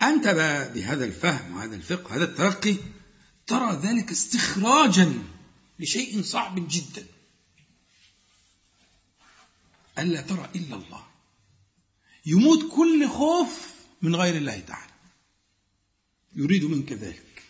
أنت 0.02 0.28
بقى 0.28 0.74
بهذا 0.74 1.06
الفهم 1.06 1.56
وهذا 1.56 1.76
الفقه 1.76 2.16
هذا 2.16 2.24
الترقي 2.24 2.76
ترى 3.48 3.76
ذلك 3.76 4.12
استخراجا 4.12 5.24
لشيء 5.80 6.22
صعب 6.24 6.68
جدا. 6.68 7.06
ألا 10.00 10.22
ترى 10.22 10.50
إلا 10.56 10.76
الله. 10.76 11.15
يموت 12.26 12.72
كل 12.76 13.10
خوف 13.10 13.74
من 14.02 14.16
غير 14.16 14.36
الله 14.36 14.60
تعالى. 14.60 14.94
يريد 16.36 16.64
منك 16.64 16.94
ذلك. 16.94 17.44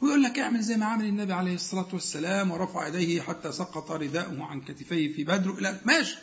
ويقول 0.00 0.22
لك 0.22 0.38
اعمل 0.38 0.62
زي 0.62 0.76
ما 0.76 0.86
عمل 0.86 1.04
النبي 1.04 1.32
عليه 1.32 1.54
الصلاة 1.54 1.88
والسلام 1.92 2.50
ورفع 2.50 2.86
يديه 2.88 3.22
حتى 3.22 3.52
سقط 3.52 3.90
رداءه 3.90 4.42
عن 4.42 4.60
كتفيه 4.60 5.14
في 5.14 5.24
بدر 5.24 5.60
لا 5.60 5.80
ماشي. 5.84 6.16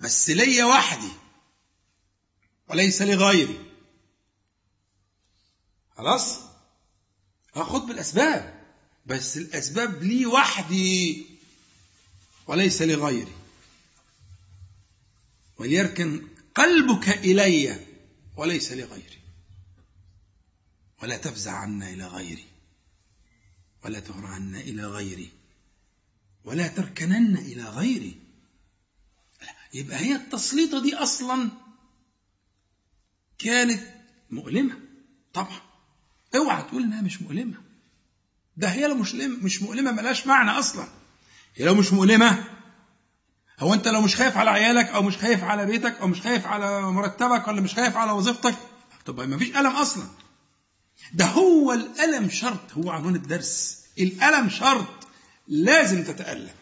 بس 0.00 0.30
ليا 0.30 0.64
وحدي. 0.64 1.12
وليس 2.68 3.02
لغيري. 3.02 3.58
خلاص؟ 5.96 6.38
هاخد 7.54 7.80
بالأسباب. 7.86 8.64
بس 9.06 9.36
الأسباب 9.36 10.02
لي 10.02 10.26
وحدي. 10.26 11.26
وليس 12.46 12.82
لغيري. 12.82 13.32
وليركن 15.58 16.28
قلبك 16.58 17.08
إلي 17.08 17.86
وليس 18.36 18.72
لغيري. 18.72 19.18
ولا 21.02 21.16
تفزع 21.16 21.52
عنا 21.52 21.90
إلى 21.90 22.06
غيري. 22.06 22.44
ولا 23.84 24.00
تهر 24.00 24.26
عنا 24.26 24.60
إلى 24.60 24.86
غيري. 24.86 25.30
ولا 26.44 26.68
تركنن 26.68 27.36
إلى 27.36 27.62
غيري. 27.62 28.16
يبقى 29.74 29.96
هي 29.98 30.16
التسليطة 30.16 30.82
دي 30.82 30.94
أصلا 30.94 31.50
كانت 33.38 33.82
مؤلمة. 34.30 34.80
طبعا. 35.32 35.60
اوعى 36.36 36.62
تقول 36.62 36.82
إنها 36.82 37.02
مش 37.02 37.22
مؤلمة. 37.22 37.62
ده 38.56 38.68
هي 38.68 38.86
لو 38.86 38.94
مش 38.94 39.14
مش 39.14 39.62
مؤلمة 39.62 39.92
ملهاش 39.92 40.26
معنى 40.26 40.50
أصلا. 40.50 40.88
هي 41.54 41.64
لو 41.64 41.74
مش 41.74 41.92
مؤلمة 41.92 42.57
هو 43.58 43.74
انت 43.74 43.88
لو 43.88 44.00
مش 44.00 44.16
خايف 44.16 44.36
على 44.36 44.50
عيالك 44.50 44.86
أو 44.88 45.02
مش 45.02 45.16
خايف 45.16 45.44
على 45.44 45.66
بيتك 45.66 45.96
أو 46.00 46.06
مش 46.06 46.20
خايف 46.20 46.46
على 46.46 46.82
مرتبك 46.82 47.48
ولا 47.48 47.60
مش 47.60 47.74
خايف 47.74 47.96
على 47.96 48.12
وظيفتك 48.12 48.54
طب 49.06 49.20
ما 49.20 49.38
فيش 49.38 49.48
ألم 49.56 49.66
أصلا. 49.76 50.04
ده 51.12 51.24
هو 51.26 51.72
الألم 51.72 52.28
شرط 52.30 52.72
هو 52.72 52.90
عنوان 52.90 53.14
الدرس. 53.14 53.84
الألم 53.98 54.48
شرط 54.48 55.08
لازم 55.48 56.04
تتألم. 56.04 56.54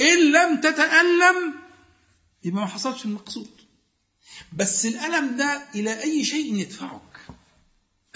إن 0.00 0.32
لم 0.32 0.60
تتألم 0.60 1.54
يبقى 2.44 2.60
ما 2.60 2.66
حصلش 2.66 3.04
المقصود 3.04 3.50
بس 4.52 4.86
الألم 4.86 5.36
ده 5.36 5.62
إلى 5.74 6.02
أي 6.02 6.24
شيء 6.24 6.54
يدفعك. 6.54 7.26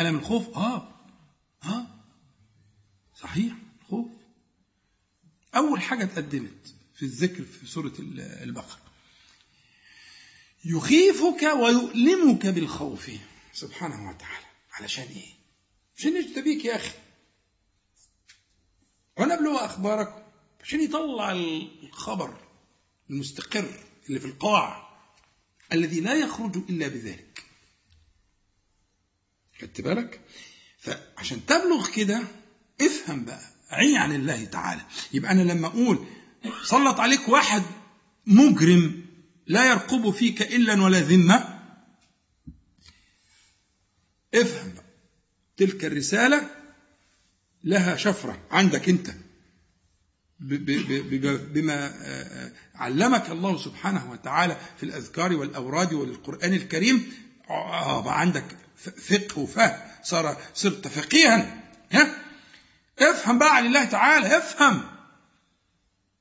ألم 0.01 0.17
الخوف؟ 0.19 0.57
آه. 0.57 0.89
آه. 1.65 1.87
صحيح 3.21 3.53
الخوف. 3.83 4.07
أول 5.57 5.81
حاجة 5.83 6.05
اتقدمت. 6.05 6.75
في 7.03 7.07
الذكر 7.09 7.45
في 7.45 7.67
سورة 7.67 7.93
البقرة. 8.19 8.79
يخيفك 10.65 11.43
ويؤلمك 11.43 12.47
بالخوف. 12.47 13.11
سبحانه 13.53 14.11
وتعالى. 14.11 14.47
علشان 14.73 15.05
إيه؟ 15.05 15.35
عشان 15.97 16.17
يجتبيك 16.17 16.65
يا 16.65 16.77
أخي. 16.77 16.95
ونبلو 19.17 19.57
أخباركم. 19.57 20.23
عشان 20.61 20.81
يطلع 20.81 21.33
الخبر 21.33 22.37
المستقر 23.11 23.85
اللي 24.09 24.21
في 24.21 24.27
القاع. 24.27 24.99
الذي 25.73 26.01
لا 26.01 26.15
يخرج 26.15 26.57
إلا 26.57 26.89
بذلك. 26.89 27.45
خدت 29.61 29.81
بالك؟ 29.81 30.21
فعشان 30.79 31.47
تبلغ 31.47 31.91
كده 31.91 32.23
افهم 32.81 33.25
بقى. 33.25 33.53
عي 33.71 33.97
عن 33.97 34.15
الله 34.15 34.45
تعالى. 34.45 34.87
يبقى 35.13 35.33
أنا 35.33 35.53
لما 35.53 35.67
أقول 35.67 36.07
سلط 36.65 37.01
عليك 37.01 37.29
واحد 37.29 37.63
مجرم 38.27 39.05
لا 39.47 39.65
يرقب 39.65 40.11
فيك 40.11 40.43
إلا 40.43 40.83
ولا 40.83 41.01
ذمة. 41.01 41.59
افهم 44.35 44.73
بقى. 44.75 44.85
تلك 45.57 45.85
الرسالة 45.85 46.51
لها 47.65 47.97
شفرة 47.97 48.39
عندك 48.51 48.89
أنت. 48.89 49.11
بما 50.41 51.95
علمك 52.75 53.31
الله 53.31 53.59
سبحانه 53.65 54.11
وتعالى 54.11 54.57
في 54.77 54.83
الأذكار 54.83 55.33
والأوراد 55.37 55.93
والقرآن 55.93 56.53
الكريم. 56.55 57.13
آه 57.51 58.03
بقى 58.03 58.21
عندك 58.21 58.45
فقه 58.97 59.39
وفهم 59.39 59.81
صار 60.03 60.37
صرت 60.55 60.89
فقيها. 60.89 61.63
ها؟ 61.93 62.17
افهم 62.99 63.39
بقى 63.39 63.57
عن 63.57 63.67
الله 63.67 63.85
تعالى 63.85 64.39
افهم. 64.39 64.83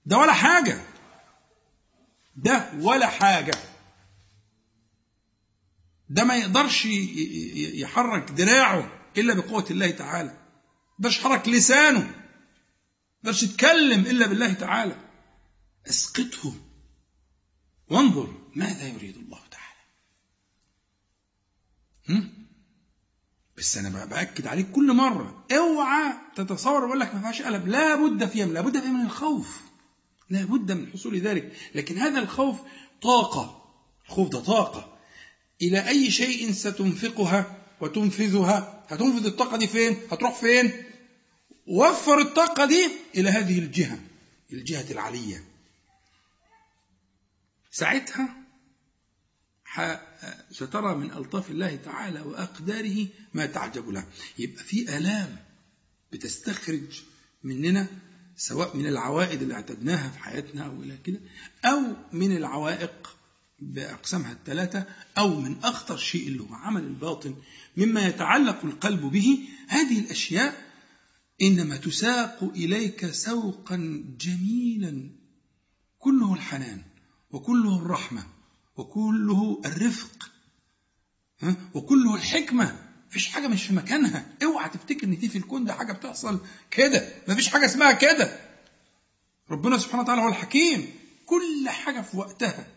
ده 0.05 0.17
ولا 0.17 0.33
حاجة. 0.33 0.81
ده 2.35 2.71
ولا 2.79 3.07
حاجة. 3.07 3.53
ده 6.09 6.23
ما 6.23 6.35
يقدرش 6.35 6.85
يحرك 7.55 8.31
دراعه 8.31 9.01
إلا 9.17 9.33
بقوة 9.33 9.65
الله 9.71 9.91
تعالى. 9.91 10.37
ده 10.99 11.09
يحرك 11.09 11.49
لسانه. 11.49 12.15
ده 13.23 13.31
يتكلم 13.31 13.99
إلا 13.99 14.27
بالله 14.27 14.53
تعالى. 14.53 14.95
اسقطه. 15.89 16.53
وانظر 17.89 18.33
ماذا 18.55 18.87
يريد 18.87 19.17
الله 19.17 19.39
تعالى؟ 19.51 19.71
بس 23.57 23.77
أنا 23.77 24.05
بأكد 24.05 24.47
عليك 24.47 24.71
كل 24.71 24.93
مرة. 24.93 25.45
اوعى 25.51 26.13
تتصور 26.35 26.85
بقول 26.85 26.99
لك 26.99 27.15
ما 27.15 27.21
فيهاش 27.21 27.41
قلب 27.41 27.67
لا 27.67 27.95
بد 27.95 28.25
فيها 28.25 28.45
لا 28.45 28.61
بد 28.61 28.79
فيها 28.79 28.91
من 28.91 29.05
الخوف. 29.05 29.70
لا 30.31 30.45
بد 30.45 30.71
من 30.71 30.91
حصول 30.91 31.19
ذلك. 31.19 31.55
لكن 31.75 31.97
هذا 31.97 32.19
الخوف 32.19 32.59
طاقة 33.01 33.73
الخوف 34.05 34.29
ده 34.29 34.39
طاقة. 34.39 34.97
إلى 35.61 35.87
أي 35.87 36.11
شيء 36.11 36.51
ستنفقها 36.51 37.57
وتنفذها؟ 37.81 38.85
هتنفذ 38.89 39.25
الطاقة 39.25 39.57
دي 39.57 39.67
فين؟ 39.67 39.97
هتروح 40.11 40.35
فين؟ 40.39 40.83
وفر 41.67 42.19
الطاقة 42.19 42.65
دي 42.65 42.87
إلى 43.15 43.29
هذه 43.29 43.59
الجهة 43.59 43.99
الجهة 44.53 44.91
العلية. 44.91 45.43
ساعتها 47.71 48.35
سترى 50.51 50.95
من 50.95 51.11
ألطاف 51.11 51.51
الله 51.51 51.75
تعالى 51.75 52.21
وأقداره 52.21 53.07
ما 53.33 53.45
تعجب 53.45 53.89
له. 53.89 54.05
يبقى 54.39 54.63
في 54.63 54.97
آلام 54.97 55.37
بتستخرج 56.11 57.01
مننا 57.43 57.87
سواء 58.37 58.77
من 58.77 58.87
العوائد 58.87 59.41
اللي 59.41 59.53
اعتدناها 59.53 60.09
في 60.09 60.19
حياتنا 60.19 60.65
أو 60.65 60.83
إلى 60.83 60.97
كده 60.97 61.19
أو 61.65 61.81
من 62.13 62.37
العوائق 62.37 63.15
بأقسامها 63.59 64.31
الثلاثة 64.31 64.85
أو 65.17 65.39
من 65.39 65.57
أخطر 65.63 65.97
شيء 65.97 66.27
اللي 66.27 66.43
هو 66.43 66.53
عمل 66.53 66.83
الباطن 66.83 67.35
مما 67.77 68.07
يتعلق 68.07 68.65
القلب 68.65 69.01
به 69.01 69.39
هذه 69.67 69.99
الأشياء 69.99 70.71
إنما 71.41 71.77
تساق 71.77 72.43
إليك 72.43 73.11
سوقا 73.11 74.03
جميلا. 74.19 75.09
كله 75.99 76.33
الحنان 76.33 76.81
وكله 77.31 77.77
الرحمة 77.77 78.23
وكله 78.75 79.61
الرفق 79.65 80.31
وكله 81.73 82.15
الحكمة. 82.15 82.90
مفيش 83.11 83.27
حاجة 83.27 83.47
مش 83.47 83.63
في 83.63 83.73
مكانها. 83.73 84.25
اوعى 84.43 84.69
تفتكر 84.69 85.03
إن 85.07 85.17
دي 85.19 85.29
في 85.29 85.37
الكون 85.37 85.65
ده 85.65 85.73
حاجة 85.73 85.93
بتحصل 85.93 86.45
كده. 86.71 87.13
مفيش 87.27 87.47
حاجة 87.47 87.65
اسمها 87.65 87.91
كده. 87.91 88.39
ربنا 89.49 89.77
سبحانه 89.77 90.03
وتعالى 90.03 90.21
هو 90.21 90.27
الحكيم. 90.27 90.93
كل 91.25 91.69
حاجة 91.69 92.01
في 92.01 92.17
وقتها 92.17 92.67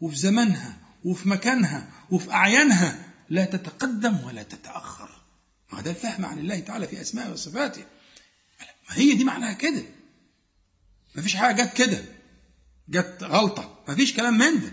وفي 0.00 0.16
زمنها 0.16 0.78
وفي 1.04 1.28
مكانها 1.28 1.88
وفي 2.10 2.32
أعيانها 2.32 3.08
لا 3.28 3.44
تتقدم 3.44 4.24
ولا 4.24 4.42
تتأخر. 4.42 5.10
ما 5.72 5.80
ده 5.80 5.90
الفهم 5.90 6.24
عن 6.24 6.38
الله 6.38 6.60
تعالى 6.60 6.88
في 6.88 7.00
أسمائه 7.00 7.32
وصفاته. 7.32 7.84
ما 8.88 8.96
هي 8.96 9.12
دي 9.14 9.24
معناها 9.24 9.52
كده. 9.52 9.82
مفيش 11.16 11.36
حاجة 11.36 11.62
جت 11.62 11.72
كده. 11.76 12.04
جت 12.88 13.18
غلطة. 13.22 13.84
مفيش 13.88 14.14
كلام 14.14 14.38
من 14.38 14.60
ده. 14.60 14.72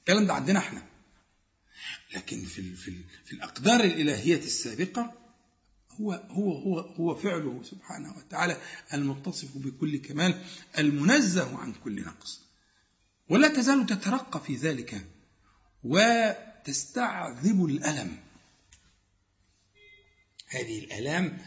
الكلام 0.00 0.26
ده 0.26 0.34
عندنا 0.34 0.58
إحنا. 0.58 0.82
لكن 2.14 2.44
في 2.44 2.74
في 2.76 2.94
في 3.24 3.32
الأقدار 3.32 3.80
الإلهية 3.84 4.38
السابقة 4.38 5.12
هو 6.00 6.12
هو 6.12 6.58
هو 6.58 6.80
هو 6.80 7.14
فعله 7.14 7.62
سبحانه 7.62 8.16
وتعالى 8.16 8.56
المتصف 8.94 9.56
بكل 9.58 9.96
كمال 9.96 10.44
المنزه 10.78 11.58
عن 11.58 11.72
كل 11.72 12.02
نقص. 12.02 12.40
ولا 13.28 13.48
تزال 13.48 13.86
تترقى 13.86 14.40
في 14.44 14.54
ذلك 14.54 15.06
وتستعذب 15.84 17.64
الألم. 17.64 18.16
هذه 20.48 20.78
الألام 20.78 21.38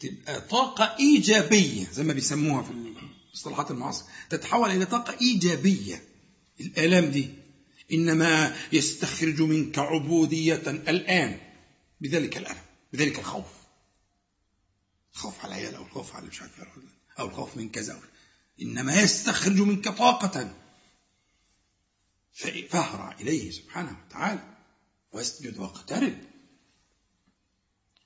تبقى 0.00 0.40
طاقة 0.40 0.96
إيجابية 0.98 1.86
زي 1.92 2.02
ما 2.02 2.12
بيسموها 2.12 2.62
في 2.62 2.70
المصطلحات 2.70 3.70
المعاصره 3.70 4.08
تتحول 4.30 4.70
إلى 4.70 4.86
طاقة 4.86 5.18
إيجابية. 5.20 6.02
الألام 6.60 7.04
دي 7.04 7.43
إنما 7.92 8.56
يستخرج 8.72 9.42
منك 9.42 9.78
عبودية 9.78 10.70
الآن. 10.70 11.40
بذلك 12.00 12.36
الألم 12.36 12.62
بذلك 12.92 13.18
الخوف. 13.18 13.46
الخوف 15.12 15.44
على 15.44 15.54
العيال 15.54 15.74
أو 15.74 15.82
الخوف 15.82 16.16
على 16.16 16.26
مش 16.26 16.42
عارف 16.42 16.60
أو 17.18 17.26
الخوف 17.26 17.56
من 17.56 17.68
كذا 17.68 18.02
إنما 18.62 19.00
يستخرج 19.00 19.60
منك 19.60 19.88
طاقة. 19.88 20.56
فاهرع 22.68 23.12
إليه 23.20 23.50
سبحانه 23.50 24.04
وتعالى. 24.06 24.56
واسجد 25.12 25.58
واقترب. 25.58 26.18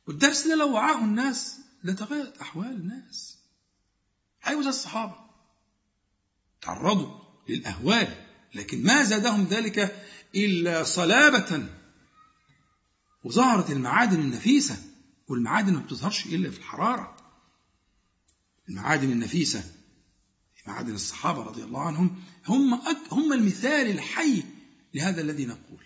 والدرس 0.06 0.46
ده 0.46 0.54
لو 0.56 0.72
وعاه 0.72 1.04
الناس 1.04 1.56
لتغيرت 1.84 2.38
أحوال 2.38 2.70
الناس. 2.70 3.38
زي 4.62 4.68
الصحابة 4.68 5.16
تعرضوا 6.60 7.20
للأهوال. 7.48 8.27
لكن 8.54 8.82
ما 8.82 9.04
زادهم 9.04 9.44
ذلك 9.44 10.06
إلا 10.34 10.84
صلابة 10.84 11.68
وظهرت 13.24 13.70
المعادن 13.70 14.20
النفيسة 14.20 14.76
والمعادن 15.28 15.72
ما 15.74 15.80
بتظهرش 15.80 16.26
إلا 16.26 16.50
في 16.50 16.58
الحرارة. 16.58 17.16
المعادن 18.68 19.12
النفيسة 19.12 19.64
معادن 20.66 20.94
الصحابة 20.94 21.42
رضي 21.42 21.64
الله 21.64 21.80
عنهم 21.80 22.22
هم 22.46 22.80
هم 23.10 23.32
المثال 23.32 23.90
الحي 23.90 24.42
لهذا 24.94 25.20
الذي 25.20 25.46
نقول. 25.46 25.84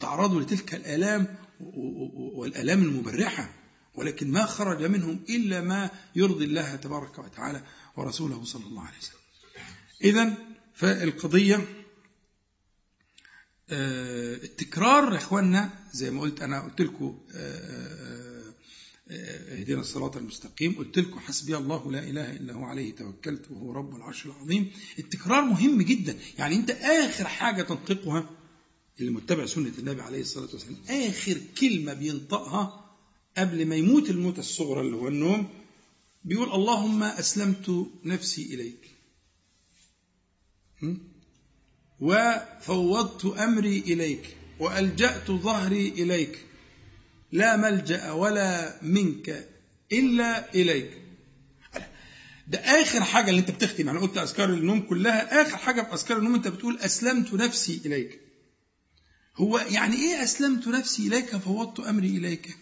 تعرضوا 0.00 0.40
لتلك 0.40 0.74
الآلام 0.74 1.36
والآلام 1.60 2.82
المبرحة 2.82 3.50
ولكن 3.94 4.30
ما 4.30 4.46
خرج 4.46 4.82
منهم 4.84 5.20
إلا 5.28 5.60
ما 5.60 5.90
يرضي 6.16 6.44
الله 6.44 6.76
تبارك 6.76 7.18
وتعالى 7.18 7.62
ورسوله 7.96 8.44
صلى 8.44 8.66
الله 8.66 8.82
عليه 8.82 8.98
وسلم. 8.98 9.20
إذا 10.04 10.34
فالقضية 10.74 11.79
التكرار 13.72 15.12
يا 15.12 15.18
اخوانا 15.18 15.70
زي 15.92 16.10
ما 16.10 16.20
قلت 16.20 16.42
أنا 16.42 16.60
قلت 16.60 16.80
لكم 16.80 17.18
اهدنا 19.10 19.80
الصراط 19.80 20.16
المستقيم. 20.16 20.72
قلت 20.78 20.98
لكم 20.98 21.18
حسبي 21.18 21.56
الله 21.56 21.92
لا 21.92 21.98
إله 21.98 22.30
إلا 22.32 22.52
هو 22.52 22.64
عليه 22.64 22.94
توكلت 22.94 23.50
وهو 23.50 23.72
رب 23.72 23.96
العرش 23.96 24.26
العظيم. 24.26 24.70
التكرار 24.98 25.42
مهم 25.42 25.82
جدا. 25.82 26.18
يعني 26.38 26.56
أنت 26.56 26.70
آخر 26.70 27.24
حاجة 27.28 27.62
تنطقها 27.62 28.30
اللي 29.00 29.10
متبع 29.10 29.46
سنة 29.46 29.72
النبي 29.78 30.02
عليه 30.02 30.20
الصلاة 30.20 30.48
والسلام 30.52 30.76
آخر 31.08 31.40
كلمة 31.60 31.94
بينطقها 31.94 32.90
قبل 33.36 33.66
ما 33.66 33.74
يموت 33.76 34.10
الموت 34.10 34.38
الصغرى 34.38 34.80
اللي 34.80 34.96
هو 34.96 35.08
النوم 35.08 35.48
بيقول 36.24 36.52
اللهم 36.52 37.02
أسلمت 37.02 37.86
نفسي 38.04 38.54
إليك. 38.54 38.90
وفوضت 42.00 43.24
أمري 43.24 43.78
إليك 43.78 44.36
وألجأت 44.58 45.30
ظهري 45.30 45.88
إليك. 45.88 46.46
لا 47.32 47.56
ملجأ 47.56 48.10
ولا 48.10 48.78
منك 48.82 49.48
إلا 49.92 50.54
إليك. 50.54 51.02
ده 52.46 52.58
آخر 52.58 53.04
حاجة 53.04 53.30
اللي 53.30 53.40
أنت 53.40 53.50
بتختم 53.50 53.88
أنا 53.88 54.00
قلت 54.00 54.18
أذكار 54.18 54.50
النوم 54.50 54.80
كلها. 54.80 55.42
آخر 55.42 55.56
حاجة 55.56 55.82
في 55.82 55.94
أذكار 55.94 56.18
النوم 56.18 56.34
أنت 56.34 56.48
بتقول 56.48 56.78
أسلمت 56.78 57.32
نفسي 57.34 57.80
إليك. 57.86 58.20
هو 59.36 59.58
يعني 59.58 59.96
إيه 59.96 60.22
أسلمت 60.22 60.68
نفسي 60.68 61.06
إليك؟ 61.06 61.36
فوضت 61.36 61.80
أمري 61.80 62.08
إليك 62.08 62.56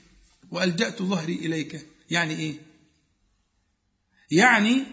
وألجأت 0.51 1.03
ظهري 1.03 1.35
إليك. 1.35 1.87
يعني 2.11 2.39
إيه؟ 2.39 2.55
يعني 4.31 4.85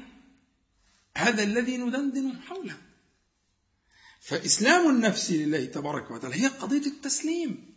هذا 1.17 1.43
الذي 1.43 1.77
ندندن 1.77 2.33
حوله. 2.47 2.84
فإسلام 4.25 4.89
النفس 4.89 5.31
لله 5.31 5.65
تبارك 5.65 6.11
وتعالى 6.11 6.35
هي 6.35 6.47
قضية 6.47 6.85
التسليم. 6.85 7.75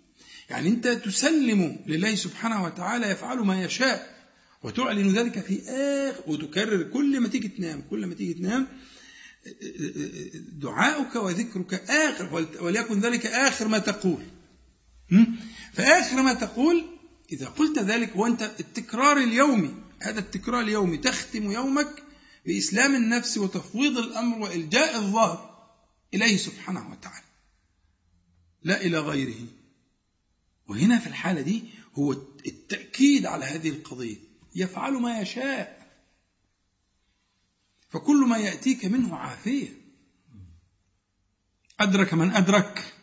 يعني 0.50 0.68
أنت 0.68 0.88
تسلم 0.88 1.84
لله 1.86 2.14
سبحانه 2.14 2.64
وتعالى 2.64 3.10
يفعل 3.10 3.38
ما 3.38 3.64
يشاء 3.64 4.18
وتعلن 4.62 5.12
ذلك 5.12 5.40
في 5.40 5.62
آخر 5.70 6.22
وتكرر 6.26 6.82
كل 6.82 7.20
ما 7.20 7.28
تيجي 7.28 7.48
تنام 7.48 7.82
كل 7.90 8.06
ما 8.06 8.14
تيجي 8.14 8.34
تنام 8.34 8.66
دعاؤك 10.52 11.16
وذكرك 11.16 11.74
آخر 11.90 12.48
وليكن 12.60 13.00
ذلك 13.00 13.26
آخر 13.26 13.68
ما 13.68 13.78
تقول. 13.78 14.22
فآخر 15.72 16.22
ما 16.22 16.34
تقول 16.34 16.84
إذا 17.32 17.46
قلت 17.46 17.78
ذلك 17.78 18.16
وأنت 18.16 18.50
التكرار 18.60 19.16
اليومي 19.16 19.74
هذا 20.00 20.18
التكرار 20.20 20.60
اليومي 20.60 20.96
تختم 20.96 21.50
يومك 21.50 22.02
بإسلام 22.46 22.94
النفس 22.94 23.38
وتفويض 23.38 23.98
الأمر 23.98 24.38
وإلجاء 24.38 24.96
الظهر 24.96 25.57
إليه 26.14 26.36
سبحانه 26.36 26.90
وتعالى. 26.90 27.26
لا 28.62 28.80
إلى 28.80 28.98
غيره. 28.98 29.46
وهنا 30.68 30.98
في 30.98 31.06
الحالة 31.06 31.40
دي 31.40 31.64
هو 31.94 32.12
التأكيد 32.46 33.26
على 33.26 33.44
هذه 33.44 33.68
القضية. 33.68 34.16
يفعل 34.54 34.92
ما 34.92 35.20
يشاء. 35.20 35.88
فكل 37.90 38.26
ما 38.28 38.38
يأتيك 38.38 38.84
منه 38.84 39.16
عافية. 39.16 39.68
أدرك 41.80 42.14
من 42.14 42.30
أدرك. 42.30 42.94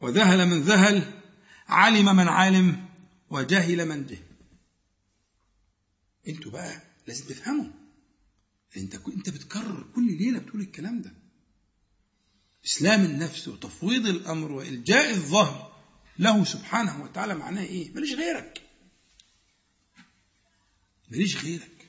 وذهل 0.00 0.48
من 0.48 0.62
ذهل. 0.62 1.20
علم 1.68 2.16
من 2.16 2.28
علم. 2.28 2.88
وجهل 3.30 3.88
من 3.88 4.06
جهل. 4.06 4.26
أنتوا 6.28 6.52
بقى 6.52 6.82
لازم 7.06 7.24
تفهموا. 7.24 7.81
انت 8.76 8.94
انت 8.94 9.30
بتكرر 9.30 9.86
كل 9.94 10.18
ليلة 10.18 10.38
بتقول 10.38 10.60
الكلام 10.60 11.02
ده. 11.02 11.12
إسلام 12.64 13.04
النفس 13.04 13.48
وتفويض 13.48 14.06
الأمر 14.06 14.52
وإلجاء 14.52 15.10
الظهر 15.10 15.72
له 16.18 16.44
سبحانه 16.44 17.02
وتعالى 17.02 17.34
معناه 17.34 17.62
إيه؟ 17.62 17.94
ماليش 17.94 18.12
غيرك. 18.14 18.62
ماليش 21.08 21.36
غيرك. 21.44 21.88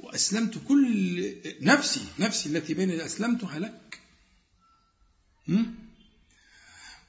وأسلمت 0.00 0.58
كل 0.68 1.34
نفسي 1.60 2.06
نفسي 2.18 2.48
التي 2.48 2.74
بين 2.74 2.90
أسلمتها 2.90 3.58
لك. 3.58 4.00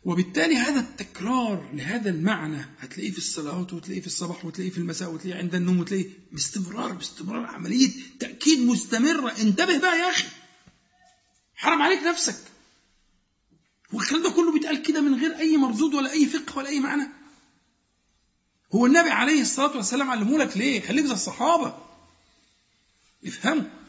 وبالتالي 0.06 0.56
هذا 0.58 0.80
التكرار 0.80 1.70
لهذا 1.74 2.10
المعنى 2.10 2.66
هتلاقيه 2.80 3.12
في 3.12 3.18
الصلوات 3.18 3.74
وتلاقيه 3.74 4.02
في 4.02 4.08
الصباح 4.08 4.46
وتلاقيه 4.46 4.72
في 4.72 4.78
المساء 4.78 5.12
وتلاقيه 5.14 5.40
عند 5.40 5.56
النوم 5.56 5.80
وتلاقيه 5.80 6.10
باستمرار 6.32 6.92
باستمرار 6.92 7.46
عملية 7.46 7.90
تأكيد 8.20 8.60
مستمرة. 8.60 9.30
انتبه 9.42 9.78
بقى 9.78 10.00
يا 10.00 10.10
أخي. 10.10 10.28
حرام 11.56 11.82
عليك 11.82 12.00
نفسك. 12.04 12.36
والكلام 13.94 14.24
ده 14.24 14.30
كله 14.30 14.52
بيتقال 14.54 14.82
كده 14.82 15.02
من 15.02 15.20
غير 15.20 15.38
أي 15.38 15.58
مردود 15.58 15.94
ولا 15.94 16.12
أي 16.12 16.26
فقه 16.26 16.58
ولا 16.58 16.70
أي 16.70 16.80
معنى. 16.80 17.08
هو 18.76 18.86
النبي 18.86 19.10
عليه 19.10 19.42
الصلاة 19.42 19.78
والسلام 19.78 20.10
علمه 20.10 20.38
لك 20.38 20.58
ليه؟ 20.58 20.82
خليك 20.82 21.06
زي 21.06 21.14
الصحابة. 21.14 21.78
افهموا. 23.26 23.83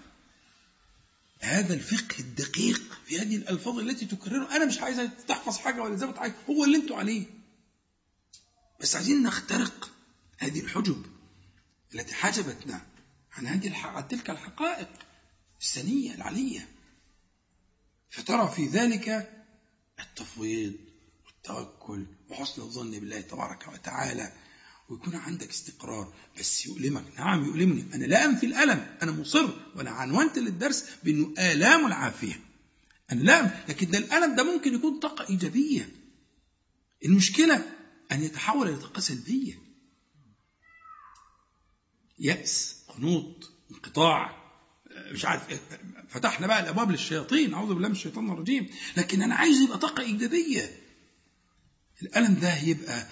هذا 1.45 1.75
الفقه 1.75 2.19
الدقيق 2.19 2.83
في 3.07 3.19
هذه 3.19 3.37
الألفاظ 3.37 3.79
التي 3.79 4.07
تكررها 4.07 4.57
أنا 4.57 4.65
مش 4.65 4.79
عايز 4.79 5.11
تحفظ 5.29 5.59
حاجة 5.59 5.83
ولا 5.83 5.97
زي 5.97 6.07
حاجة 6.13 6.35
هو 6.51 6.65
اللي 6.65 6.77
أنتوا 6.77 6.97
عليه. 6.97 7.27
بس 8.81 8.97
عايزين 8.97 9.23
نخترق 9.23 9.91
هذه 10.39 10.61
الحجب 10.61 11.07
التي 11.95 12.15
حجبتنا 12.15 12.87
عن 13.33 13.47
هذه 13.47 13.69
عن 13.69 14.09
تلك 14.09 14.31
الحقائق 14.31 14.89
السنية 15.61 16.15
العلية. 16.15 16.69
فترى 18.11 18.53
في 18.57 18.67
ذلك 18.67 19.31
التفويض 20.01 20.75
والتوكل 21.27 22.07
وحسن 22.31 22.63
الظن 22.63 22.91
بالله 22.91 23.21
تبارك 23.21 23.69
وتعالى. 23.69 24.33
ويكون 24.89 25.15
عندك 25.17 25.49
استقرار. 25.51 26.15
بس 26.39 26.67
يؤلمك. 26.67 27.05
نعم 27.19 27.45
يؤلمني. 27.45 27.95
أنا 27.95 28.05
لا 28.05 28.25
أنفي 28.25 28.47
الألم. 28.47 28.97
أنا 29.03 29.13
مصر 29.13 29.51
وأنا 29.77 29.91
عنونت 29.91 30.39
للدرس 30.39 30.85
بأنه 31.05 31.35
آلام 31.39 31.87
العافية. 31.87 32.41
أنا 33.13 33.21
لا 33.23 33.65
لكن 33.69 33.91
ده 33.91 33.99
الألم 33.99 34.37
ده 34.37 34.43
ممكن 34.55 34.75
يكون 34.75 34.99
طاقة 34.99 35.29
إيجابية. 35.29 35.89
المشكلة 37.05 37.63
أن 38.13 38.23
يتحول 38.23 38.69
إلى 38.69 38.77
طاقة 38.77 39.01
سلبية. 39.01 39.59
يأس 42.19 42.77
قنوط 42.89 43.51
انقطاع. 43.71 44.45
مش 45.13 45.25
عارف. 45.25 45.61
فتحنا 46.09 46.47
بقى 46.47 46.61
الأبواب 46.63 46.91
للشياطين. 46.91 47.55
أعوذ 47.55 47.75
بالله 47.75 47.89
من 47.89 47.95
الشيطان 47.95 48.31
الرجيم. 48.31 48.71
لكن 48.97 49.23
أنا 49.23 49.35
عايز 49.35 49.61
يبقى 49.61 49.79
طاقة 49.79 50.03
إيجابية. 50.03 50.81
الألم 52.03 52.35
ده 52.35 52.57
يبقى 52.63 53.07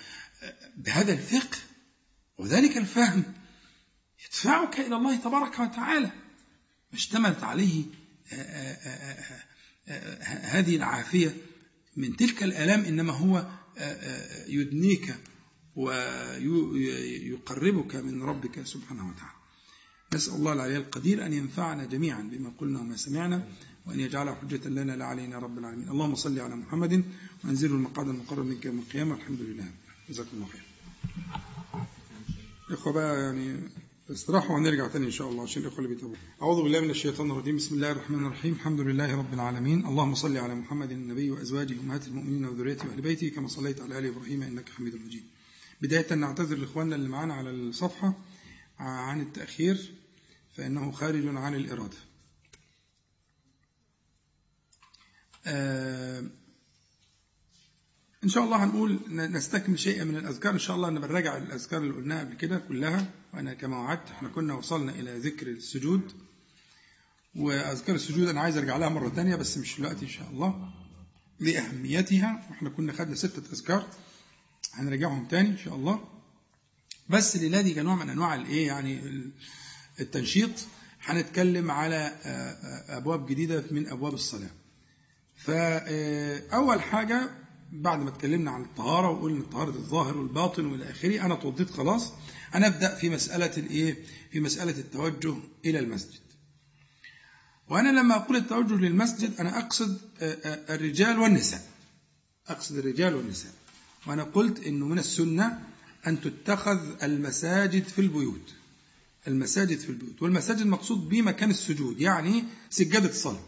بهذا 0.84 1.12
الفقه 1.12 1.58
وذلك 2.38 2.76
الفهم 2.76 3.24
يدفعك 4.26 4.80
إلى 4.80 4.96
الله 4.96 5.16
تبارك 5.16 5.58
وتعالى. 5.58 6.10
ما 6.92 6.98
اشتملت 6.98 7.42
عليه 7.42 7.84
آه، 8.32 8.36
آه، 8.36 9.42
آه، 9.88 10.22
هذه 10.24 10.76
العافية 10.76 11.36
من 11.96 12.16
تلك 12.16 12.42
الآلام 12.42 12.80
إنما 12.80 13.12
هو 13.12 13.46
يدنيك 14.48 15.14
ويقربك 15.76 16.76
من 17.96 18.22
ربك 18.22 18.66
سبحانه 18.66 19.08
وتعالى. 19.08 19.32
نسأل 20.14 20.34
الله 20.34 20.52
العلي 20.52 20.76
القدير 20.76 21.26
أن 21.26 21.32
ينفعنا 21.32 21.84
جميعا 21.84 22.22
بما 22.22 22.52
قلنا 22.58 22.80
وما 22.80 22.96
سمعنا 22.96 23.48
وأن 23.86 24.00
يجعلها 24.00 24.34
حجة 24.34 24.68
لنا 24.68 24.92
لا 24.92 25.04
علينا 25.04 25.38
رب 25.38 25.58
العالمين. 25.58 25.88
اللهم 25.88 26.14
صل 26.14 26.40
على 26.40 26.56
محمد 26.56 27.04
وأنزله 27.44 27.74
المقعد 27.74 28.08
المقرب 28.08 28.46
منك 28.46 28.64
يوم 28.64 28.78
القيامة. 28.78 29.14
الحمد 29.14 29.40
لله. 29.40 29.70
جزاكم 30.08 30.30
الله 30.34 30.46
خير 30.46 30.71
إخوة 32.70 32.92
بقى 32.92 33.22
يعني 33.22 33.60
استراحة 34.10 34.54
ونرجع 34.54 34.88
تاني 34.88 35.06
إن 35.06 35.10
شاء 35.10 35.28
الله 35.28 35.42
عشان 35.42 35.62
الإخوة 35.62 35.78
اللي 35.78 35.88
بيتابعوا. 35.88 36.16
أعوذ 36.42 36.62
بالله 36.62 36.80
من 36.80 36.90
الشيطان 36.90 37.30
الرجيم. 37.30 37.56
بسم 37.56 37.74
الله 37.74 37.90
الرحمن 37.92 38.26
الرحيم. 38.26 38.52
الحمد 38.52 38.80
لله 38.80 39.16
رب 39.16 39.34
العالمين. 39.34 39.86
اللهم 39.86 40.14
صل 40.14 40.36
على 40.36 40.54
محمد 40.54 40.90
النبي 40.90 41.30
وأزواجه 41.30 41.80
أمهات 41.80 42.06
المؤمنين 42.06 42.44
وذريته 42.44 42.88
وأهل 42.88 43.00
بيته. 43.00 43.28
كما 43.28 43.48
صليت 43.48 43.80
على 43.80 43.98
آل 43.98 44.06
إبراهيم 44.06 44.42
إنك 44.42 44.68
حميد 44.68 44.94
مجيد. 44.94 45.22
بداية 45.82 46.14
نعتذر 46.14 46.56
لإخواننا 46.56 46.96
اللي 46.96 47.08
معانا 47.08 47.34
على 47.34 47.50
الصفحة 47.50 48.14
عن 48.78 49.20
التأخير 49.20 49.94
فإنه 50.56 50.92
خارج 50.92 51.26
عن 51.36 51.54
الإرادة. 51.54 51.96
آه 55.46 56.24
إن 58.24 58.28
شاء 58.28 58.44
الله 58.44 58.64
هنقول 58.64 58.98
نستكمل 59.08 59.78
شيئا 59.78 60.04
من 60.04 60.16
الأذكار. 60.16 60.52
إن 60.52 60.58
شاء 60.58 60.76
الله 60.76 60.90
بنراجع 60.90 61.36
الأذكار 61.36 61.80
اللي 61.82 61.94
قلناها 61.94 62.20
قبل 62.24 62.34
كده 62.34 62.58
كلها 62.58 63.10
وأنا 63.34 63.54
كما 63.54 63.76
وعدت 63.78 64.10
إحنا 64.10 64.28
كنا 64.28 64.54
وصلنا 64.54 64.92
إلى 64.92 65.18
ذكر 65.18 65.46
السجود. 65.46 66.12
وأذكار 67.36 67.96
السجود 67.96 68.28
أنا 68.28 68.40
عايز 68.40 68.56
أرجع 68.56 68.76
لها 68.76 68.88
مرة 68.88 69.08
ثانية 69.08 69.36
بس 69.36 69.58
مش 69.58 69.78
دلوقتي 69.78 70.04
إن 70.04 70.10
شاء 70.10 70.30
الله 70.30 70.70
لأهميتها. 71.40 72.46
وإحنا 72.50 72.68
كنا 72.70 72.92
خدنا 72.92 73.14
ستة 73.14 73.52
أذكار 73.52 73.86
هنراجعهم 74.74 75.26
تاني 75.28 75.48
إن 75.48 75.58
شاء 75.58 75.74
الله. 75.74 76.04
بس 77.08 77.36
الليلة 77.36 77.60
دي 77.60 77.74
كنوع 77.74 77.94
من 77.94 78.10
أنواع 78.10 78.34
الإيه 78.34 78.66
يعني 78.66 79.00
التنشيط 80.00 80.50
هنتكلم 81.04 81.70
على 81.70 82.12
أبواب 82.88 83.26
جديدة 83.26 83.64
من 83.70 83.88
أبواب 83.88 84.14
الصلاة. 84.14 84.50
فأول 85.36 86.80
حاجة 86.82 87.30
بعد 87.72 87.98
ما 87.98 88.08
اتكلمنا 88.08 88.50
عن 88.50 88.62
الطهارة 88.62 89.10
وقلنا 89.10 89.44
طهارة 89.52 89.70
الظاهر 89.70 90.16
والباطن 90.18 90.66
والى 90.66 90.90
آخره 90.90 91.20
أنا 91.26 91.34
توضيت 91.34 91.70
خلاص. 91.70 92.12
أبدأ 92.54 92.94
في 92.94 93.10
مسألة 93.10 93.56
الإيه؟ 93.56 93.98
في 94.32 94.40
مسألة 94.40 94.78
التوجه 94.78 95.34
إلى 95.64 95.78
المسجد. 95.78 96.20
وأنا 97.68 97.88
لما 98.00 98.16
أقول 98.16 98.36
التوجه 98.36 98.74
للمسجد 98.74 99.40
أنا 99.40 99.58
أقصد 99.58 99.98
الرجال 100.70 101.18
والنساء. 101.18 101.66
أقصد 102.48 102.78
الرجال 102.78 103.14
والنساء. 103.14 103.52
وأنا 104.06 104.22
قلت 104.22 104.66
إنه 104.66 104.86
من 104.86 104.98
السنة 104.98 105.58
أن 106.06 106.20
تتخذ 106.20 107.02
المساجد 107.02 107.84
في 107.84 108.00
البيوت. 108.00 108.54
المساجد 109.28 109.78
في 109.78 109.88
البيوت. 109.88 110.22
والمساجد 110.22 110.66
مقصود 110.66 111.08
به 111.08 111.22
مكان 111.22 111.50
السجود 111.50 112.00
يعني 112.00 112.44
سجادة 112.70 113.08
الصلاة. 113.08 113.42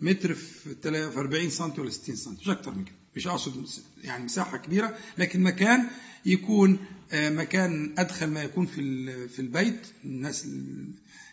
متر 0.00 0.34
في 0.34 0.76
40 1.16 1.50
سم 1.50 1.72
ولا 1.78 1.90
60 1.90 2.16
سم 2.16 2.36
مش 2.40 2.48
أكتر 2.48 2.74
من 2.74 2.84
كده. 2.84 2.94
مش 3.16 3.26
أقصد 3.26 3.66
يعني 4.04 4.24
مساحة 4.24 4.56
كبيرة 4.56 4.98
لكن 5.18 5.40
مكان 5.40 5.86
يكون 6.26 6.78
آه، 7.12 7.30
مكان 7.30 7.94
أدخل 7.98 8.26
ما 8.26 8.42
يكون 8.42 8.66
في 8.66 9.28
في 9.28 9.38
البيت 9.38 9.86
الناس 10.04 10.46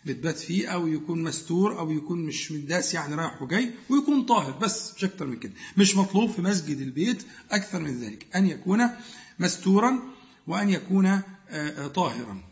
بتبات 0.05 0.37
فيه 0.37 0.67
أو 0.67 0.87
يكون 0.87 1.23
مستور 1.23 1.79
أو 1.79 1.91
يكون 1.91 2.25
مش 2.25 2.51
مداس 2.51 2.93
يعني 2.93 3.15
رايح 3.15 3.41
وجاي 3.41 3.71
ويكون 3.89 4.21
طاهر 4.25 4.51
بس 4.51 4.93
مش 4.95 5.03
أكتر 5.03 5.25
من 5.25 5.39
كده. 5.39 5.53
مش 5.77 5.95
مطلوب 5.95 6.31
في 6.31 6.41
مسجد 6.41 6.81
البيت 6.81 7.23
أكثر 7.51 7.79
من 7.79 7.99
ذلك. 7.99 8.27
أن 8.35 8.45
يكون 8.45 8.89
مستورا 9.39 9.99
وأن 10.47 10.69
يكون 10.69 11.05
آه، 11.05 11.23
آه، 11.49 11.87
طاهرا. 11.87 12.50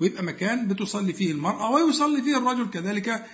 ويبقى 0.00 0.22
مكان 0.22 0.68
بتصلي 0.68 1.12
فيه 1.12 1.32
المرأة 1.32 1.70
ويصلي 1.70 2.22
فيه 2.22 2.38
الرجل. 2.38 2.70
كذلك 2.70 3.26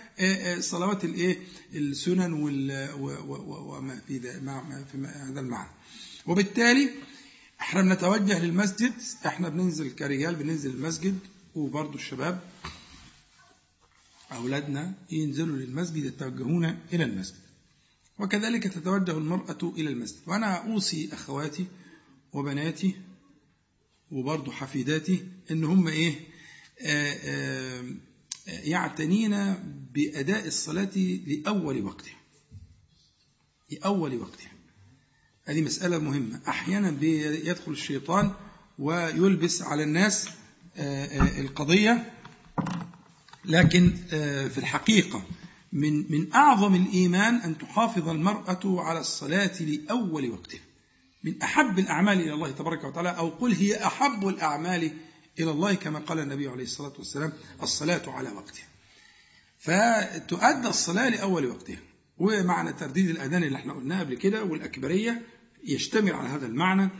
صلوات 0.61 1.05
الايه؟ 1.05 1.39
السنن 1.75 2.33
وما 2.33 4.01
في 4.07 4.21
هذا 5.07 5.41
المعنى. 5.41 5.71
وبالتالي 6.27 6.91
إحنا 7.61 7.83
بنتوجه 7.83 8.45
للمسجد. 8.45 8.93
إحنا 9.27 9.49
بننزل 9.49 9.91
كرجال 9.91 10.35
بننزل 10.35 10.71
المسجد 10.71 11.19
وبرضه 11.55 11.95
الشباب 11.95 12.41
أولادنا 14.33 14.95
ينزلوا 15.11 15.57
للمسجد 15.57 16.05
يتوجهون 16.05 16.79
إلى 16.93 17.05
المسجد. 17.05 17.39
وكذلك 18.19 18.63
تتوجه 18.65 19.19
المرأة 19.19 19.73
إلى 19.77 19.91
المسجد. 19.91 20.19
وأنا 20.27 20.47
أوصي 20.73 21.09
أخواتي 21.13 21.67
وبناتي 22.33 22.95
وبرضه 24.11 24.53
حفيداتي 24.53 25.25
إن 25.51 25.65
هم 25.65 25.89
إيه؟ 25.89 26.32
يعتنين 28.47 29.55
بأداء 29.95 30.47
الصلاة 30.47 30.97
لأول 31.27 31.85
وقتها 31.85 32.15
لأول 33.71 34.17
وقتها 34.21 34.53
هذه 35.45 35.61
مسألة 35.63 35.99
مهمة. 35.99 36.41
أحيانا 36.49 37.05
يدخل 37.49 37.73
الشيطان 37.73 38.31
ويلبس 38.79 39.63
على 39.63 39.83
الناس 39.83 40.29
القضية. 41.39 42.13
لكن 43.45 43.93
في 44.49 44.59
الحقيقة 44.59 45.27
من 45.73 46.13
من 46.13 46.33
أعظم 46.33 46.75
الإيمان 46.75 47.35
أن 47.35 47.59
تحافظ 47.59 48.09
المرأة 48.09 48.61
على 48.65 49.01
الصلاة 49.01 49.63
لأول 49.63 50.31
وقتها 50.31 50.61
من 51.25 51.43
أحب 51.43 51.79
الأعمال 51.79 52.21
إلى 52.21 52.35
الله 52.35 52.51
تبارك 52.51 52.85
وتعالى 52.85 53.09
أو 53.09 53.29
قل 53.29 53.53
هي 53.53 53.87
أحب 53.87 54.29
الأعمال 54.29 54.93
إلى 55.39 55.51
الله 55.51 55.75
كما 55.75 55.99
قال 55.99 56.19
النبي 56.19 56.49
عليه 56.49 56.63
الصلاة 56.65 56.93
والسلام 56.99 57.33
الصلاة 57.63 58.03
على 58.07 58.29
وقتها. 58.31 58.67
فتؤدى 59.59 60.69
الصلاة 60.69 61.09
لأول 61.09 61.47
وقتها. 61.47 61.79
ومعنى 62.19 62.73
ترديد 62.73 63.11
الأذان 63.11 63.45
اللي 63.45 63.57
إحنا 63.59 63.73
قلناه 63.73 64.01
قبل 64.01 64.15
كده 64.15 64.45
والأكبرية 64.45 65.23
يشتمل 65.65 66.13
على 66.13 66.29
هذا 66.29 66.47
المعنى 66.47 66.91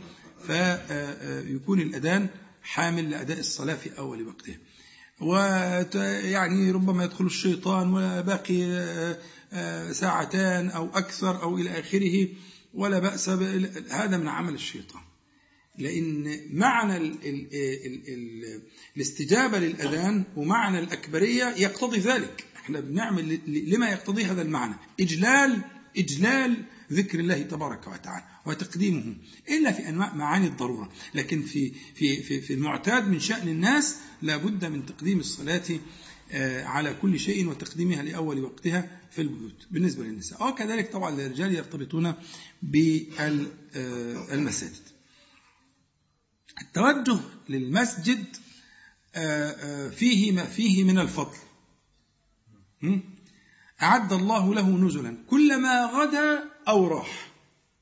فيكون 0.47 1.79
الأذان 1.79 2.27
حامل 2.63 3.09
لأداء 3.11 3.39
الصلاة 3.39 3.75
في 3.75 3.97
أول 3.97 4.27
وقتها. 4.27 4.57
ويعني 5.21 6.71
ربما 6.71 7.03
يدخل 7.03 7.25
الشيطان 7.25 7.93
وباقي 7.93 8.63
ساعتان 9.93 10.69
أو 10.69 10.89
أكثر 10.97 11.41
أو 11.41 11.57
إلى 11.57 11.79
آخره 11.79 12.27
ولا 12.73 12.99
بأس 12.99 13.29
هذا 13.89 14.17
من 14.17 14.27
عمل 14.27 14.53
الشيطان. 14.53 15.01
لأن 15.77 16.39
معنى 16.51 16.97
ال 16.97 17.17
ال 17.25 17.47
ال 17.85 18.01
ال 18.07 18.61
الاستجابة 18.97 19.59
للأذان 19.59 20.23
ومعنى 20.35 20.79
الأكبرية 20.79 21.45
يقتضي 21.57 21.99
ذلك. 21.99 22.45
إحنا 22.55 22.79
بنعمل 22.79 23.39
لما 23.47 23.89
يقتضي 23.89 24.23
هذا 24.23 24.41
المعنى. 24.41 24.75
إجلال 24.99 25.61
إجلال 25.97 26.65
ذكر 26.91 27.19
الله 27.19 27.41
تبارك 27.41 27.87
وتعالى 27.87 28.25
وتقديمه 28.45 29.15
إلا 29.49 29.71
في 29.71 29.89
أنواع 29.89 30.15
معاني 30.15 30.47
الضرورة. 30.47 30.91
لكن 31.15 31.41
في, 31.41 31.71
في, 31.95 32.23
في, 32.23 32.41
في 32.41 32.53
المعتاد 32.53 33.07
من 33.07 33.19
شأن 33.19 33.47
الناس 33.47 33.95
لا 34.21 34.37
بد 34.37 34.65
من 34.65 34.85
تقديم 34.85 35.19
الصلاة 35.19 35.63
على 36.63 36.95
كل 37.01 37.19
شيء 37.19 37.47
وتقديمها 37.47 38.03
لأول 38.03 38.43
وقتها 38.43 38.99
في 39.11 39.21
البيوت 39.21 39.67
بالنسبة 39.71 40.03
للنساء. 40.03 40.47
وكذلك 40.49 40.91
طبعا 40.91 41.15
الرجال 41.15 41.55
يرتبطون 41.55 42.13
بالمساجد 44.23 44.92
التوجه 46.61 47.19
للمسجد 47.49 48.25
فيه 49.95 50.31
ما 50.31 50.43
فيه 50.45 50.83
من 50.83 50.99
الفضل. 50.99 51.37
أعد 53.81 54.13
الله 54.13 54.53
له 54.55 54.69
نزلا. 54.69 55.17
كلما 55.29 55.85
غدا 55.85 56.43
أو 56.67 56.87
راح 56.87 57.31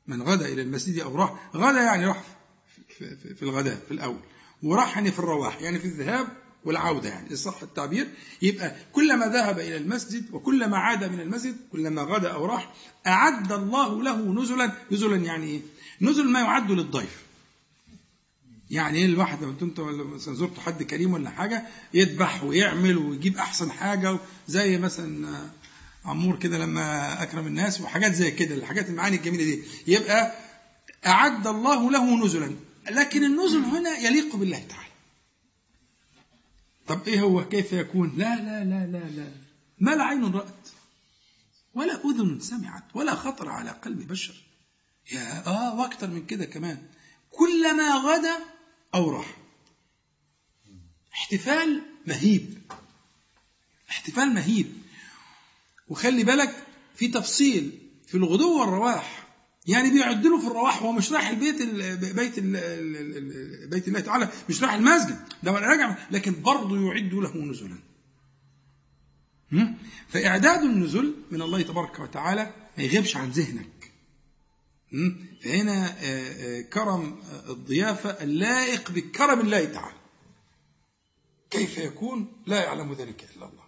من 0.07 0.21
غدا 0.21 0.45
إلى 0.45 0.61
المسجد 0.61 0.99
أو 0.99 1.15
راح 1.15 1.49
غدا 1.55 1.81
يعني 1.81 2.05
راح 2.05 2.23
في 3.35 3.41
الغداء 3.43 3.75
في 3.87 3.91
الأول. 3.91 4.19
وراح 4.63 4.97
يعني 4.97 5.11
في 5.11 5.19
الرواح 5.19 5.61
يعني 5.61 5.79
في 5.79 5.85
الذهاب 5.85 6.27
والعودة 6.65 7.09
يعني. 7.09 7.35
صح 7.35 7.61
التعبير 7.61 8.07
يبقى 8.41 8.75
كلما 8.93 9.25
ذهب 9.25 9.59
إلى 9.59 9.77
المسجد 9.77 10.33
وكلما 10.33 10.77
عاد 10.77 11.03
من 11.03 11.19
المسجد 11.19 11.55
كلما 11.71 12.01
غدا 12.01 12.31
أو 12.31 12.45
راح 12.45 12.73
أعد 13.07 13.51
الله 13.51 14.03
له 14.03 14.33
نزلا. 14.33 14.71
نزلا 14.91 15.15
يعني 15.15 15.45
إيه؟ 15.45 15.61
نزل 16.01 16.27
ما 16.29 16.39
يعد 16.39 16.71
للضيف. 16.71 17.23
يعني 18.71 18.97
إيه 18.97 19.05
الواحد 19.05 19.43
لما 19.43 19.55
أنت 19.61 19.79
مثلا 19.79 20.33
زرت 20.35 20.59
حد 20.59 20.83
كريم 20.83 21.13
ولا 21.13 21.29
حاجة 21.29 21.67
يذبح 21.93 22.43
ويعمل 22.43 22.97
ويجيب 22.97 23.37
أحسن 23.37 23.71
حاجة 23.71 24.17
زي 24.47 24.77
مثلا 24.77 25.39
عمور 26.05 26.39
كده 26.39 26.57
لما 26.57 27.23
أكرم 27.23 27.47
الناس 27.47 27.81
وحاجات 27.81 28.13
زي 28.13 28.31
كده 28.31 28.55
الحاجات 28.55 28.89
المعاني 28.89 29.15
الجميلة 29.15 29.43
دي. 29.43 29.63
يبقى 29.87 30.33
أعد 31.07 31.47
الله 31.47 31.91
له 31.91 32.25
نزلا. 32.25 32.55
لكن 32.91 33.23
النزل 33.23 33.59
هنا 33.59 33.97
يليق 33.97 34.35
بالله 34.35 34.65
تعالى. 34.69 34.91
طب 36.87 37.07
إيه 37.07 37.21
هو؟ 37.21 37.47
كيف 37.49 37.73
يكون؟ 37.73 38.13
لا 38.17 38.35
لا 38.35 38.63
لا 38.63 38.85
لا 38.85 39.09
لا. 39.09 39.31
ما 39.79 39.91
لا 39.91 40.03
عين 40.03 40.23
رأت 40.33 40.69
ولا 41.73 42.01
أذن 42.05 42.39
سمعت 42.39 42.83
ولا 42.93 43.15
خطر 43.15 43.49
على 43.49 43.69
قلب 43.69 44.07
بشر. 44.07 44.33
يا 45.11 45.47
آه 45.47 45.79
وأكثر 45.79 46.07
من 46.07 46.25
كده 46.25 46.45
كمان. 46.45 46.77
كلما 47.31 47.95
غدا 47.95 48.37
أو 48.95 49.09
راح 49.09 49.37
احتفال 51.13 51.81
مهيب. 52.07 52.61
احتفال 53.89 54.33
مهيب. 54.33 54.73
وخلي 55.87 56.23
بالك 56.23 56.67
في 56.95 57.07
تفصيل 57.07 57.79
في 58.07 58.15
الغدو 58.17 58.59
والرواح. 58.59 59.27
يعني 59.67 59.89
بيعد 59.89 60.25
له 60.25 60.39
في 60.41 60.47
الرواح 60.47 60.83
هو 60.83 60.91
مش 60.91 61.11
رايح 61.11 61.29
البيت 61.29 61.61
ال 61.61 61.97
بيت 61.97 62.39
بيت 63.69 63.87
الله 63.87 63.99
تعالى 63.99 64.29
مش 64.49 64.63
رايح 64.63 64.73
المسجد. 64.73 65.19
ده 65.43 65.51
راجع 65.51 65.97
لكن 66.11 66.41
برضه 66.41 66.87
يعد 66.87 67.13
له 67.13 67.37
نزلا. 67.37 67.77
فإعداد 70.09 70.63
النزل 70.63 71.15
من 71.31 71.41
الله 71.41 71.61
تبارك 71.61 71.99
وتعالى 71.99 72.53
ما 72.77 72.83
يغيبش 72.83 73.17
عن 73.17 73.29
ذهنك. 73.29 73.80
فهنا 75.43 75.91
كرم 76.61 77.19
الضيافة 77.49 78.09
اللائق 78.09 78.91
بكرم 78.91 79.39
الله 79.39 79.65
تعالى. 79.65 79.97
كيف 81.49 81.77
يكون؟ 81.77 82.43
لا 82.47 82.63
يعلم 82.63 82.93
ذلك 82.93 83.23
إلا 83.35 83.45
الله. 83.45 83.63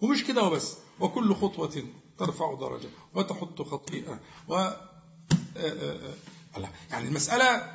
ومش 0.00 0.24
كده 0.24 0.42
وبس. 0.42 0.76
وكل 1.00 1.34
خطوة 1.34 1.84
ترفع 2.18 2.54
درجة 2.54 2.88
وتحط 3.14 3.62
خطيئة 3.62 4.20
و 4.48 4.70
يعني 6.90 7.08
المسألة 7.08 7.72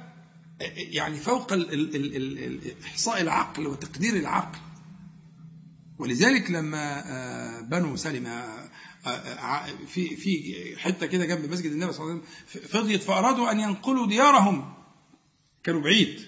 يعني 0.76 1.18
فوق 1.18 1.54
إحصاء 2.84 3.22
العقل 3.22 3.68
وتقدير 3.68 4.16
العقل. 4.16 4.60
ولذلك 6.00 6.52
لما 6.52 7.62
بنو 7.62 7.96
سلمة 7.96 8.61
في 9.88 10.16
في 10.16 10.54
حتة 10.78 11.06
كده 11.06 11.26
جنب 11.26 11.52
مسجد 11.52 11.72
النبي 11.72 11.94
صلى 11.94 12.04
الله 12.04 12.14
عليه 12.14 12.24
وسلم 12.48 12.62
فضيت 12.68 13.04
فأرادوا 13.04 13.52
أن 13.52 13.60
ينقلوا 13.60 14.08
ديارهم. 14.08 14.74
كانوا 15.64 15.82
بعيد. 15.82 16.20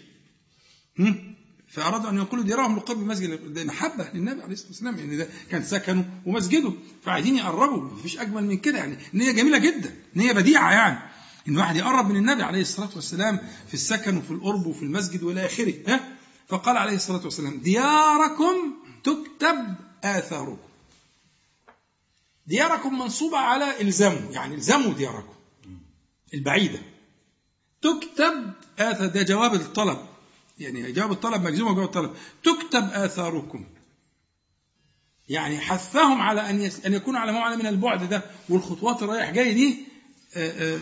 فأرادوا 1.68 2.10
أن 2.10 2.16
ينقلوا 2.18 2.44
ديارهم 2.44 2.76
لقرب 2.78 3.00
مسجد 3.08 3.60
محبه 3.60 4.10
للنبي 4.14 4.42
عليه 4.42 4.54
الصلاة 4.54 4.70
والسلام 4.70 4.98
يعني 4.98 5.18
ده 5.18 5.28
كان 5.52 5.64
سكنه 5.64 6.22
ومسجده. 6.26 6.74
فعايزين 7.04 7.38
يقربوا. 7.38 7.82
مفيش 7.82 8.18
أجمل 8.18 8.44
من 8.44 8.58
كده 8.58 8.78
يعني 8.78 8.98
نية 9.14 9.32
جميلة 9.32 9.58
جدا 9.58 9.96
نية 10.16 10.32
بديعة 10.32 10.72
يعني. 10.72 11.00
إن 11.48 11.58
واحد 11.58 11.76
يقرب 11.76 12.10
من 12.10 12.16
النبي 12.16 12.44
عليه 12.44 12.62
الصلاة 12.62 12.90
والسلام 12.96 13.40
في 13.68 13.74
السكن 13.74 14.18
وفي 14.18 14.32
القرب 14.32 14.66
وفي 14.66 14.84
المسجد 14.84 15.24
والى 15.24 15.46
آخره 15.46 16.00
فقال 16.48 16.78
عليه 16.78 16.96
الصلاة 16.96 17.24
والسلام 17.24 17.58
دياركم 17.58 18.74
تكتب 19.04 19.76
آثاركم. 20.04 20.73
دياركم 22.48 23.00
منصوبة 23.00 23.38
على 23.38 23.82
إلزامه 23.82 24.32
يعني 24.32 24.56
إلزموا 24.56 24.94
دياركم 24.94 25.34
البعيدة. 26.34 26.80
تكتب 27.82 28.54
آثار 28.80 29.08
ده 29.08 29.24
جواب 29.24 29.54
الطلب 29.54 29.98
يعني 30.60 30.92
جواب 30.92 31.12
الطلب 31.12 31.44
مجزوم 31.44 31.74
جواب 31.74 31.86
الطلب. 31.86 32.16
تكتب 32.44 32.90
آثاركم. 32.94 33.66
يعني 35.30 35.60
حثهم 35.60 36.22
على 36.22 36.50
أن 36.50 36.72
أن 36.86 36.94
يكونوا 36.94 37.20
على 37.20 37.32
موعد 37.32 37.60
من 37.60 37.68
البعد 37.68 38.10
ده 38.10 38.24
والخطوات 38.50 39.04
الرايح 39.04 39.30
جاي 39.30 39.54
دي 39.54 39.78
آه، 40.36 40.80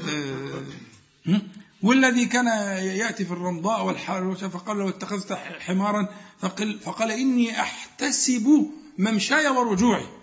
آه، 1.28 1.42
والذي 1.84 2.26
كان 2.26 2.48
يأتي 2.78 3.26
في 3.26 3.32
الرمضاء 3.32 3.86
والحار 3.86 4.36
فقال 4.36 4.78
لو 4.78 4.90
اتخذت 4.90 5.34
حمارا 5.34 6.10
فقل 6.40 6.80
فقال 6.80 7.12
إني 7.12 7.62
أحتسب 7.62 8.72
ممشاي 8.98 9.48
ورجوعي. 9.48 10.21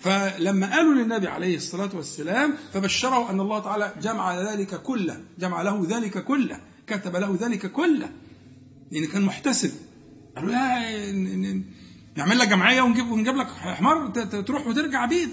فلما 0.00 0.76
قالوا 0.76 0.94
للنبي 0.94 1.28
عليه 1.28 1.56
الصلاة 1.56 1.90
والسلام 1.96 2.54
فبشره 2.72 3.30
أن 3.30 3.40
الله 3.40 3.58
تعالى 3.60 3.94
جمع 4.02 4.52
ذلك 4.52 4.82
كله 4.82 5.24
جمع 5.38 5.62
له 5.62 5.86
ذلك 5.88 6.24
كله 6.24 6.60
كتب 6.86 7.16
له 7.16 7.38
ذلك 7.40 7.72
كله. 7.72 8.10
لأن 8.90 9.06
كان 9.06 9.22
محتسب. 9.22 9.72
قالوا 10.36 10.50
لا 10.50 11.62
نعمل 12.16 12.38
لك 12.38 12.48
جمعية 12.48 12.82
ونجيب 12.82 13.10
ونجيب 13.10 13.36
لك 13.36 13.48
حمار 13.48 14.08
تروح 14.46 14.66
وترجع 14.66 15.06
بيه 15.06 15.28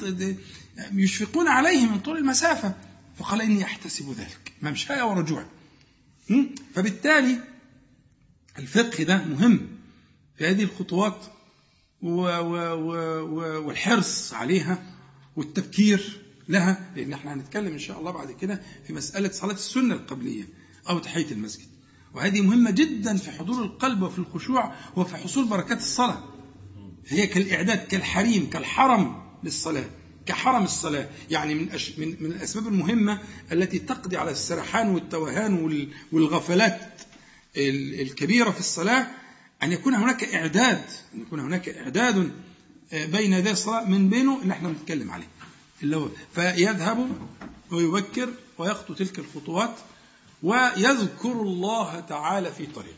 يشفقون 0.93 1.47
عليه 1.47 1.85
من 1.85 1.99
طول 1.99 2.17
المسافة. 2.17 2.73
فقال 3.17 3.41
إني 3.41 3.63
أحتسب 3.63 4.11
ذلك. 4.11 4.53
ممشاي 4.61 5.01
ورجوعي 5.01 5.45
فبالتالي 6.73 7.39
الفقه 8.59 9.03
ده 9.03 9.17
مهم 9.25 9.67
في 10.37 10.47
هذه 10.47 10.63
الخطوات. 10.63 11.25
والحرص 13.23 14.33
عليها 14.33 14.83
والتبكير 15.35 16.19
لها 16.49 16.91
لأن 16.95 17.13
إحنا 17.13 17.33
هنتكلم 17.33 17.73
إن 17.73 17.79
شاء 17.79 17.99
الله 17.99 18.11
بعد 18.11 18.31
كده 18.31 18.61
في 18.87 18.93
مسألة 18.93 19.31
صلاة 19.31 19.53
السنة 19.53 19.93
القبلية 19.95 20.43
أو 20.89 20.99
تحية 20.99 21.31
المسجد. 21.31 21.67
وهذه 22.13 22.41
مهمة 22.41 22.71
جدا 22.71 23.17
في 23.17 23.31
حضور 23.31 23.63
القلب 23.63 24.01
وفي 24.01 24.19
الخشوع 24.19 24.75
وفي 24.95 25.15
حصول 25.17 25.45
بركات 25.45 25.77
الصلاة. 25.77 26.23
هي 27.07 27.27
كالإعداد 27.27 27.77
كالحريم 27.87 28.49
كالحرم 28.49 29.23
للصلاة 29.43 29.85
كحرم 30.25 30.63
الصلاة. 30.63 31.09
يعني 31.31 31.55
من, 31.55 31.69
أش... 31.71 31.99
من 31.99 32.07
من 32.19 32.31
الأسباب 32.31 32.67
المهمة 32.67 33.19
التي 33.51 33.79
تقضي 33.79 34.17
على 34.17 34.31
السرحان 34.31 34.89
والتوهان 34.89 35.87
والغفلات 36.11 37.01
الكبيرة 37.57 38.51
في 38.51 38.59
الصلاة 38.59 39.07
أن 39.63 39.71
يكون 39.71 39.93
هناك 39.95 40.23
إعداد 40.23 40.85
أن 41.13 41.21
يكون 41.21 41.39
هناك 41.39 41.69
إعداد 41.69 42.31
آه، 42.93 43.05
بين 43.05 43.33
يدي 43.33 43.51
الصلاة 43.51 43.85
من 43.85 44.09
بينه 44.09 44.41
اللي 44.41 44.53
إحنا 44.53 44.69
بنتكلم 44.69 45.11
عليه. 45.11 45.27
اللي 45.83 45.97
هو 45.97 46.09
فيذهب 46.35 47.09
ويبكر 47.71 48.29
ويخطو 48.57 48.93
تلك 48.93 49.19
الخطوات 49.19 49.75
ويذكر 50.43 51.31
الله 51.31 51.99
تعالى 51.99 52.51
في 52.51 52.65
طريق. 52.65 52.97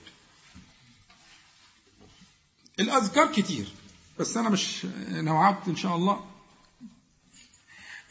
الأذكار 2.79 3.31
كتير 3.31 3.67
بس 4.19 4.37
أنا 4.37 4.49
مش 4.49 4.85
أنا 5.09 5.31
وعدت 5.33 5.67
إن 5.67 5.75
شاء 5.75 5.95
الله 5.95 6.25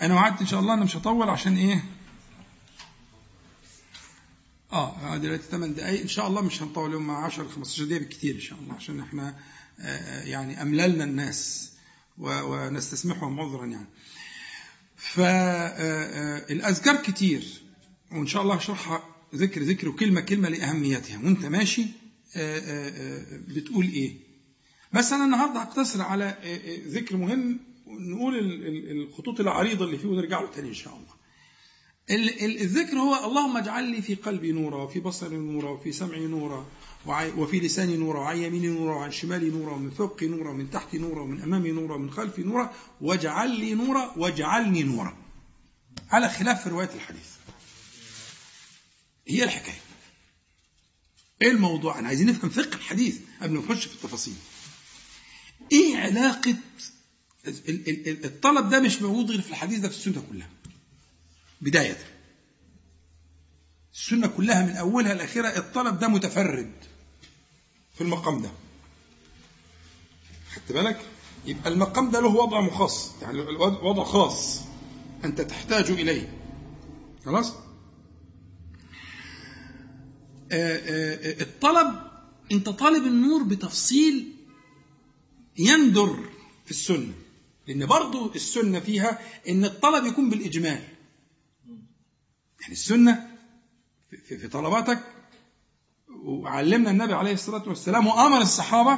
أنا 0.01 0.15
وعدت 0.15 0.41
إن 0.41 0.47
شاء 0.47 0.61
الله 0.61 0.75
أنا 0.75 0.85
مش 0.85 0.97
هطول 0.97 1.29
عشان 1.29 1.57
إيه؟ 1.57 1.85
آه 4.75 5.17
دلوقتي 5.17 5.43
8 5.51 5.75
دقائق 5.75 6.01
إن 6.01 6.09
شاء 6.09 6.27
الله 6.27 6.41
مش 6.41 6.63
هنطول 6.63 6.93
يوم 6.93 7.11
10 7.11 7.49
15 7.49 7.85
دقيقة 7.85 7.99
بالكثير 7.99 8.35
إن 8.35 8.41
شاء 8.41 8.59
الله 8.59 8.75
عشان 8.75 9.01
إحنا 9.01 9.37
آه، 9.81 10.23
يعني 10.23 10.63
أمللنا 10.63 11.05
الناس 11.05 11.73
ونستسمحهم 12.19 13.41
عذرا 13.41 13.67
يعني. 13.67 13.87
فالاذكار 14.97 16.95
آه، 16.95 16.99
آه، 16.99 17.03
كتير 17.03 17.63
وإن 18.13 18.27
شاء 18.27 18.43
الله 18.43 18.55
هشرحها 18.55 19.05
ذكر 19.35 19.63
ذكر 19.63 19.89
وكلمة 19.89 20.21
كلمة 20.21 20.49
لأهميتها. 20.49 21.19
وأنت 21.19 21.47
ماشي 21.47 21.87
بتقول 23.49 23.85
إيه؟ 23.85 24.17
بس 24.93 25.13
أنا 25.13 25.25
النهارده 25.25 25.61
هقتصر 25.61 26.03
على 26.03 26.37
ذكر 26.87 27.17
مهم 27.17 27.61
نقول 27.87 28.35
الخطوط 28.91 29.41
العريضة 29.41 29.85
اللي 29.85 29.99
فيه 29.99 30.09
ونرجع 30.09 30.41
له 30.41 30.51
تاني 30.51 30.69
إن 30.69 30.75
شاء 30.75 30.95
الله. 30.95 31.14
الذكر 32.11 32.99
هو 32.99 33.27
اللهم 33.27 33.57
اجعل 33.57 33.85
لي 33.85 34.03
في 34.03 34.15
قلبي 34.15 34.53
نورا 34.53 34.83
وفي 34.83 35.01
بصري 35.01 35.37
نورا 35.37 35.71
وفي 35.71 35.93
سمعي 35.93 36.27
نورا 36.27 36.67
وفي 37.07 37.61
لساني 37.61 37.97
نورا 37.97 38.21
وعن 38.21 38.37
يميني 38.37 38.69
نورا 38.69 38.95
وعن 38.95 39.13
شمالي 39.13 39.51
نورا 39.51 39.73
ومن 39.73 39.91
فوقي 39.91 40.27
نورا 40.27 40.51
ومن 40.51 40.71
تحتي 40.71 40.99
نورا 40.99 41.23
ومن 41.23 41.43
أمامي 41.43 41.71
نورا 41.71 41.95
ومن 41.95 42.11
خلفي 42.11 42.43
نورا 42.43 42.75
واجعل 43.01 43.51
لي 43.51 43.75
نورا 43.75 44.15
واجعلني 44.17 44.83
نورا. 44.83 45.17
على 46.11 46.29
خلاف 46.29 46.63
في 46.63 46.69
رواية 46.69 46.91
الحديث. 46.95 47.29
هي 49.29 49.45
الحكاية. 49.45 49.81
إيه 51.43 51.51
الموضوع؟ 51.51 51.99
أنا 51.99 52.09
عايزين 52.09 52.27
نفهم 52.27 52.51
فقه 52.51 52.75
الحديث. 52.75 53.19
قبل 53.43 53.55
ما 53.55 53.61
نخش 53.61 53.85
في 53.85 53.95
التفاصيل. 53.95 54.35
إيه 55.73 55.97
علاقة 55.97 56.57
الطلب 58.25 58.69
ده 58.71 58.81
مش 58.81 59.03
موجود 59.03 59.31
غير 59.31 59.41
في 59.41 59.51
الحديث 59.51 59.79
ده 59.79 59.89
في 59.89 59.97
السنة 59.97 60.23
كلها. 60.33 60.49
بداية. 61.61 61.99
السنة 63.95 64.27
كلها 64.27 64.67
من 64.67 64.77
أولها 64.77 65.15
لآخرها 65.15 65.57
الطلب 65.59 65.99
ده 65.99 66.09
متفرد 66.09 66.73
في 67.95 68.01
المقام 68.01 68.43
ده. 68.43 68.51
خدت 70.55 70.73
بالك؟ 70.73 71.01
يبقى 71.47 71.71
المقام 71.71 72.11
ده 72.11 72.21
له 72.21 72.29
وضع 72.29 72.61
مخصص 72.61 73.13
يعني 73.23 73.41
وضع 73.83 74.05
خاص 74.05 74.61
أنت 75.25 75.41
تحتاج 75.41 75.91
إليه. 75.91 76.39
خلاص؟ 77.25 77.53
آه، 80.53 80.77
آه، 80.77 81.43
الطلب 81.43 81.95
أنت 82.53 82.69
طالب 82.69 83.07
النور 83.07 83.43
بتفصيل 83.43 84.33
يندر 85.59 86.17
في 86.65 86.71
السنة 86.71 87.13
لأن 87.69 87.87
برضو 87.87 88.33
السنة 88.35 88.81
فيها 88.81 89.19
أن 89.49 89.65
الطلب 89.65 90.07
يكون 90.07 90.31
بالإجمال. 90.31 90.83
يعني 92.65 92.73
السنة 92.73 93.31
في 94.29 94.49
طلباتك 94.49 95.03
وعلمنا 96.25 96.91
النبي 96.91 97.13
عليه 97.13 97.33
الصلاة 97.33 97.69
والسلام 97.69 98.07
وأمر 98.07 98.41
الصحابة 98.41 98.95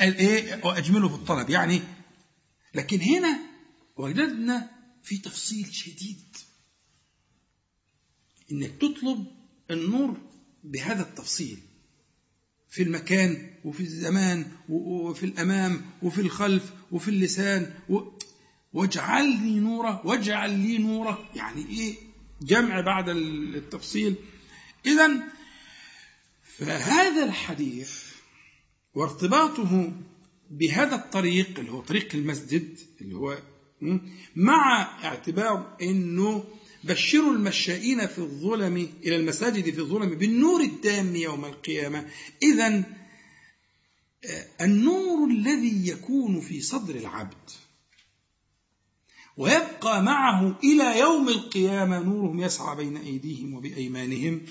قال 0.00 0.16
إيه 0.16 0.64
وأجملوا 0.64 1.08
في 1.08 1.14
الطلب. 1.14 1.50
يعني 1.50 1.80
لكن 2.74 3.00
هنا 3.00 3.38
وجدنا 3.96 4.70
في 5.02 5.18
تفصيل 5.18 5.74
شديد 5.74 6.36
إنك 8.52 8.70
تطلب 8.80 9.26
النور 9.70 10.20
بهذا 10.64 11.02
التفصيل 11.02 11.58
في 12.68 12.82
المكان 12.82 13.50
وفي 13.64 13.80
الزمان 13.80 14.52
وفي 14.68 15.26
الأمام 15.26 15.86
وفي 16.02 16.20
الخلف 16.20 16.72
وفي 16.92 17.08
اللسان 17.08 17.74
واجعل 18.72 19.28
لي 19.28 19.60
نورا 19.60 20.02
واجعل 20.04 20.58
لي 20.58 20.78
نورا 20.78 21.28
يعني 21.34 21.66
إيه؟ 21.66 22.05
جمع 22.42 22.80
بعد 22.80 23.08
التفصيل. 23.08 24.14
إذا 24.86 25.10
فهذا 26.58 27.24
الحديث 27.24 28.02
وارتباطه 28.94 29.92
بهذا 30.50 30.94
الطريق 30.94 31.58
اللي 31.58 31.70
هو 31.70 31.80
طريق 31.80 32.14
المسجد 32.14 32.78
اللي 33.00 33.14
هو 33.14 33.38
مع 34.36 34.82
اعتبار 35.04 35.76
إنه 35.82 36.44
بشروا 36.84 37.32
المشائين 37.32 38.06
في 38.06 38.18
الظلم 38.18 38.76
إلى 39.04 39.16
المساجد 39.16 39.74
في 39.74 39.80
الظلم 39.80 40.14
بالنور 40.14 40.60
التام 40.60 41.16
يوم 41.16 41.44
القيامة. 41.44 42.08
اذا 42.42 42.84
آه، 44.24 44.46
النور 44.60 45.30
الذي 45.30 45.88
يكون 45.88 46.40
في 46.40 46.60
صدر 46.60 46.94
العبد. 46.94 47.50
ويبقى 49.36 50.02
معه 50.02 50.58
إلى 50.64 50.98
يوم 50.98 51.28
القيامة 51.28 51.98
نورهم 51.98 52.40
يسعى 52.40 52.76
بين 52.76 52.96
أيديهم 52.96 53.54
وبأيمانهم. 53.54 54.42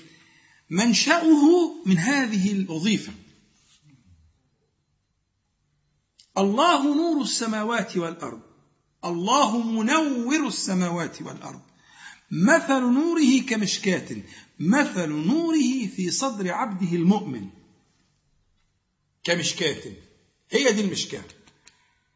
منشأه 0.70 1.74
من 1.86 1.98
هذه 1.98 2.52
الوظيفة. 2.52 3.12
الله 6.38 6.96
نور 6.96 7.22
السماوات 7.22 7.96
والأرض. 7.96 8.40
الله 9.04 9.62
منور 9.62 10.46
السماوات 10.46 11.22
والأرض. 11.22 11.60
مثل 12.30 12.80
نوره 12.80 13.40
كمشكاة. 13.48 14.16
مثل 14.60 15.08
نوره 15.08 15.86
في 15.96 16.10
صدر 16.10 16.52
عبده 16.52 16.96
المؤمن. 16.96 17.48
كمشكاة. 19.24 19.92
هي 20.50 20.72
دي 20.72 20.80
المشكاة. 20.80 21.24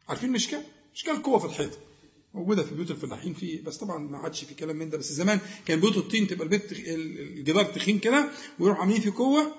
عارفين 0.09 0.29
المشكاة؟ 0.29 0.63
مشكاة 0.95 1.13
القوة 1.13 1.39
في 1.39 1.45
الحيط 1.45 1.90
موجودة 2.33 2.63
في 2.63 2.75
بيوت 2.75 2.91
الفلاحين 2.91 3.33
في 3.33 3.57
بس 3.61 3.77
طبعا 3.77 3.97
ما 3.97 4.17
عادش 4.17 4.43
في 4.43 4.53
كلام 4.53 4.75
من 4.75 4.89
ده 4.89 4.97
بس 4.97 5.11
زمان 5.13 5.39
كان 5.65 5.79
بيوت 5.79 5.97
الطين 5.97 6.27
تبقى 6.27 6.43
البيت 6.43 6.71
الجدار 6.71 7.65
تخين 7.65 7.99
كده 7.99 8.29
ويروح 8.59 8.79
عاملين 8.79 9.01
فيه 9.01 9.11
قوة 9.17 9.55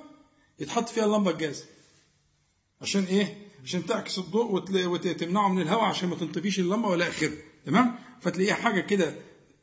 يتحط 0.60 0.88
فيها 0.88 1.04
اللمبة 1.04 1.30
الجاز. 1.30 1.64
عشان 2.80 3.04
إيه؟ 3.04 3.36
عشان 3.64 3.86
تعكس 3.86 4.18
الضوء 4.18 4.52
وتمنعه 4.86 5.48
من 5.48 5.62
الهواء 5.62 5.84
عشان 5.84 6.08
ما 6.08 6.16
تنطفيش 6.16 6.58
اللمبة 6.60 6.88
ولا 6.88 7.08
اخره 7.08 7.32
تمام؟ 7.66 7.94
فتلاقيها 8.20 8.54
حاجة 8.54 8.80
كده 8.80 9.14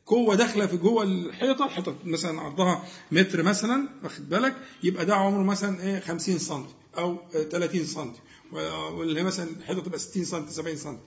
قوة 0.06 0.34
داخلة 0.34 0.66
في 0.66 0.76
جوه 0.76 1.02
الحيطة 1.02 1.64
الحيطه 1.66 1.96
مثلا 2.04 2.40
عرضها 2.40 2.88
متر 3.12 3.42
مثلا 3.42 3.88
واخد 4.02 4.28
بالك؟ 4.28 4.56
يبقى 4.82 5.06
ده 5.06 5.14
عمره 5.16 5.42
مثلا 5.42 5.82
إيه؟ 5.82 6.00
50 6.00 6.38
سم 6.38 6.66
أو 6.98 7.18
30 7.50 7.84
سم 7.86 8.12
واللي 8.92 9.22
مثلا 9.22 9.50
الحيطة 9.50 9.80
تبقى 9.82 9.98
60 9.98 10.24
سم 10.24 10.48
70 10.50 10.76
سم 10.76 10.98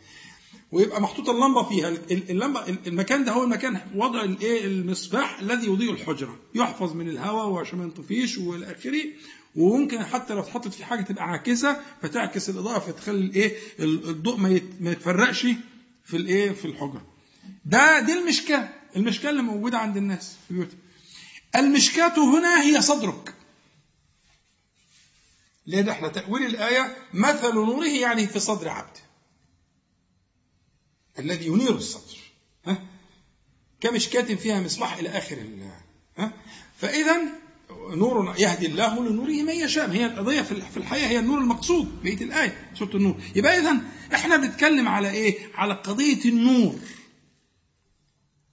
ويبقى 0.71 1.01
محطوطه 1.01 1.31
اللمبة 1.31 1.63
فيها. 1.69 1.89
اللمبه 2.11 2.65
المكان 2.87 3.23
ده 3.25 3.31
هو 3.31 3.43
المكان 3.43 3.81
وضع 3.95 4.21
الايه 4.21 4.65
المصباح 4.65 5.39
الذي 5.39 5.67
يضيء 5.67 5.91
الحجرة. 5.91 6.39
يحفظ 6.55 6.93
من 6.95 7.09
الهواء 7.09 7.47
وعشان 7.47 7.77
ما 7.79 7.83
ينطفيش 7.83 8.37
والى 8.37 8.71
اخره 8.71 9.01
وممكن 9.55 10.03
حتى 10.05 10.33
لو 10.33 10.39
اتحطت 10.39 10.73
في 10.73 10.85
حاجة 10.85 11.01
تبقى 11.01 11.23
عاكسة 11.23 11.77
فتعكس 12.01 12.49
الإضاءة 12.49 12.79
فتخلي 12.79 13.17
الايه 13.25 13.57
الضوء 13.79 14.37
ما 14.79 14.91
يتفرقش 14.91 15.47
في 16.05 16.17
الايه 16.17 16.51
في 16.51 16.65
الحجرة. 16.65 17.05
ده 17.65 17.99
دي 17.99 18.13
المشكاه 18.13 18.69
المشكاه 18.95 19.29
اللي 19.29 19.41
موجودة 19.41 19.77
عند 19.77 19.97
الناس 19.97 20.35
في 20.47 20.53
بيوتهم 20.53 20.79
المشكاه 21.55 22.17
هنا 22.39 22.61
هي 22.61 22.81
صدرك. 22.81 23.33
لأن 25.65 25.89
إحنا 25.89 26.07
تأويل 26.07 26.45
الآية 26.45 26.97
مثل 27.13 27.53
نوره 27.55 27.87
يعني 27.87 28.27
في 28.27 28.39
صدر 28.39 28.69
عبده. 28.69 28.99
الذي 31.19 31.45
ينير 31.47 31.75
الصدر 31.75 32.17
ها؟ 32.65 32.77
كمشكاة 33.81 34.35
فيها 34.35 34.59
مصباح 34.61 34.97
إلى 34.97 35.09
آخر 35.09 35.37
ها؟ 36.17 36.33
فإذا 36.77 37.21
نور 37.89 38.35
يهدي 38.37 38.65
الله 38.65 39.09
لنوره 39.09 39.41
من 39.41 39.53
يشاء. 39.53 39.91
هي 39.91 40.05
القضية 40.05 40.41
في 40.41 40.77
الحقيقة 40.77 41.07
هي 41.07 41.19
النور 41.19 41.37
المقصود 41.39 42.03
بقية 42.03 42.21
الآية 42.21 42.71
سورة 42.79 42.95
النور. 42.95 43.15
يبقى 43.35 43.59
إذا 43.59 43.81
إحنا 44.13 44.37
بنتكلم 44.37 44.87
على 44.87 45.09
إيه؟ 45.11 45.37
على 45.55 45.73
قضية 45.73 46.25
النور. 46.25 46.75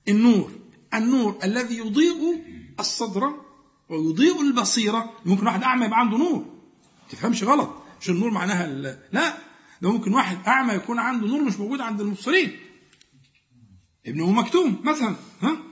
النور 0.08 0.52
النور 0.94 1.38
الذي 1.44 1.78
يضيء 1.78 2.44
الصدر 2.80 3.34
ويضيء 3.88 4.40
البصيرة. 4.40 5.12
ممكن 5.26 5.46
واحد 5.46 5.62
أعمى 5.62 5.86
يبقى 5.86 5.98
عنده 5.98 6.16
نور. 6.16 6.44
تفهمش 7.10 7.42
غلط. 7.42 7.70
مش 8.00 8.10
النور 8.10 8.30
معناها 8.30 8.66
لا. 9.12 9.38
ده 9.82 9.92
ممكن 9.92 10.14
واحد 10.14 10.38
أعمى 10.46 10.74
يكون 10.74 10.98
عنده 10.98 11.26
نور 11.26 11.44
مش 11.44 11.56
موجود 11.56 11.80
عند 11.80 12.00
المبصرين. 12.00 12.60
ابنه 14.06 14.30
مكتوم 14.30 14.80
مثلا 14.84 15.16
ها؟ 15.42 15.62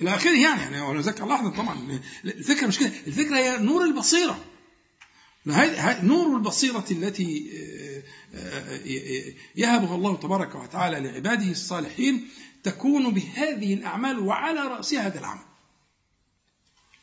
إلى 0.00 0.14
آخره 0.14 0.30
يعني 0.30 0.60
يعني 0.62 0.80
ولذلك 0.80 1.20
لحظة 1.20 1.50
طبعا. 1.50 2.00
الفكرة 2.24 2.66
مش 2.66 2.78
كده. 2.78 2.92
الفكرة 3.06 3.36
هي 3.36 3.58
نور 3.58 3.84
البصيرة. 3.84 4.44
نور 6.02 6.36
البصيرة 6.36 6.84
التي 6.90 7.50
يهبها 9.56 9.94
الله 9.94 10.16
تبارك 10.16 10.54
وتعالى 10.54 11.00
لعباده 11.00 11.50
الصالحين 11.50 12.28
تكون 12.62 13.10
بهذه 13.14 13.74
الأعمال 13.74 14.18
وعلى 14.18 14.60
رأسها 14.60 15.06
هذا 15.06 15.18
العمل. 15.18 15.44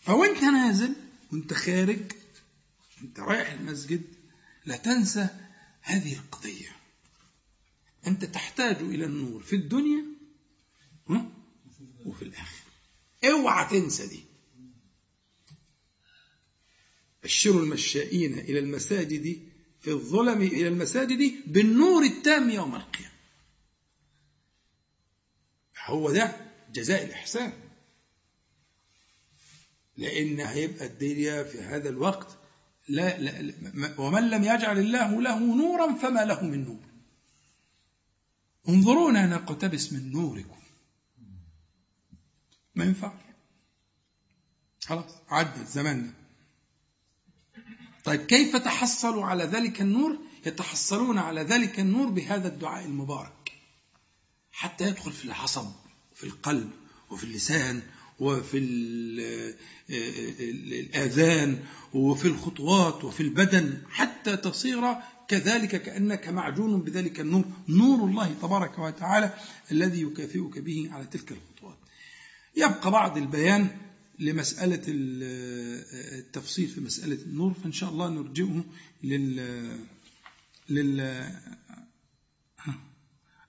فوانت 0.01 0.43
نازل 0.43 0.93
وانت 1.33 1.53
خارج 1.53 1.99
انت 3.01 3.19
رايح 3.19 3.51
المسجد 3.51 4.01
لا 4.65 4.77
تنسى 4.77 5.27
هذه 5.89 6.13
القضية. 6.13 6.75
أنت 8.07 8.25
تحتاج 8.25 8.75
إلى 8.75 9.05
النور 9.05 9.43
في 9.43 9.55
الدنيا 9.55 10.05
وفي 12.05 12.21
الآخرة. 12.21 12.71
اوعى 13.23 13.65
تنسى 13.69 14.07
دي. 14.07 14.23
بشروا 17.23 17.61
المشائين 17.61 18.39
إلى 18.39 18.59
المساجد 18.59 19.49
في 19.81 19.91
الظلم 19.91 20.41
إلى 20.41 20.67
المساجد 20.67 21.33
بالنور 21.47 22.03
التام 22.03 22.49
يوم 22.49 22.75
القيامة. 22.75 23.13
هو 25.85 26.11
ده 26.11 26.51
جزاء 26.73 27.05
الإحسان. 27.05 27.53
لأن 29.97 30.39
هيبقى 30.39 30.85
الدنيا 30.85 31.43
في 31.43 31.57
هذا 31.57 31.89
الوقت 31.89 32.38
لا, 32.89 33.17
لا 33.19 33.53
ومن 33.97 34.29
لم 34.29 34.43
يجعل 34.43 34.79
الله 34.79 35.21
له 35.21 35.39
نورا 35.39 35.95
فما 35.95 36.25
له 36.25 36.43
من 36.43 36.65
نور. 36.65 36.79
انظرونا 38.69 39.25
نقتبس 39.25 39.93
من 39.93 40.11
نوركم. 40.11 40.59
ما 42.75 42.85
ينفع؟ 42.85 43.13
خلاص 44.83 45.11
عدى 45.29 45.61
الزمان 45.61 46.07
ده. 46.07 46.13
طيب 48.03 48.25
كيف 48.25 48.55
تحصلوا 48.55 49.25
على 49.25 49.43
ذلك 49.43 49.81
النور؟ 49.81 50.19
يتحصلون 50.45 51.17
على 51.17 51.41
ذلك 51.41 51.79
النور 51.79 52.09
بهذا 52.09 52.47
الدعاء 52.47 52.85
المبارك. 52.85 53.51
حتى 54.51 54.87
يدخل 54.87 55.11
في 55.11 55.25
العصب 55.25 55.71
في 56.15 56.23
القلب 56.23 56.71
وفي 57.09 57.23
اللسان 57.23 57.81
وفي 58.19 58.57
الآذان 60.39 61.59
وفي 61.93 62.27
الخطوات 62.27 63.03
وفي 63.03 63.23
البدن 63.23 63.77
حتى 63.89 64.37
تصير 64.37 64.95
كذلك 65.27 65.81
كأنك 65.81 66.27
معجون 66.27 66.81
بذلك 66.81 67.19
النور. 67.19 67.43
نور 67.69 68.09
الله 68.09 68.35
تبارك 68.41 68.79
وتعالى 68.79 69.33
الذي 69.71 70.01
يكافئك 70.01 70.59
به 70.59 70.89
على 70.91 71.05
تلك 71.05 71.31
الخطوات. 71.31 71.77
يبقى 72.55 72.91
بعض 72.91 73.17
البيان 73.17 73.67
لمسألة 74.19 74.81
التفصيل 74.87 76.67
في 76.67 76.81
مسألة 76.81 77.21
النور 77.25 77.53
فإن 77.53 77.71
شاء 77.71 77.89
الله 77.89 78.09
نرجئه 78.09 78.63
لل 79.03 79.77
لل 80.69 80.99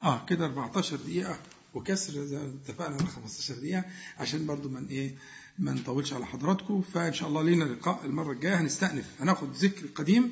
آه 0.02 0.26
كده 0.26 0.44
14 0.46 0.96
دقيقة. 0.96 1.38
وكسر 1.74 2.24
زي 2.24 2.36
اتفقنا 2.36 2.96
على 2.96 3.06
15 3.06 3.54
دقيقة 3.54 3.84
عشان 4.18 4.46
برضو 4.46 4.68
من 4.68 4.86
إيه 4.86 5.14
ما 5.58 5.72
نطولش 5.72 6.12
على 6.12 6.26
حضراتكم. 6.26 6.82
فإن 6.82 7.12
شاء 7.12 7.28
الله 7.28 7.42
لينا 7.42 7.64
لقاء 7.64 8.04
المرة 8.04 8.32
الجاية. 8.32 8.60
هنستأنف. 8.60 9.06
هناخد 9.20 9.52
ذكر 9.52 9.86
قديم. 9.86 10.30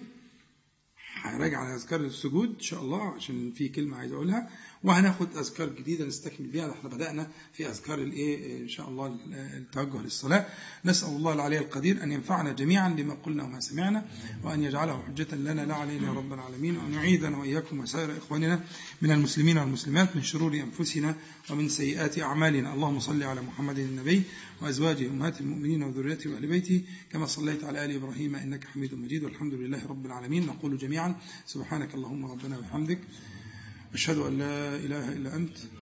هنراجع 1.14 1.58
على 1.58 1.74
أذكار 1.74 2.00
السجود 2.00 2.48
إن 2.54 2.60
شاء 2.60 2.82
الله 2.82 3.14
عشان 3.14 3.52
في 3.52 3.68
كلمة 3.68 3.96
عايز 3.96 4.12
أقولها. 4.12 4.50
وهناخد 4.84 5.36
أذكار 5.36 5.68
جديدة 5.68 6.04
نستكمل 6.04 6.46
بيها. 6.46 6.72
إحنا 6.72 6.90
بدأنا 6.90 7.28
في 7.52 7.68
أذكار 7.68 7.98
الإيه؟ 7.98 8.62
إن 8.62 8.68
شاء 8.68 8.88
الله 8.88 9.18
التوجه 9.32 10.02
للصلاة. 10.02 10.46
نسأل 10.84 11.08
الله 11.08 11.32
العلي 11.32 11.58
القدير 11.58 12.02
أن 12.02 12.12
ينفعنا 12.12 12.52
جميعا 12.52 12.88
بما 12.88 13.14
قلنا 13.14 13.44
وما 13.44 13.60
سمعنا 13.60 14.04
وأن 14.44 14.62
يجعله 14.62 15.02
حجة 15.02 15.34
لنا 15.34 15.66
لا 15.66 15.74
علينا 15.74 16.06
يا 16.06 16.12
رب 16.12 16.32
العالمين 16.32 16.76
وأن 16.76 16.94
يعيذنا 16.94 17.36
وإياكم 17.36 17.80
وسائر 17.80 18.18
إخواننا 18.18 18.60
من 19.02 19.10
المسلمين 19.10 19.58
والمسلمات 19.58 20.16
من 20.16 20.22
شرور 20.22 20.54
أنفسنا 20.54 21.16
ومن 21.50 21.68
سيئات 21.68 22.18
أعمالنا. 22.18 22.74
اللهم 22.74 23.00
صل 23.00 23.22
على 23.22 23.40
محمد 23.40 23.78
النبي 23.78 24.22
وأزواجه 24.62 25.06
أمهات 25.06 25.40
المؤمنين 25.40 25.82
وذريته 25.82 26.30
وأهل 26.30 26.46
بيته 26.46 26.82
كما 27.12 27.26
صليت 27.26 27.64
على 27.64 27.84
آل 27.84 27.94
إبراهيم 27.94 28.36
إنك 28.36 28.64
حميد 28.64 28.94
مجيد. 28.94 29.24
والحمد 29.24 29.54
لله 29.54 29.86
رب 29.86 30.06
العالمين. 30.06 30.46
نقول 30.46 30.78
جميعا 30.78 31.16
سبحانك 31.46 31.94
اللهم 31.94 32.26
ربنا 32.26 32.58
وبحمدك. 32.58 32.98
أشهد 33.94 34.18
أن 34.18 34.38
لا 34.38 34.76
إله 34.76 35.08
إلا 35.12 35.36
أنت 35.36 35.56